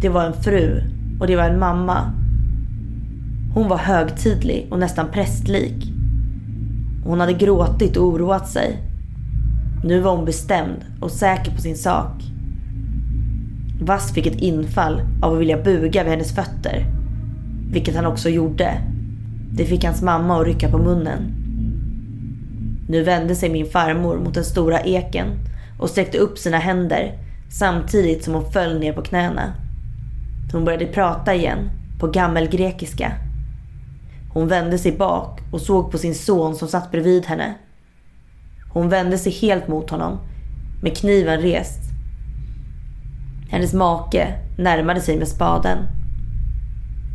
Det 0.00 0.08
var 0.08 0.24
en 0.24 0.42
fru 0.42 0.82
och 1.20 1.26
det 1.26 1.36
var 1.36 1.44
en 1.44 1.58
mamma. 1.58 2.12
Hon 3.54 3.68
var 3.68 3.78
högtidlig 3.78 4.66
och 4.70 4.78
nästan 4.78 5.10
prästlik. 5.12 5.92
Hon 7.04 7.20
hade 7.20 7.32
gråtit 7.32 7.96
och 7.96 8.04
oroat 8.04 8.48
sig. 8.48 8.82
Nu 9.84 10.00
var 10.00 10.16
hon 10.16 10.24
bestämd 10.24 10.84
och 11.00 11.10
säker 11.10 11.50
på 11.50 11.60
sin 11.60 11.76
sak. 11.76 12.22
Vass 13.80 14.12
fick 14.12 14.26
ett 14.26 14.40
infall 14.40 15.00
av 15.22 15.32
att 15.32 15.40
vilja 15.40 15.62
buga 15.62 16.02
vid 16.02 16.12
hennes 16.12 16.34
fötter. 16.34 16.86
Vilket 17.70 17.96
han 17.96 18.06
också 18.06 18.28
gjorde. 18.28 18.80
Det 19.50 19.64
fick 19.64 19.84
hans 19.84 20.02
mamma 20.02 20.40
att 20.40 20.46
rycka 20.46 20.68
på 20.68 20.78
munnen. 20.78 21.37
Nu 22.88 23.02
vände 23.02 23.34
sig 23.34 23.50
min 23.50 23.66
farmor 23.66 24.16
mot 24.16 24.34
den 24.34 24.44
stora 24.44 24.80
eken 24.80 25.26
och 25.78 25.90
sträckte 25.90 26.18
upp 26.18 26.38
sina 26.38 26.58
händer 26.58 27.18
samtidigt 27.50 28.24
som 28.24 28.34
hon 28.34 28.52
föll 28.52 28.80
ner 28.80 28.92
på 28.92 29.02
knäna. 29.02 29.52
Hon 30.52 30.64
började 30.64 30.86
prata 30.86 31.34
igen, 31.34 31.70
på 32.00 32.06
gammelgrekiska. 32.06 33.12
Hon 34.32 34.48
vände 34.48 34.78
sig 34.78 34.92
bak 34.92 35.40
och 35.52 35.60
såg 35.60 35.90
på 35.90 35.98
sin 35.98 36.14
son 36.14 36.56
som 36.56 36.68
satt 36.68 36.90
bredvid 36.90 37.26
henne. 37.26 37.54
Hon 38.72 38.88
vände 38.88 39.18
sig 39.18 39.32
helt 39.32 39.68
mot 39.68 39.90
honom, 39.90 40.18
med 40.82 40.96
kniven 40.96 41.40
rest. 41.40 41.80
Hennes 43.50 43.74
make 43.74 44.34
närmade 44.58 45.00
sig 45.00 45.18
med 45.18 45.28
spaden. 45.28 45.78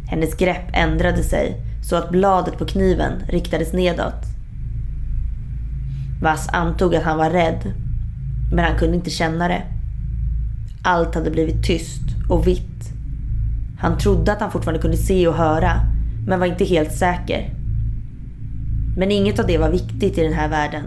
Hennes 0.07 0.36
grepp 0.36 0.65
ändrade 0.74 1.24
sig 1.24 1.61
så 1.84 1.95
att 1.95 2.11
bladet 2.11 2.57
på 2.57 2.65
kniven 2.65 3.24
riktades 3.28 3.74
nedåt. 3.74 4.33
Vass 6.24 6.49
antog 6.53 6.95
att 6.95 7.03
han 7.03 7.17
var 7.17 7.30
rädd, 7.30 7.74
men 8.51 8.65
han 8.65 8.78
kunde 8.78 8.95
inte 8.95 9.09
känna 9.09 9.47
det. 9.47 9.63
Allt 10.84 11.15
hade 11.15 11.32
blivit 11.32 11.63
tyst 11.63 12.01
och 12.30 12.47
vitt. 12.47 12.93
Han 13.80 13.97
trodde 13.97 14.32
att 14.32 14.41
han 14.41 14.51
fortfarande 14.51 14.82
kunde 14.82 14.97
se 14.97 15.28
och 15.28 15.34
höra, 15.34 15.71
men 16.28 16.39
var 16.39 16.47
inte 16.47 16.65
helt 16.65 16.91
säker. 16.91 17.53
Men 18.97 19.11
inget 19.11 19.39
av 19.39 19.47
det 19.47 19.57
var 19.57 19.69
viktigt 19.69 20.17
i 20.17 20.24
den 20.24 20.34
här 20.34 20.49
världen, 20.49 20.84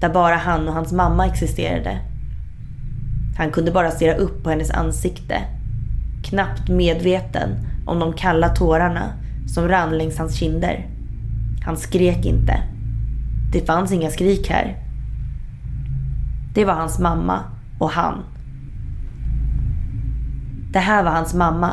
där 0.00 0.08
bara 0.08 0.36
han 0.36 0.68
och 0.68 0.74
hans 0.74 0.92
mamma 0.92 1.26
existerade. 1.26 1.98
Han 3.36 3.50
kunde 3.50 3.70
bara 3.70 3.90
stirra 3.90 4.14
upp 4.14 4.42
på 4.42 4.50
hennes 4.50 4.70
ansikte, 4.70 5.42
knappt 6.24 6.68
medveten 6.68 7.50
om 7.86 7.98
de 7.98 8.12
kalla 8.12 8.48
tårarna 8.48 9.12
som 9.46 9.68
rann 9.68 9.98
längs 9.98 10.18
hans 10.18 10.34
kinder. 10.34 10.86
Han 11.64 11.76
skrek 11.76 12.26
inte. 12.26 12.62
Det 13.52 13.66
fanns 13.66 13.92
inga 13.92 14.10
skrik 14.10 14.50
här. 14.50 14.76
Det 16.54 16.64
var 16.64 16.74
hans 16.74 16.98
mamma 16.98 17.40
och 17.78 17.90
han. 17.90 18.24
Det 20.72 20.78
här 20.78 21.04
var 21.04 21.10
hans 21.10 21.34
mamma 21.34 21.70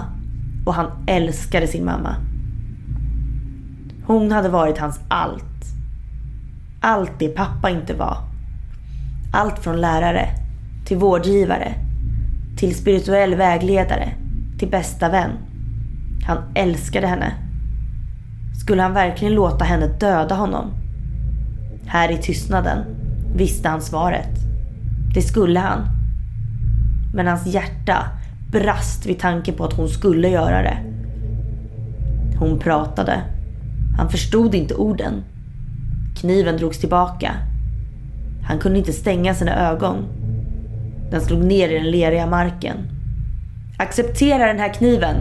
och 0.65 0.73
han 0.73 0.91
älskade 1.07 1.67
sin 1.67 1.85
mamma. 1.85 2.15
Hon 4.05 4.31
hade 4.31 4.49
varit 4.49 4.77
hans 4.77 4.99
allt. 5.07 5.43
Allt 6.81 7.19
det 7.19 7.27
pappa 7.27 7.69
inte 7.69 7.93
var. 7.93 8.17
Allt 9.33 9.59
från 9.59 9.81
lärare 9.81 10.29
till 10.85 10.97
vårdgivare 10.97 11.73
till 12.57 12.75
spirituell 12.75 13.35
vägledare 13.35 14.11
till 14.59 14.69
bästa 14.69 15.09
vän. 15.09 15.31
Han 16.27 16.37
älskade 16.55 17.07
henne. 17.07 17.33
Skulle 18.61 18.81
han 18.81 18.93
verkligen 18.93 19.33
låta 19.33 19.65
henne 19.65 19.87
döda 19.87 20.35
honom? 20.35 20.84
Här 21.85 22.11
i 22.11 22.17
tystnaden 22.17 22.83
visste 23.35 23.69
han 23.69 23.81
svaret. 23.81 24.29
Det 25.13 25.21
skulle 25.21 25.59
han. 25.59 25.87
Men 27.13 27.27
hans 27.27 27.45
hjärta 27.45 28.07
brast 28.51 29.05
vid 29.05 29.19
tanken 29.19 29.55
på 29.55 29.63
att 29.63 29.73
hon 29.73 29.89
skulle 29.89 30.29
göra 30.29 30.61
det. 30.61 30.77
Hon 32.39 32.59
pratade. 32.59 33.21
Han 33.97 34.09
förstod 34.09 34.55
inte 34.55 34.75
orden. 34.75 35.23
Kniven 36.17 36.57
drogs 36.57 36.79
tillbaka. 36.79 37.31
Han 38.43 38.59
kunde 38.59 38.79
inte 38.79 38.93
stänga 38.93 39.33
sina 39.33 39.69
ögon. 39.69 40.05
Den 41.11 41.21
slog 41.21 41.43
ner 41.43 41.69
i 41.69 41.73
den 41.73 41.91
leriga 41.91 42.27
marken. 42.27 42.77
Acceptera 43.77 44.47
den 44.47 44.59
här 44.59 44.73
kniven, 44.73 45.15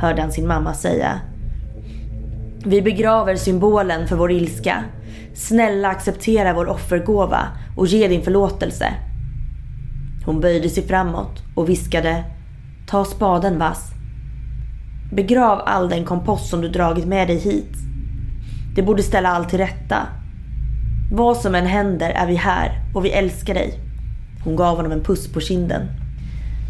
hörde 0.00 0.22
han 0.22 0.32
sin 0.32 0.46
mamma 0.46 0.74
säga. 0.74 1.20
Vi 2.64 2.82
begraver 2.82 3.36
symbolen 3.36 4.08
för 4.08 4.16
vår 4.16 4.32
ilska. 4.32 4.84
Snälla 5.36 5.88
acceptera 5.88 6.54
vår 6.54 6.68
offergåva 6.68 7.48
och 7.76 7.86
ge 7.86 8.08
din 8.08 8.22
förlåtelse. 8.22 8.94
Hon 10.24 10.40
böjde 10.40 10.68
sig 10.68 10.86
framåt 10.86 11.42
och 11.54 11.68
viskade 11.68 12.24
Ta 12.86 13.04
spaden 13.04 13.58
vass. 13.58 13.90
Begrav 15.12 15.62
all 15.66 15.88
den 15.88 16.04
kompost 16.04 16.50
som 16.50 16.60
du 16.60 16.68
dragit 16.68 17.06
med 17.06 17.28
dig 17.28 17.38
hit. 17.38 17.72
Det 18.74 18.82
borde 18.82 19.02
ställa 19.02 19.28
allt 19.28 19.48
till 19.48 19.58
rätta. 19.58 19.96
Vad 21.12 21.36
som 21.36 21.54
än 21.54 21.66
händer 21.66 22.10
är 22.10 22.26
vi 22.26 22.34
här 22.34 22.82
och 22.94 23.04
vi 23.04 23.10
älskar 23.10 23.54
dig. 23.54 23.80
Hon 24.44 24.56
gav 24.56 24.76
honom 24.76 24.92
en 24.92 25.04
puss 25.04 25.32
på 25.32 25.40
kinden. 25.40 25.82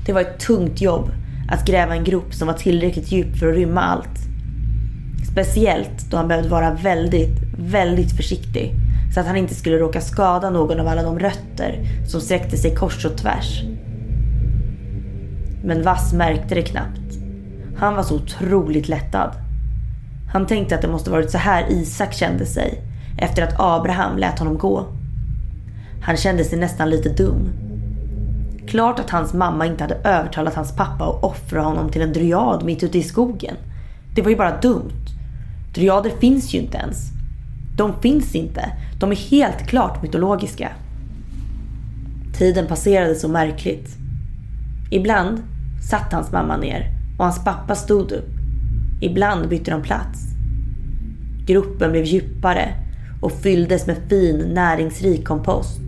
Det 0.07 0.13
var 0.13 0.21
ett 0.21 0.39
tungt 0.39 0.81
jobb 0.81 1.11
att 1.51 1.67
gräva 1.67 1.95
en 1.95 2.05
grop 2.05 2.35
som 2.35 2.47
var 2.47 2.55
tillräckligt 2.55 3.13
djup 3.13 3.37
för 3.37 3.49
att 3.49 3.57
rymma 3.57 3.81
allt. 3.81 4.26
Speciellt 5.33 6.11
då 6.11 6.17
han 6.17 6.29
behövde 6.29 6.49
vara 6.49 6.71
väldigt, 6.75 7.39
väldigt 7.59 8.17
försiktig 8.17 8.75
så 9.15 9.21
att 9.21 9.27
han 9.27 9.37
inte 9.37 9.55
skulle 9.55 9.79
råka 9.79 10.01
skada 10.01 10.51
någon 10.51 10.81
av 10.81 10.89
alla 10.89 11.03
de 11.03 11.19
rötter 11.19 11.81
som 12.09 12.21
sträckte 12.21 12.57
sig 12.57 12.75
kors 12.75 13.05
och 13.05 13.17
tvärs. 13.17 13.63
Men 15.65 15.83
Vass 15.83 16.13
märkte 16.13 16.55
det 16.55 16.63
knappt. 16.63 17.19
Han 17.77 17.95
var 17.95 18.03
så 18.03 18.17
otroligt 18.17 18.89
lättad. 18.89 19.31
Han 20.33 20.47
tänkte 20.47 20.75
att 20.75 20.83
det 20.83 20.89
måste 20.89 21.11
varit 21.11 21.31
så 21.31 21.39
här 21.39 21.67
Isak 21.71 22.13
kände 22.13 22.47
sig 22.47 22.83
efter 23.19 23.43
att 23.43 23.55
Abraham 23.59 24.19
lät 24.19 24.39
honom 24.39 24.59
gå. 24.59 24.87
Han 26.03 26.17
kände 26.17 26.45
sig 26.45 26.59
nästan 26.59 26.91
lite 26.91 27.09
dum. 27.09 27.49
Klart 28.67 28.99
att 28.99 29.11
hans 29.11 29.35
mamma 29.35 29.67
inte 29.67 29.85
hade 29.85 29.95
övertalat 29.95 30.55
hans 30.55 30.77
pappa 30.77 31.05
att 31.05 31.25
offra 31.25 31.63
honom 31.63 31.91
till 31.91 32.03
en 32.03 32.13
dryad 32.13 32.65
mitt 32.65 32.83
ute 32.83 32.99
i 32.99 33.03
skogen. 33.03 33.57
Det 34.15 34.23
var 34.23 34.31
ju 34.31 34.37
bara 34.37 34.61
dumt. 34.61 35.06
Dryader 35.77 36.11
finns 36.11 36.55
ju 36.55 36.59
inte 36.59 36.79
ens. 36.79 37.11
De 37.77 38.01
finns 38.03 38.35
inte. 38.35 38.73
De 39.01 39.11
är 39.11 39.17
helt 39.17 39.67
klart 39.67 40.03
mytologiska. 40.03 40.73
Tiden 42.39 42.67
passerade 42.67 43.15
så 43.15 43.29
märkligt. 43.29 43.97
Ibland 44.91 45.43
satt 45.91 46.13
hans 46.13 46.33
mamma 46.33 46.57
ner 46.57 46.91
och 47.19 47.25
hans 47.25 47.45
pappa 47.45 47.75
stod 47.75 48.13
upp. 48.13 48.29
Ibland 49.01 49.49
bytte 49.49 49.71
de 49.71 49.83
plats. 49.83 50.21
Gruppen 51.47 51.91
blev 51.91 52.05
djupare 52.05 52.75
och 53.21 53.33
fylldes 53.33 53.87
med 53.87 53.97
fin 54.09 54.37
näringsrik 54.55 55.25
kompost. 55.25 55.81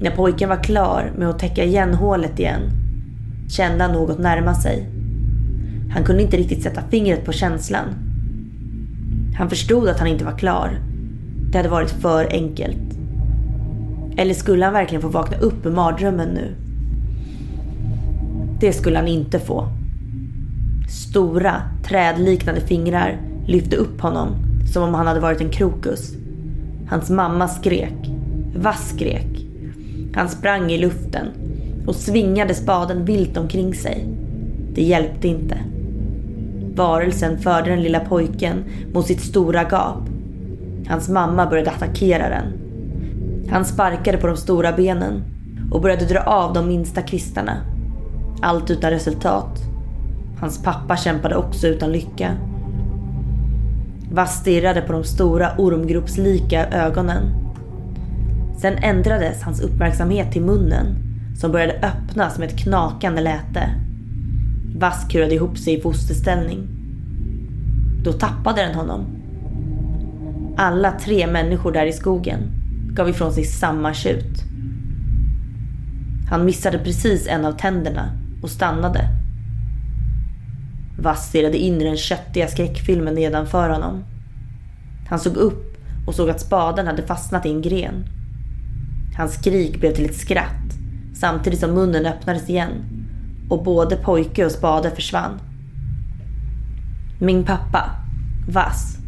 När 0.00 0.10
pojken 0.16 0.48
var 0.48 0.62
klar 0.62 1.12
med 1.18 1.28
att 1.28 1.38
täcka 1.38 1.64
igen 1.64 1.94
hålet 1.94 2.38
igen 2.38 2.62
kände 3.48 3.84
han 3.84 3.92
något 3.92 4.18
närma 4.18 4.54
sig. 4.54 4.88
Han 5.90 6.04
kunde 6.04 6.22
inte 6.22 6.36
riktigt 6.36 6.62
sätta 6.62 6.82
fingret 6.90 7.24
på 7.24 7.32
känslan. 7.32 8.03
Han 9.34 9.50
förstod 9.50 9.88
att 9.88 9.98
han 9.98 10.08
inte 10.08 10.24
var 10.24 10.38
klar. 10.38 10.78
Det 11.50 11.58
hade 11.58 11.68
varit 11.68 11.90
för 11.90 12.28
enkelt. 12.30 12.98
Eller 14.16 14.34
skulle 14.34 14.64
han 14.64 14.74
verkligen 14.74 15.02
få 15.02 15.08
vakna 15.08 15.36
upp 15.36 15.66
ur 15.66 15.70
mardrömmen 15.70 16.28
nu? 16.28 16.54
Det 18.60 18.72
skulle 18.72 18.98
han 18.98 19.08
inte 19.08 19.38
få. 19.38 19.68
Stora, 20.88 21.62
trädliknande 21.84 22.60
fingrar 22.60 23.20
lyfte 23.46 23.76
upp 23.76 24.00
honom 24.00 24.28
som 24.72 24.82
om 24.82 24.94
han 24.94 25.06
hade 25.06 25.20
varit 25.20 25.40
en 25.40 25.50
krokus. 25.50 26.14
Hans 26.88 27.10
mamma 27.10 27.48
skrek. 27.48 28.10
Vass 28.56 28.88
skrek. 28.88 29.46
Han 30.14 30.28
sprang 30.28 30.70
i 30.70 30.78
luften 30.78 31.26
och 31.86 31.96
svingade 31.96 32.54
spaden 32.54 33.04
vilt 33.04 33.36
omkring 33.36 33.74
sig. 33.74 34.06
Det 34.74 34.82
hjälpte 34.82 35.28
inte. 35.28 35.58
Varelsen 36.74 37.38
förde 37.38 37.70
den 37.70 37.82
lilla 37.82 38.00
pojken 38.00 38.64
mot 38.94 39.06
sitt 39.06 39.20
stora 39.20 39.62
gap. 39.62 40.08
Hans 40.88 41.08
mamma 41.08 41.46
började 41.46 41.70
attackera 41.70 42.28
den. 42.28 42.52
Han 43.50 43.64
sparkade 43.64 44.18
på 44.18 44.26
de 44.26 44.36
stora 44.36 44.72
benen 44.72 45.22
och 45.70 45.80
började 45.80 46.04
dra 46.04 46.20
av 46.20 46.52
de 46.52 46.68
minsta 46.68 47.02
kvistarna. 47.02 47.56
Allt 48.40 48.70
utan 48.70 48.90
resultat. 48.90 49.60
Hans 50.40 50.62
pappa 50.62 50.96
kämpade 50.96 51.36
också 51.36 51.66
utan 51.66 51.92
lycka. 51.92 52.30
Vass 54.12 54.40
stirrade 54.40 54.80
på 54.80 54.92
de 54.92 55.04
stora 55.04 55.50
ormgropslika 55.58 56.66
ögonen. 56.66 57.22
Sen 58.58 58.74
ändrades 58.74 59.42
hans 59.42 59.60
uppmärksamhet 59.60 60.32
till 60.32 60.42
munnen 60.42 60.96
som 61.36 61.52
började 61.52 61.72
öppnas 61.72 62.38
med 62.38 62.48
ett 62.48 62.58
knakande 62.58 63.20
läte. 63.20 63.83
Vass 64.76 65.08
kurade 65.08 65.34
ihop 65.34 65.58
sig 65.58 65.74
i 65.74 65.80
fosterställning. 65.80 66.68
Då 68.02 68.12
tappade 68.12 68.62
den 68.62 68.74
honom. 68.74 69.06
Alla 70.56 70.92
tre 70.92 71.26
människor 71.26 71.72
där 71.72 71.86
i 71.86 71.92
skogen 71.92 72.40
gav 72.92 73.08
ifrån 73.08 73.32
sig 73.32 73.44
samma 73.44 73.94
tjut. 73.94 74.42
Han 76.30 76.44
missade 76.44 76.78
precis 76.78 77.26
en 77.26 77.44
av 77.44 77.52
tänderna 77.52 78.10
och 78.42 78.50
stannade. 78.50 79.08
Vass 80.98 81.28
stirrade 81.28 81.58
in 81.58 81.80
i 81.80 81.84
den 81.84 81.96
köttiga 81.96 82.48
skräckfilmen 82.48 83.14
nedanför 83.14 83.70
honom. 83.70 84.04
Han 85.08 85.18
såg 85.18 85.36
upp 85.36 85.76
och 86.06 86.14
såg 86.14 86.30
att 86.30 86.40
spaden 86.40 86.86
hade 86.86 87.06
fastnat 87.06 87.46
i 87.46 87.50
en 87.50 87.62
gren. 87.62 88.04
Hans 89.16 89.34
skrik 89.34 89.80
blev 89.80 89.94
till 89.94 90.04
ett 90.04 90.16
skratt 90.16 90.74
samtidigt 91.14 91.60
som 91.60 91.74
munnen 91.74 92.06
öppnades 92.06 92.50
igen 92.50 92.93
och 93.48 93.64
både 93.64 93.96
pojke 93.96 94.44
och 94.44 94.52
spade 94.52 94.90
försvann. 94.90 95.40
Min 97.18 97.44
pappa, 97.44 97.90
Vass, 98.48 98.98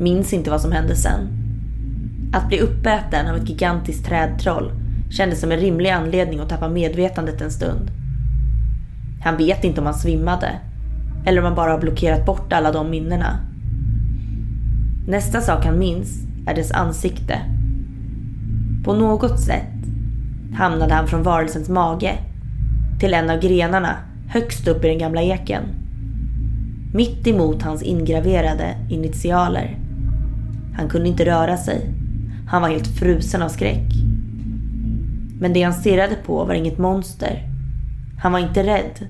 minns 0.00 0.32
inte 0.32 0.50
vad 0.50 0.60
som 0.60 0.72
hände 0.72 0.96
sen. 0.96 1.28
Att 2.32 2.48
bli 2.48 2.60
uppäten 2.60 3.26
av 3.26 3.36
ett 3.36 3.48
gigantiskt 3.48 4.06
trädtroll 4.06 4.72
kändes 5.10 5.40
som 5.40 5.52
en 5.52 5.58
rimlig 5.58 5.90
anledning 5.90 6.40
att 6.40 6.48
tappa 6.48 6.68
medvetandet 6.68 7.40
en 7.40 7.50
stund. 7.50 7.90
Han 9.24 9.36
vet 9.36 9.64
inte 9.64 9.80
om 9.80 9.86
han 9.86 9.94
svimmade 9.94 10.58
eller 11.26 11.40
om 11.40 11.44
han 11.44 11.54
bara 11.54 11.70
har 11.70 11.78
blockerat 11.78 12.26
bort 12.26 12.52
alla 12.52 12.72
de 12.72 12.90
minnena. 12.90 13.38
Nästa 15.06 15.40
sak 15.40 15.64
han 15.64 15.78
minns 15.78 16.26
är 16.46 16.54
dess 16.54 16.72
ansikte. 16.72 17.38
På 18.84 18.94
något 18.94 19.40
sätt 19.40 19.74
hamnade 20.54 20.94
han 20.94 21.06
från 21.06 21.22
varelsens 21.22 21.68
mage 21.68 22.18
till 23.00 23.14
en 23.14 23.30
av 23.30 23.40
grenarna 23.40 23.96
högst 24.28 24.68
upp 24.68 24.84
i 24.84 24.88
den 24.88 24.98
gamla 24.98 25.22
eken. 25.22 25.62
Mitt 26.94 27.26
emot 27.26 27.62
hans 27.62 27.82
ingraverade 27.82 28.76
initialer. 28.90 29.78
Han 30.76 30.88
kunde 30.88 31.08
inte 31.08 31.24
röra 31.24 31.56
sig. 31.56 31.94
Han 32.48 32.62
var 32.62 32.68
helt 32.68 32.98
frusen 32.98 33.42
av 33.42 33.48
skräck. 33.48 33.92
Men 35.40 35.52
det 35.52 35.62
han 35.62 35.74
stirrade 35.74 36.14
på 36.14 36.44
var 36.44 36.54
inget 36.54 36.78
monster. 36.78 37.42
Han 38.22 38.32
var 38.32 38.38
inte 38.38 38.62
rädd. 38.62 39.06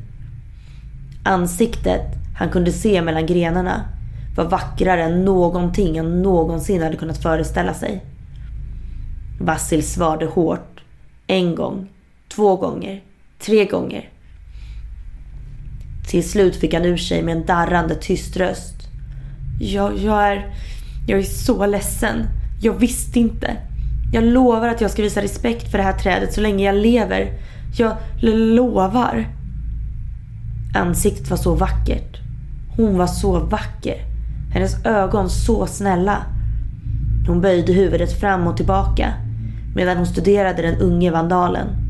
Ansiktet 1.22 2.18
han 2.36 2.48
kunde 2.48 2.72
se 2.72 3.02
mellan 3.02 3.26
grenarna 3.26 3.84
var 4.36 4.44
vackrare 4.44 5.02
än 5.02 5.24
någonting 5.24 5.98
han 5.98 6.22
någonsin 6.22 6.82
hade 6.82 6.96
kunnat 6.96 7.22
föreställa 7.22 7.74
sig. 7.74 8.04
Vassil 9.40 9.82
svarade 9.82 10.26
hårt. 10.26 10.80
En 11.26 11.54
gång, 11.54 11.88
två 12.28 12.56
gånger, 12.56 13.02
tre 13.38 13.64
gånger. 13.64 14.08
Till 16.08 16.30
slut 16.30 16.56
fick 16.56 16.74
han 16.74 16.84
ur 16.84 16.96
sig 16.96 17.22
med 17.22 17.36
en 17.36 17.46
darrande 17.46 17.94
tyst 17.94 18.36
röst. 18.36 18.74
Jag, 19.60 19.98
jag 19.98 20.28
är... 20.28 20.54
Jag 21.06 21.18
är 21.18 21.22
så 21.22 21.66
ledsen. 21.66 22.26
Jag 22.60 22.72
visste 22.72 23.18
inte. 23.18 23.56
Jag 24.12 24.24
lovar 24.24 24.68
att 24.68 24.80
jag 24.80 24.90
ska 24.90 25.02
visa 25.02 25.22
respekt 25.22 25.70
för 25.70 25.78
det 25.78 25.84
här 25.84 25.98
trädet 25.98 26.32
så 26.32 26.40
länge 26.40 26.64
jag 26.64 26.74
lever. 26.74 27.32
Jag 27.76 27.96
lovar. 28.20 29.28
Ansiktet 30.74 31.30
var 31.30 31.36
så 31.36 31.54
vackert. 31.54 32.16
Hon 32.76 32.98
var 32.98 33.06
så 33.06 33.40
vacker. 33.40 33.96
Hennes 34.52 34.86
ögon 34.86 35.30
så 35.30 35.66
snälla. 35.66 36.24
Hon 37.26 37.40
böjde 37.40 37.72
huvudet 37.72 38.20
fram 38.20 38.46
och 38.46 38.56
tillbaka 38.56 39.14
medan 39.74 39.96
hon 39.96 40.06
studerade 40.06 40.62
den 40.62 40.80
unge 40.80 41.10
vandalen. 41.10 41.87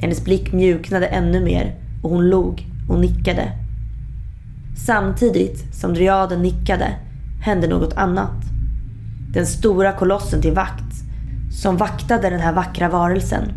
Hennes 0.00 0.24
blick 0.24 0.52
mjuknade 0.52 1.06
ännu 1.06 1.40
mer 1.40 1.74
och 2.02 2.10
hon 2.10 2.28
log 2.28 2.66
och 2.88 3.00
nickade. 3.00 3.52
Samtidigt 4.76 5.74
som 5.74 5.94
dryaden 5.94 6.42
nickade 6.42 6.96
hände 7.40 7.68
något 7.68 7.96
annat. 7.96 8.44
Den 9.32 9.46
stora 9.46 9.92
kolossen 9.92 10.42
till 10.42 10.52
vakt, 10.52 10.94
som 11.62 11.76
vaktade 11.76 12.30
den 12.30 12.40
här 12.40 12.52
vackra 12.52 12.88
varelsen, 12.88 13.52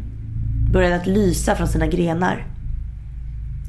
började 0.72 0.96
att 0.96 1.08
lysa 1.08 1.56
från 1.56 1.68
sina 1.68 1.88
grenar. 1.88 2.48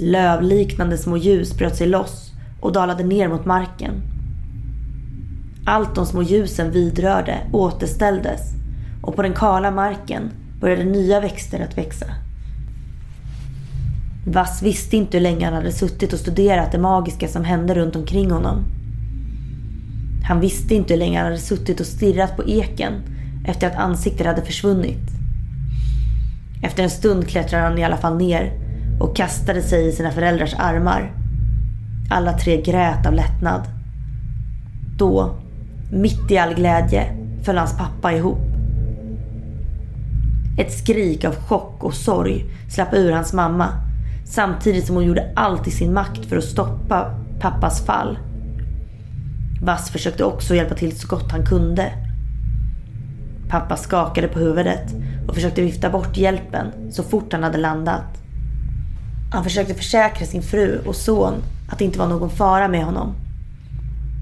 Lövliknande 0.00 0.98
små 0.98 1.16
ljus 1.16 1.58
bröt 1.58 1.76
sig 1.76 1.86
loss 1.86 2.32
och 2.60 2.72
dalade 2.72 3.04
ner 3.04 3.28
mot 3.28 3.44
marken. 3.44 3.92
Allt 5.64 5.94
de 5.94 6.06
små 6.06 6.22
ljusen 6.22 6.70
vidrörde 6.70 7.38
återställdes 7.52 8.40
och 9.02 9.16
på 9.16 9.22
den 9.22 9.34
kala 9.34 9.70
marken 9.70 10.30
började 10.60 10.84
nya 10.84 11.20
växter 11.20 11.60
att 11.60 11.78
växa. 11.78 12.06
Vass 14.24 14.62
visste 14.62 14.96
inte 14.96 15.16
hur 15.16 15.22
länge 15.22 15.44
han 15.44 15.54
hade 15.54 15.72
suttit 15.72 16.12
och 16.12 16.18
studerat 16.18 16.72
det 16.72 16.78
magiska 16.78 17.28
som 17.28 17.44
hände 17.44 17.74
runt 17.74 17.96
omkring 17.96 18.30
honom. 18.30 18.64
Han 20.28 20.40
visste 20.40 20.74
inte 20.74 20.94
hur 20.94 20.98
länge 20.98 21.18
han 21.18 21.26
hade 21.26 21.38
suttit 21.38 21.80
och 21.80 21.86
stirrat 21.86 22.36
på 22.36 22.48
eken 22.48 22.92
efter 23.46 23.66
att 23.66 23.76
ansiktet 23.76 24.26
hade 24.26 24.42
försvunnit. 24.42 25.10
Efter 26.62 26.82
en 26.82 26.90
stund 26.90 27.28
klättrade 27.28 27.64
han 27.64 27.78
i 27.78 27.84
alla 27.84 27.96
fall 27.96 28.16
ner 28.16 28.52
och 29.00 29.16
kastade 29.16 29.62
sig 29.62 29.88
i 29.88 29.92
sina 29.92 30.10
föräldrars 30.10 30.54
armar. 30.58 31.12
Alla 32.10 32.32
tre 32.32 32.62
grät 32.62 33.06
av 33.06 33.12
lättnad. 33.12 33.62
Då, 34.96 35.36
mitt 35.92 36.30
i 36.30 36.38
all 36.38 36.54
glädje, 36.54 37.04
föll 37.42 37.58
hans 37.58 37.78
pappa 37.78 38.12
ihop. 38.12 38.38
Ett 40.58 40.72
skrik 40.72 41.24
av 41.24 41.34
chock 41.34 41.84
och 41.84 41.94
sorg 41.94 42.44
slapp 42.68 42.94
ur 42.94 43.12
hans 43.12 43.32
mamma 43.32 43.89
samtidigt 44.30 44.86
som 44.86 44.96
hon 44.96 45.04
gjorde 45.04 45.32
allt 45.36 45.66
i 45.66 45.70
sin 45.70 45.92
makt 45.92 46.26
för 46.26 46.36
att 46.36 46.44
stoppa 46.44 47.14
pappas 47.40 47.86
fall. 47.86 48.18
Vass 49.62 49.90
försökte 49.90 50.24
också 50.24 50.54
hjälpa 50.54 50.74
till 50.74 50.98
så 50.98 51.08
gott 51.08 51.32
han 51.32 51.46
kunde. 51.46 51.92
Pappa 53.48 53.76
skakade 53.76 54.28
på 54.28 54.38
huvudet 54.38 54.94
och 55.28 55.34
försökte 55.34 55.62
vifta 55.62 55.90
bort 55.90 56.16
hjälpen 56.16 56.66
så 56.90 57.02
fort 57.02 57.32
han 57.32 57.42
hade 57.42 57.58
landat. 57.58 58.22
Han 59.32 59.44
försökte 59.44 59.74
försäkra 59.74 60.26
sin 60.26 60.42
fru 60.42 60.80
och 60.86 60.96
son 60.96 61.34
att 61.68 61.78
det 61.78 61.84
inte 61.84 61.98
var 61.98 62.08
någon 62.08 62.30
fara 62.30 62.68
med 62.68 62.84
honom. 62.84 63.14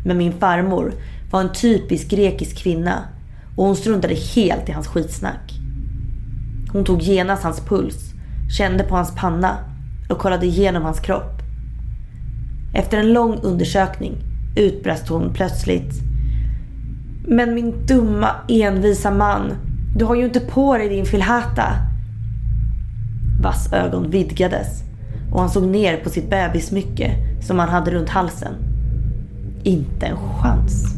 Men 0.04 0.18
min 0.18 0.32
farmor 0.32 0.92
var 1.30 1.40
en 1.40 1.52
typisk 1.52 2.08
grekisk 2.08 2.56
kvinna 2.56 3.04
och 3.56 3.64
hon 3.64 3.76
struntade 3.76 4.14
helt 4.14 4.68
i 4.68 4.72
hans 4.72 4.86
skitsnack. 4.86 5.52
Hon 6.72 6.84
tog 6.84 7.02
genast 7.02 7.42
hans 7.42 7.60
puls, 7.60 8.12
kände 8.56 8.84
på 8.84 8.96
hans 8.96 9.14
panna 9.14 9.67
och 10.08 10.18
kollade 10.18 10.46
igenom 10.46 10.82
hans 10.82 11.00
kropp. 11.00 11.42
Efter 12.74 12.98
en 12.98 13.12
lång 13.12 13.38
undersökning 13.42 14.16
utbrast 14.56 15.08
hon 15.08 15.32
plötsligt. 15.34 16.02
Men 17.26 17.54
min 17.54 17.86
dumma 17.86 18.30
envisa 18.48 19.10
man, 19.10 19.52
du 19.96 20.04
har 20.04 20.14
ju 20.14 20.24
inte 20.24 20.40
på 20.40 20.78
dig 20.78 20.88
din 20.88 21.06
filhata. 21.06 21.64
Vass 23.40 23.72
ögon 23.72 24.10
vidgades 24.10 24.82
och 25.32 25.40
han 25.40 25.50
såg 25.50 25.66
ner 25.66 25.96
på 25.96 26.10
sitt 26.10 26.30
bebissmycke 26.30 27.14
som 27.42 27.58
han 27.58 27.68
hade 27.68 27.90
runt 27.90 28.08
halsen. 28.08 28.54
Inte 29.62 30.06
en 30.06 30.16
chans. 30.16 30.94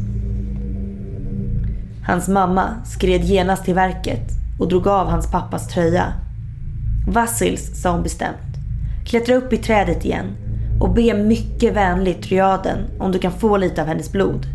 Hans 2.07 2.27
mamma 2.27 2.75
skred 2.85 3.23
genast 3.23 3.65
till 3.65 3.73
verket 3.73 4.29
och 4.59 4.67
drog 4.67 4.87
av 4.87 5.07
hans 5.07 5.31
pappas 5.31 5.67
tröja. 5.67 6.13
Vassils, 7.07 7.81
sa 7.81 7.91
hon 7.91 8.03
bestämt. 8.03 8.50
Klättra 9.11 9.35
upp 9.35 9.53
i 9.53 9.57
trädet 9.57 10.05
igen 10.05 10.25
och 10.79 10.93
be 10.93 11.13
mycket 11.13 11.73
vänligt 11.73 12.23
dryaden 12.23 12.79
om 12.99 13.11
du 13.11 13.19
kan 13.19 13.31
få 13.31 13.57
lite 13.57 13.81
av 13.81 13.87
hennes 13.87 14.11
blod. 14.11 14.45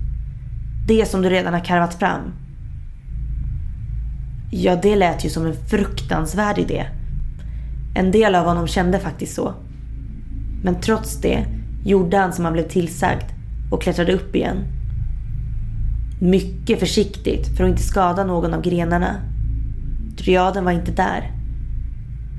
Det 0.86 1.06
som 1.08 1.22
du 1.22 1.30
redan 1.30 1.54
har 1.54 1.64
karvat 1.64 1.94
fram. 1.94 2.20
Ja, 4.50 4.76
det 4.82 4.96
lät 4.96 5.24
ju 5.24 5.28
som 5.28 5.46
en 5.46 5.54
fruktansvärd 5.54 6.58
idé. 6.58 6.86
En 7.94 8.10
del 8.10 8.34
av 8.34 8.44
honom 8.44 8.66
kände 8.66 8.98
faktiskt 8.98 9.34
så. 9.34 9.54
Men 10.62 10.80
trots 10.80 11.20
det 11.20 11.46
gjorde 11.84 12.16
han 12.16 12.32
som 12.32 12.44
han 12.44 12.52
blev 12.52 12.68
tillsagd 12.68 13.30
och 13.70 13.82
klättrade 13.82 14.12
upp 14.12 14.36
igen. 14.36 14.56
Mycket 16.20 16.80
försiktigt 16.80 17.56
för 17.56 17.64
att 17.64 17.70
inte 17.70 17.82
skada 17.82 18.24
någon 18.24 18.54
av 18.54 18.62
grenarna. 18.62 19.14
Dryaden 20.18 20.64
var 20.64 20.72
inte 20.72 20.92
där. 20.92 21.30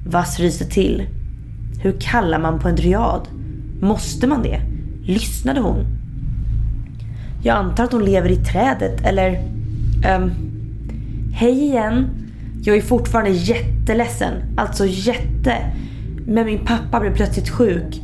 Vass 0.06 0.40
ryste 0.40 0.66
till. 0.66 1.08
Hur 1.80 1.96
kallar 2.00 2.40
man 2.40 2.60
på 2.60 2.68
en 2.68 2.76
dryad? 2.76 3.28
Måste 3.82 4.28
man 4.28 4.44
det? 4.44 4.62
Lyssnade 5.02 5.60
hon? 5.60 5.86
Jag 7.44 7.58
antar 7.58 7.84
att 7.84 7.92
hon 7.92 8.06
lever 8.06 8.30
i 8.32 8.36
trädet 8.36 9.06
eller... 9.06 9.44
Um, 10.18 10.32
Hej 11.34 11.64
igen. 11.64 12.10
Jag 12.64 12.78
är 12.78 12.82
fortfarande 12.82 13.32
jätteledsen. 13.32 14.34
Alltså 14.58 14.86
jätte. 14.86 15.56
Men 16.28 16.46
min 16.46 16.66
pappa 16.66 17.00
blev 17.00 17.16
plötsligt 17.16 17.50
sjuk. 17.50 18.02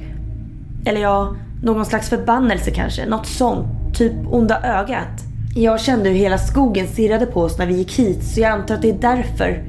Eller 0.86 1.02
ja, 1.02 1.36
någon 1.64 1.86
slags 1.86 2.10
förbannelse 2.10 2.72
kanske. 2.72 3.06
Något 3.06 3.28
sånt. 3.28 3.68
Typ 3.94 4.14
onda 4.26 4.62
ögat. 4.62 5.24
Jag 5.56 5.80
kände 5.82 6.10
hur 6.10 6.16
hela 6.16 6.38
skogen 6.38 6.88
stirrade 6.88 7.26
på 7.26 7.42
oss 7.42 7.58
när 7.58 7.68
vi 7.68 7.74
gick 7.74 8.00
hit 8.00 8.24
så 8.24 8.40
jag 8.42 8.52
antar 8.52 8.76
att 8.76 8.82
det 8.82 8.90
är 8.90 9.00
därför. 9.02 9.64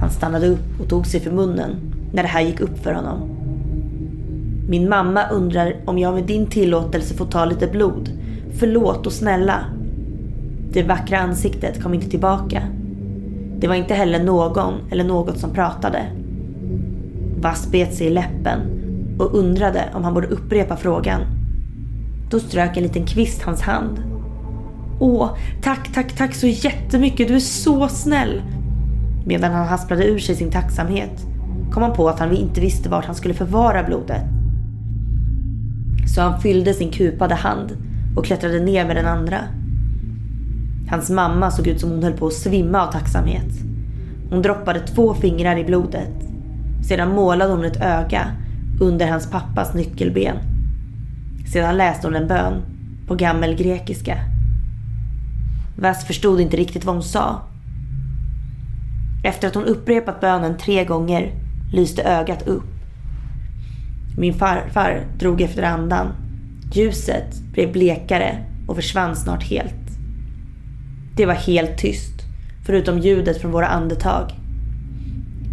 Han 0.00 0.10
stannade 0.10 0.46
upp 0.46 0.80
och 0.80 0.88
tog 0.88 1.06
sig 1.06 1.20
för 1.20 1.30
munnen 1.30 1.93
när 2.14 2.22
det 2.22 2.28
här 2.28 2.40
gick 2.40 2.60
upp 2.60 2.78
för 2.78 2.92
honom. 2.92 3.30
Min 4.68 4.88
mamma 4.88 5.28
undrar 5.28 5.76
om 5.84 5.98
jag 5.98 6.14
med 6.14 6.24
din 6.24 6.46
tillåtelse 6.46 7.14
får 7.14 7.26
ta 7.26 7.44
lite 7.44 7.66
blod. 7.66 8.10
Förlåt 8.58 9.06
och 9.06 9.12
snälla. 9.12 9.64
Det 10.72 10.82
vackra 10.82 11.18
ansiktet 11.18 11.82
kom 11.82 11.94
inte 11.94 12.10
tillbaka. 12.10 12.62
Det 13.58 13.68
var 13.68 13.74
inte 13.74 13.94
heller 13.94 14.24
någon 14.24 14.74
eller 14.90 15.04
något 15.04 15.38
som 15.38 15.50
pratade. 15.50 16.06
Vass 17.40 17.70
bet 17.70 17.94
sig 17.94 18.06
i 18.06 18.10
läppen 18.10 18.60
och 19.18 19.34
undrade 19.34 19.84
om 19.94 20.04
han 20.04 20.14
borde 20.14 20.26
upprepa 20.26 20.76
frågan. 20.76 21.20
Då 22.30 22.40
strök 22.40 22.76
en 22.76 22.82
liten 22.82 23.06
kvist 23.06 23.42
hans 23.42 23.60
hand. 23.60 24.02
Åh, 25.00 25.30
tack, 25.62 25.90
tack, 25.94 26.16
tack 26.16 26.34
så 26.34 26.46
jättemycket, 26.46 27.28
du 27.28 27.34
är 27.34 27.40
så 27.40 27.88
snäll. 27.88 28.42
Medan 29.26 29.52
han 29.52 29.66
hasplade 29.66 30.04
ur 30.04 30.18
sig 30.18 30.36
sin 30.36 30.50
tacksamhet 30.50 31.33
kom 31.74 31.82
han 31.82 31.92
på 31.92 32.08
att 32.08 32.18
han 32.18 32.36
inte 32.36 32.60
visste 32.60 32.88
vart 32.88 33.04
han 33.04 33.14
skulle 33.14 33.34
förvara 33.34 33.82
blodet. 33.82 34.22
Så 36.14 36.20
han 36.20 36.40
fyllde 36.40 36.74
sin 36.74 36.90
kupade 36.90 37.34
hand 37.34 37.76
och 38.16 38.24
klättrade 38.24 38.60
ner 38.60 38.86
med 38.86 38.96
den 38.96 39.06
andra. 39.06 39.38
Hans 40.90 41.10
mamma 41.10 41.50
såg 41.50 41.66
ut 41.66 41.80
som 41.80 41.90
hon 41.90 42.02
höll 42.02 42.12
på 42.12 42.26
att 42.26 42.32
svimma 42.32 42.86
av 42.86 42.92
tacksamhet. 42.92 43.52
Hon 44.30 44.42
droppade 44.42 44.80
två 44.80 45.14
fingrar 45.14 45.56
i 45.56 45.64
blodet. 45.64 46.12
Sedan 46.88 47.08
målade 47.08 47.52
hon 47.52 47.64
ett 47.64 47.82
öga 47.82 48.32
under 48.80 49.08
hans 49.08 49.30
pappas 49.30 49.74
nyckelben. 49.74 50.36
Sedan 51.52 51.76
läste 51.76 52.06
hon 52.06 52.16
en 52.16 52.28
bön 52.28 52.62
på 53.06 53.14
gammel 53.14 53.54
grekiska. 53.54 54.18
Vass 55.78 56.06
förstod 56.06 56.40
inte 56.40 56.56
riktigt 56.56 56.84
vad 56.84 56.94
hon 56.94 57.02
sa. 57.02 57.42
Efter 59.24 59.48
att 59.48 59.54
hon 59.54 59.64
upprepat 59.64 60.20
bönen 60.20 60.56
tre 60.58 60.84
gånger 60.84 61.43
lyste 61.74 62.02
ögat 62.02 62.46
upp. 62.46 62.64
Min 64.16 64.34
farfar 64.34 65.06
drog 65.18 65.40
efter 65.40 65.62
andan. 65.62 66.06
Ljuset 66.72 67.40
blev 67.52 67.72
blekare 67.72 68.44
och 68.66 68.76
försvann 68.76 69.16
snart 69.16 69.42
helt. 69.42 69.74
Det 71.16 71.26
var 71.26 71.34
helt 71.34 71.78
tyst, 71.78 72.22
förutom 72.66 72.98
ljudet 72.98 73.40
från 73.40 73.52
våra 73.52 73.66
andetag. 73.66 74.30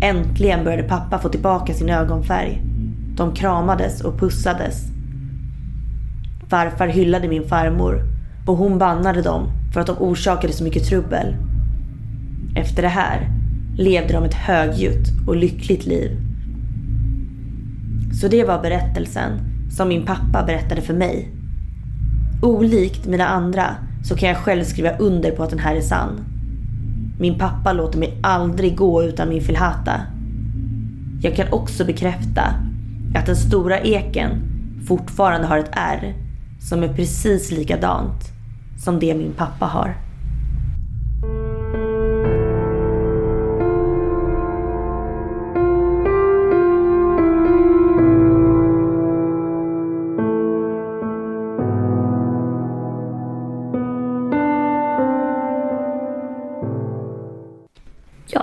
Äntligen 0.02 0.64
började 0.64 0.84
pappa 0.84 1.20
få 1.20 1.30
tillbaka 1.30 1.74
sin 1.74 1.90
ögonfärg. 1.90 2.62
De 3.16 3.34
kramades 3.34 4.02
och 4.02 4.20
pussades. 4.20 4.88
Farfar 6.50 6.88
hyllade 6.88 7.28
min 7.28 7.48
farmor 7.48 8.04
och 8.48 8.58
hon 8.58 8.78
bannade 8.78 9.22
dem 9.22 9.52
för 9.74 9.82
att 9.82 9.88
de 9.88 9.98
orsakade 10.00 10.54
så 10.54 10.64
mycket 10.64 10.86
trubbel. 10.86 11.36
Efter 12.56 12.82
det 12.82 12.88
här 12.88 13.41
levde 13.82 14.14
de 14.14 14.24
ett 14.24 14.34
högljutt 14.34 15.08
och 15.28 15.36
lyckligt 15.36 15.86
liv. 15.86 16.12
Så 18.22 18.28
det 18.28 18.44
var 18.44 18.62
berättelsen 18.62 19.32
som 19.72 19.88
min 19.88 20.06
pappa 20.06 20.44
berättade 20.46 20.82
för 20.82 20.94
mig. 20.94 21.30
Olikt 22.42 23.06
mina 23.06 23.28
andra 23.28 23.76
så 24.04 24.16
kan 24.16 24.30
jag 24.30 24.38
själv 24.38 24.64
skriva 24.64 24.98
under 24.98 25.32
på 25.32 25.44
att 25.44 25.50
den 25.50 25.60
här 25.60 25.76
är 25.76 25.82
sann. 25.82 26.20
Min 27.20 27.40
pappa 27.40 27.74
låter 27.74 28.00
mig 28.00 28.18
aldrig 28.24 28.78
gå 28.78 29.04
utan 29.04 29.30
min 29.30 29.42
filhata. 29.42 30.02
Jag 31.22 31.36
kan 31.36 31.54
också 31.54 31.86
bekräfta 31.86 32.42
att 33.16 33.26
den 33.26 33.36
stora 33.36 33.80
eken 33.80 34.30
fortfarande 34.88 35.48
har 35.48 35.58
ett 35.58 35.72
R 35.72 36.14
som 36.60 36.84
är 36.84 36.94
precis 36.94 37.52
likadant 37.52 38.32
som 38.78 39.00
det 39.00 39.14
min 39.14 39.34
pappa 39.34 39.66
har. 39.66 39.96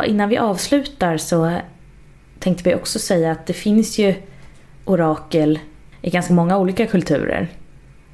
Innan 0.08 0.28
vi 0.28 0.38
avslutar 0.38 1.16
så 1.16 1.60
tänkte 2.38 2.70
vi 2.70 2.74
också 2.74 2.98
säga 2.98 3.32
att 3.32 3.46
det 3.46 3.52
finns 3.52 3.98
ju 3.98 4.14
orakel 4.84 5.58
i 6.02 6.10
ganska 6.10 6.34
många 6.34 6.58
olika 6.58 6.86
kulturer. 6.86 7.48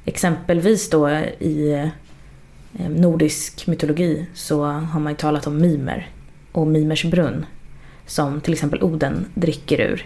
Exempelvis 0.05 0.89
då 0.89 1.09
i 1.39 1.71
eh, 1.71 2.89
nordisk 2.89 3.67
mytologi 3.67 4.27
så 4.33 4.63
har 4.65 4.99
man 4.99 5.13
ju 5.13 5.17
talat 5.17 5.47
om 5.47 5.57
mimer 5.57 6.09
och 6.51 6.67
mimers 6.67 7.05
brunn 7.05 7.45
som 8.05 8.41
till 8.41 8.53
exempel 8.53 8.83
Oden 8.83 9.25
dricker 9.33 9.81
ur. 9.81 10.05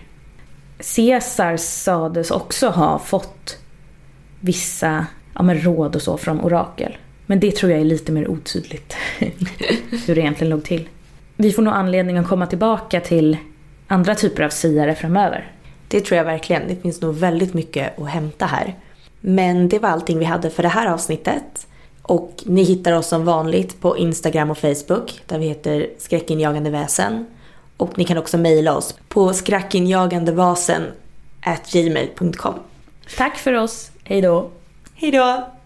Caesar 0.96 1.58
sades 1.58 2.32
också 2.32 2.70
ha 2.70 3.00
fått 3.00 3.58
vissa 4.40 5.06
ja, 5.34 5.44
men 5.44 5.64
råd 5.64 5.96
och 5.96 6.02
så 6.02 6.18
från 6.18 6.42
orakel. 6.42 6.98
Men 7.26 7.40
det 7.40 7.56
tror 7.56 7.72
jag 7.72 7.82
är 7.82 7.86
lite 7.86 8.12
mer 8.12 8.28
otydligt 8.28 8.94
hur 10.08 10.16
det 10.16 10.22
egentligen 10.22 10.50
låg 10.50 10.64
till 10.64 10.88
vi 11.42 11.52
får 11.52 11.62
nog 11.62 11.74
anledning 11.74 12.18
att 12.18 12.28
komma 12.28 12.48
tillbaka 12.48 13.02
till 13.02 13.38
andra 13.88 14.16
typer 14.16 14.44
av 14.44 14.50
siare 14.50 14.96
framöver. 14.96 15.52
Det 15.88 16.02
tror 16.02 16.18
jag 16.18 16.26
verkligen. 16.26 16.68
Det 16.68 16.76
finns 16.76 17.02
nog 17.02 17.16
väldigt 17.16 17.54
mycket 17.54 18.00
att 18.00 18.10
hämta 18.10 18.46
här. 18.46 18.76
Men 19.20 19.70
det 19.70 19.80
var 19.80 19.90
allting 19.90 20.20
vi 20.20 20.26
hade 20.26 20.50
för 20.50 20.64
det 20.64 20.70
här 20.70 20.88
avsnittet. 20.88 21.68
Och 22.02 22.44
ni 22.46 22.64
hittar 22.64 22.94
oss 22.94 23.08
som 23.08 23.26
vanligt 23.26 23.82
på 23.82 23.98
Instagram 23.98 24.52
och 24.52 24.58
Facebook 24.58 25.22
där 25.26 25.40
vi 25.40 25.48
heter 25.48 25.90
skräckinjagande 25.98 26.70
väsen. 26.70 27.26
Och 27.78 27.98
ni 27.98 28.04
kan 28.04 28.18
också 28.18 28.38
mejla 28.38 28.76
oss 28.76 28.96
på 29.08 29.34
skräckinjagandevasen 29.34 30.84
gmail.com. 31.72 32.54
Tack 33.18 33.38
för 33.38 33.54
oss. 33.54 33.92
Hej 34.04 34.22
då. 34.22 34.50
Hej 34.96 35.12
då. 35.12 35.59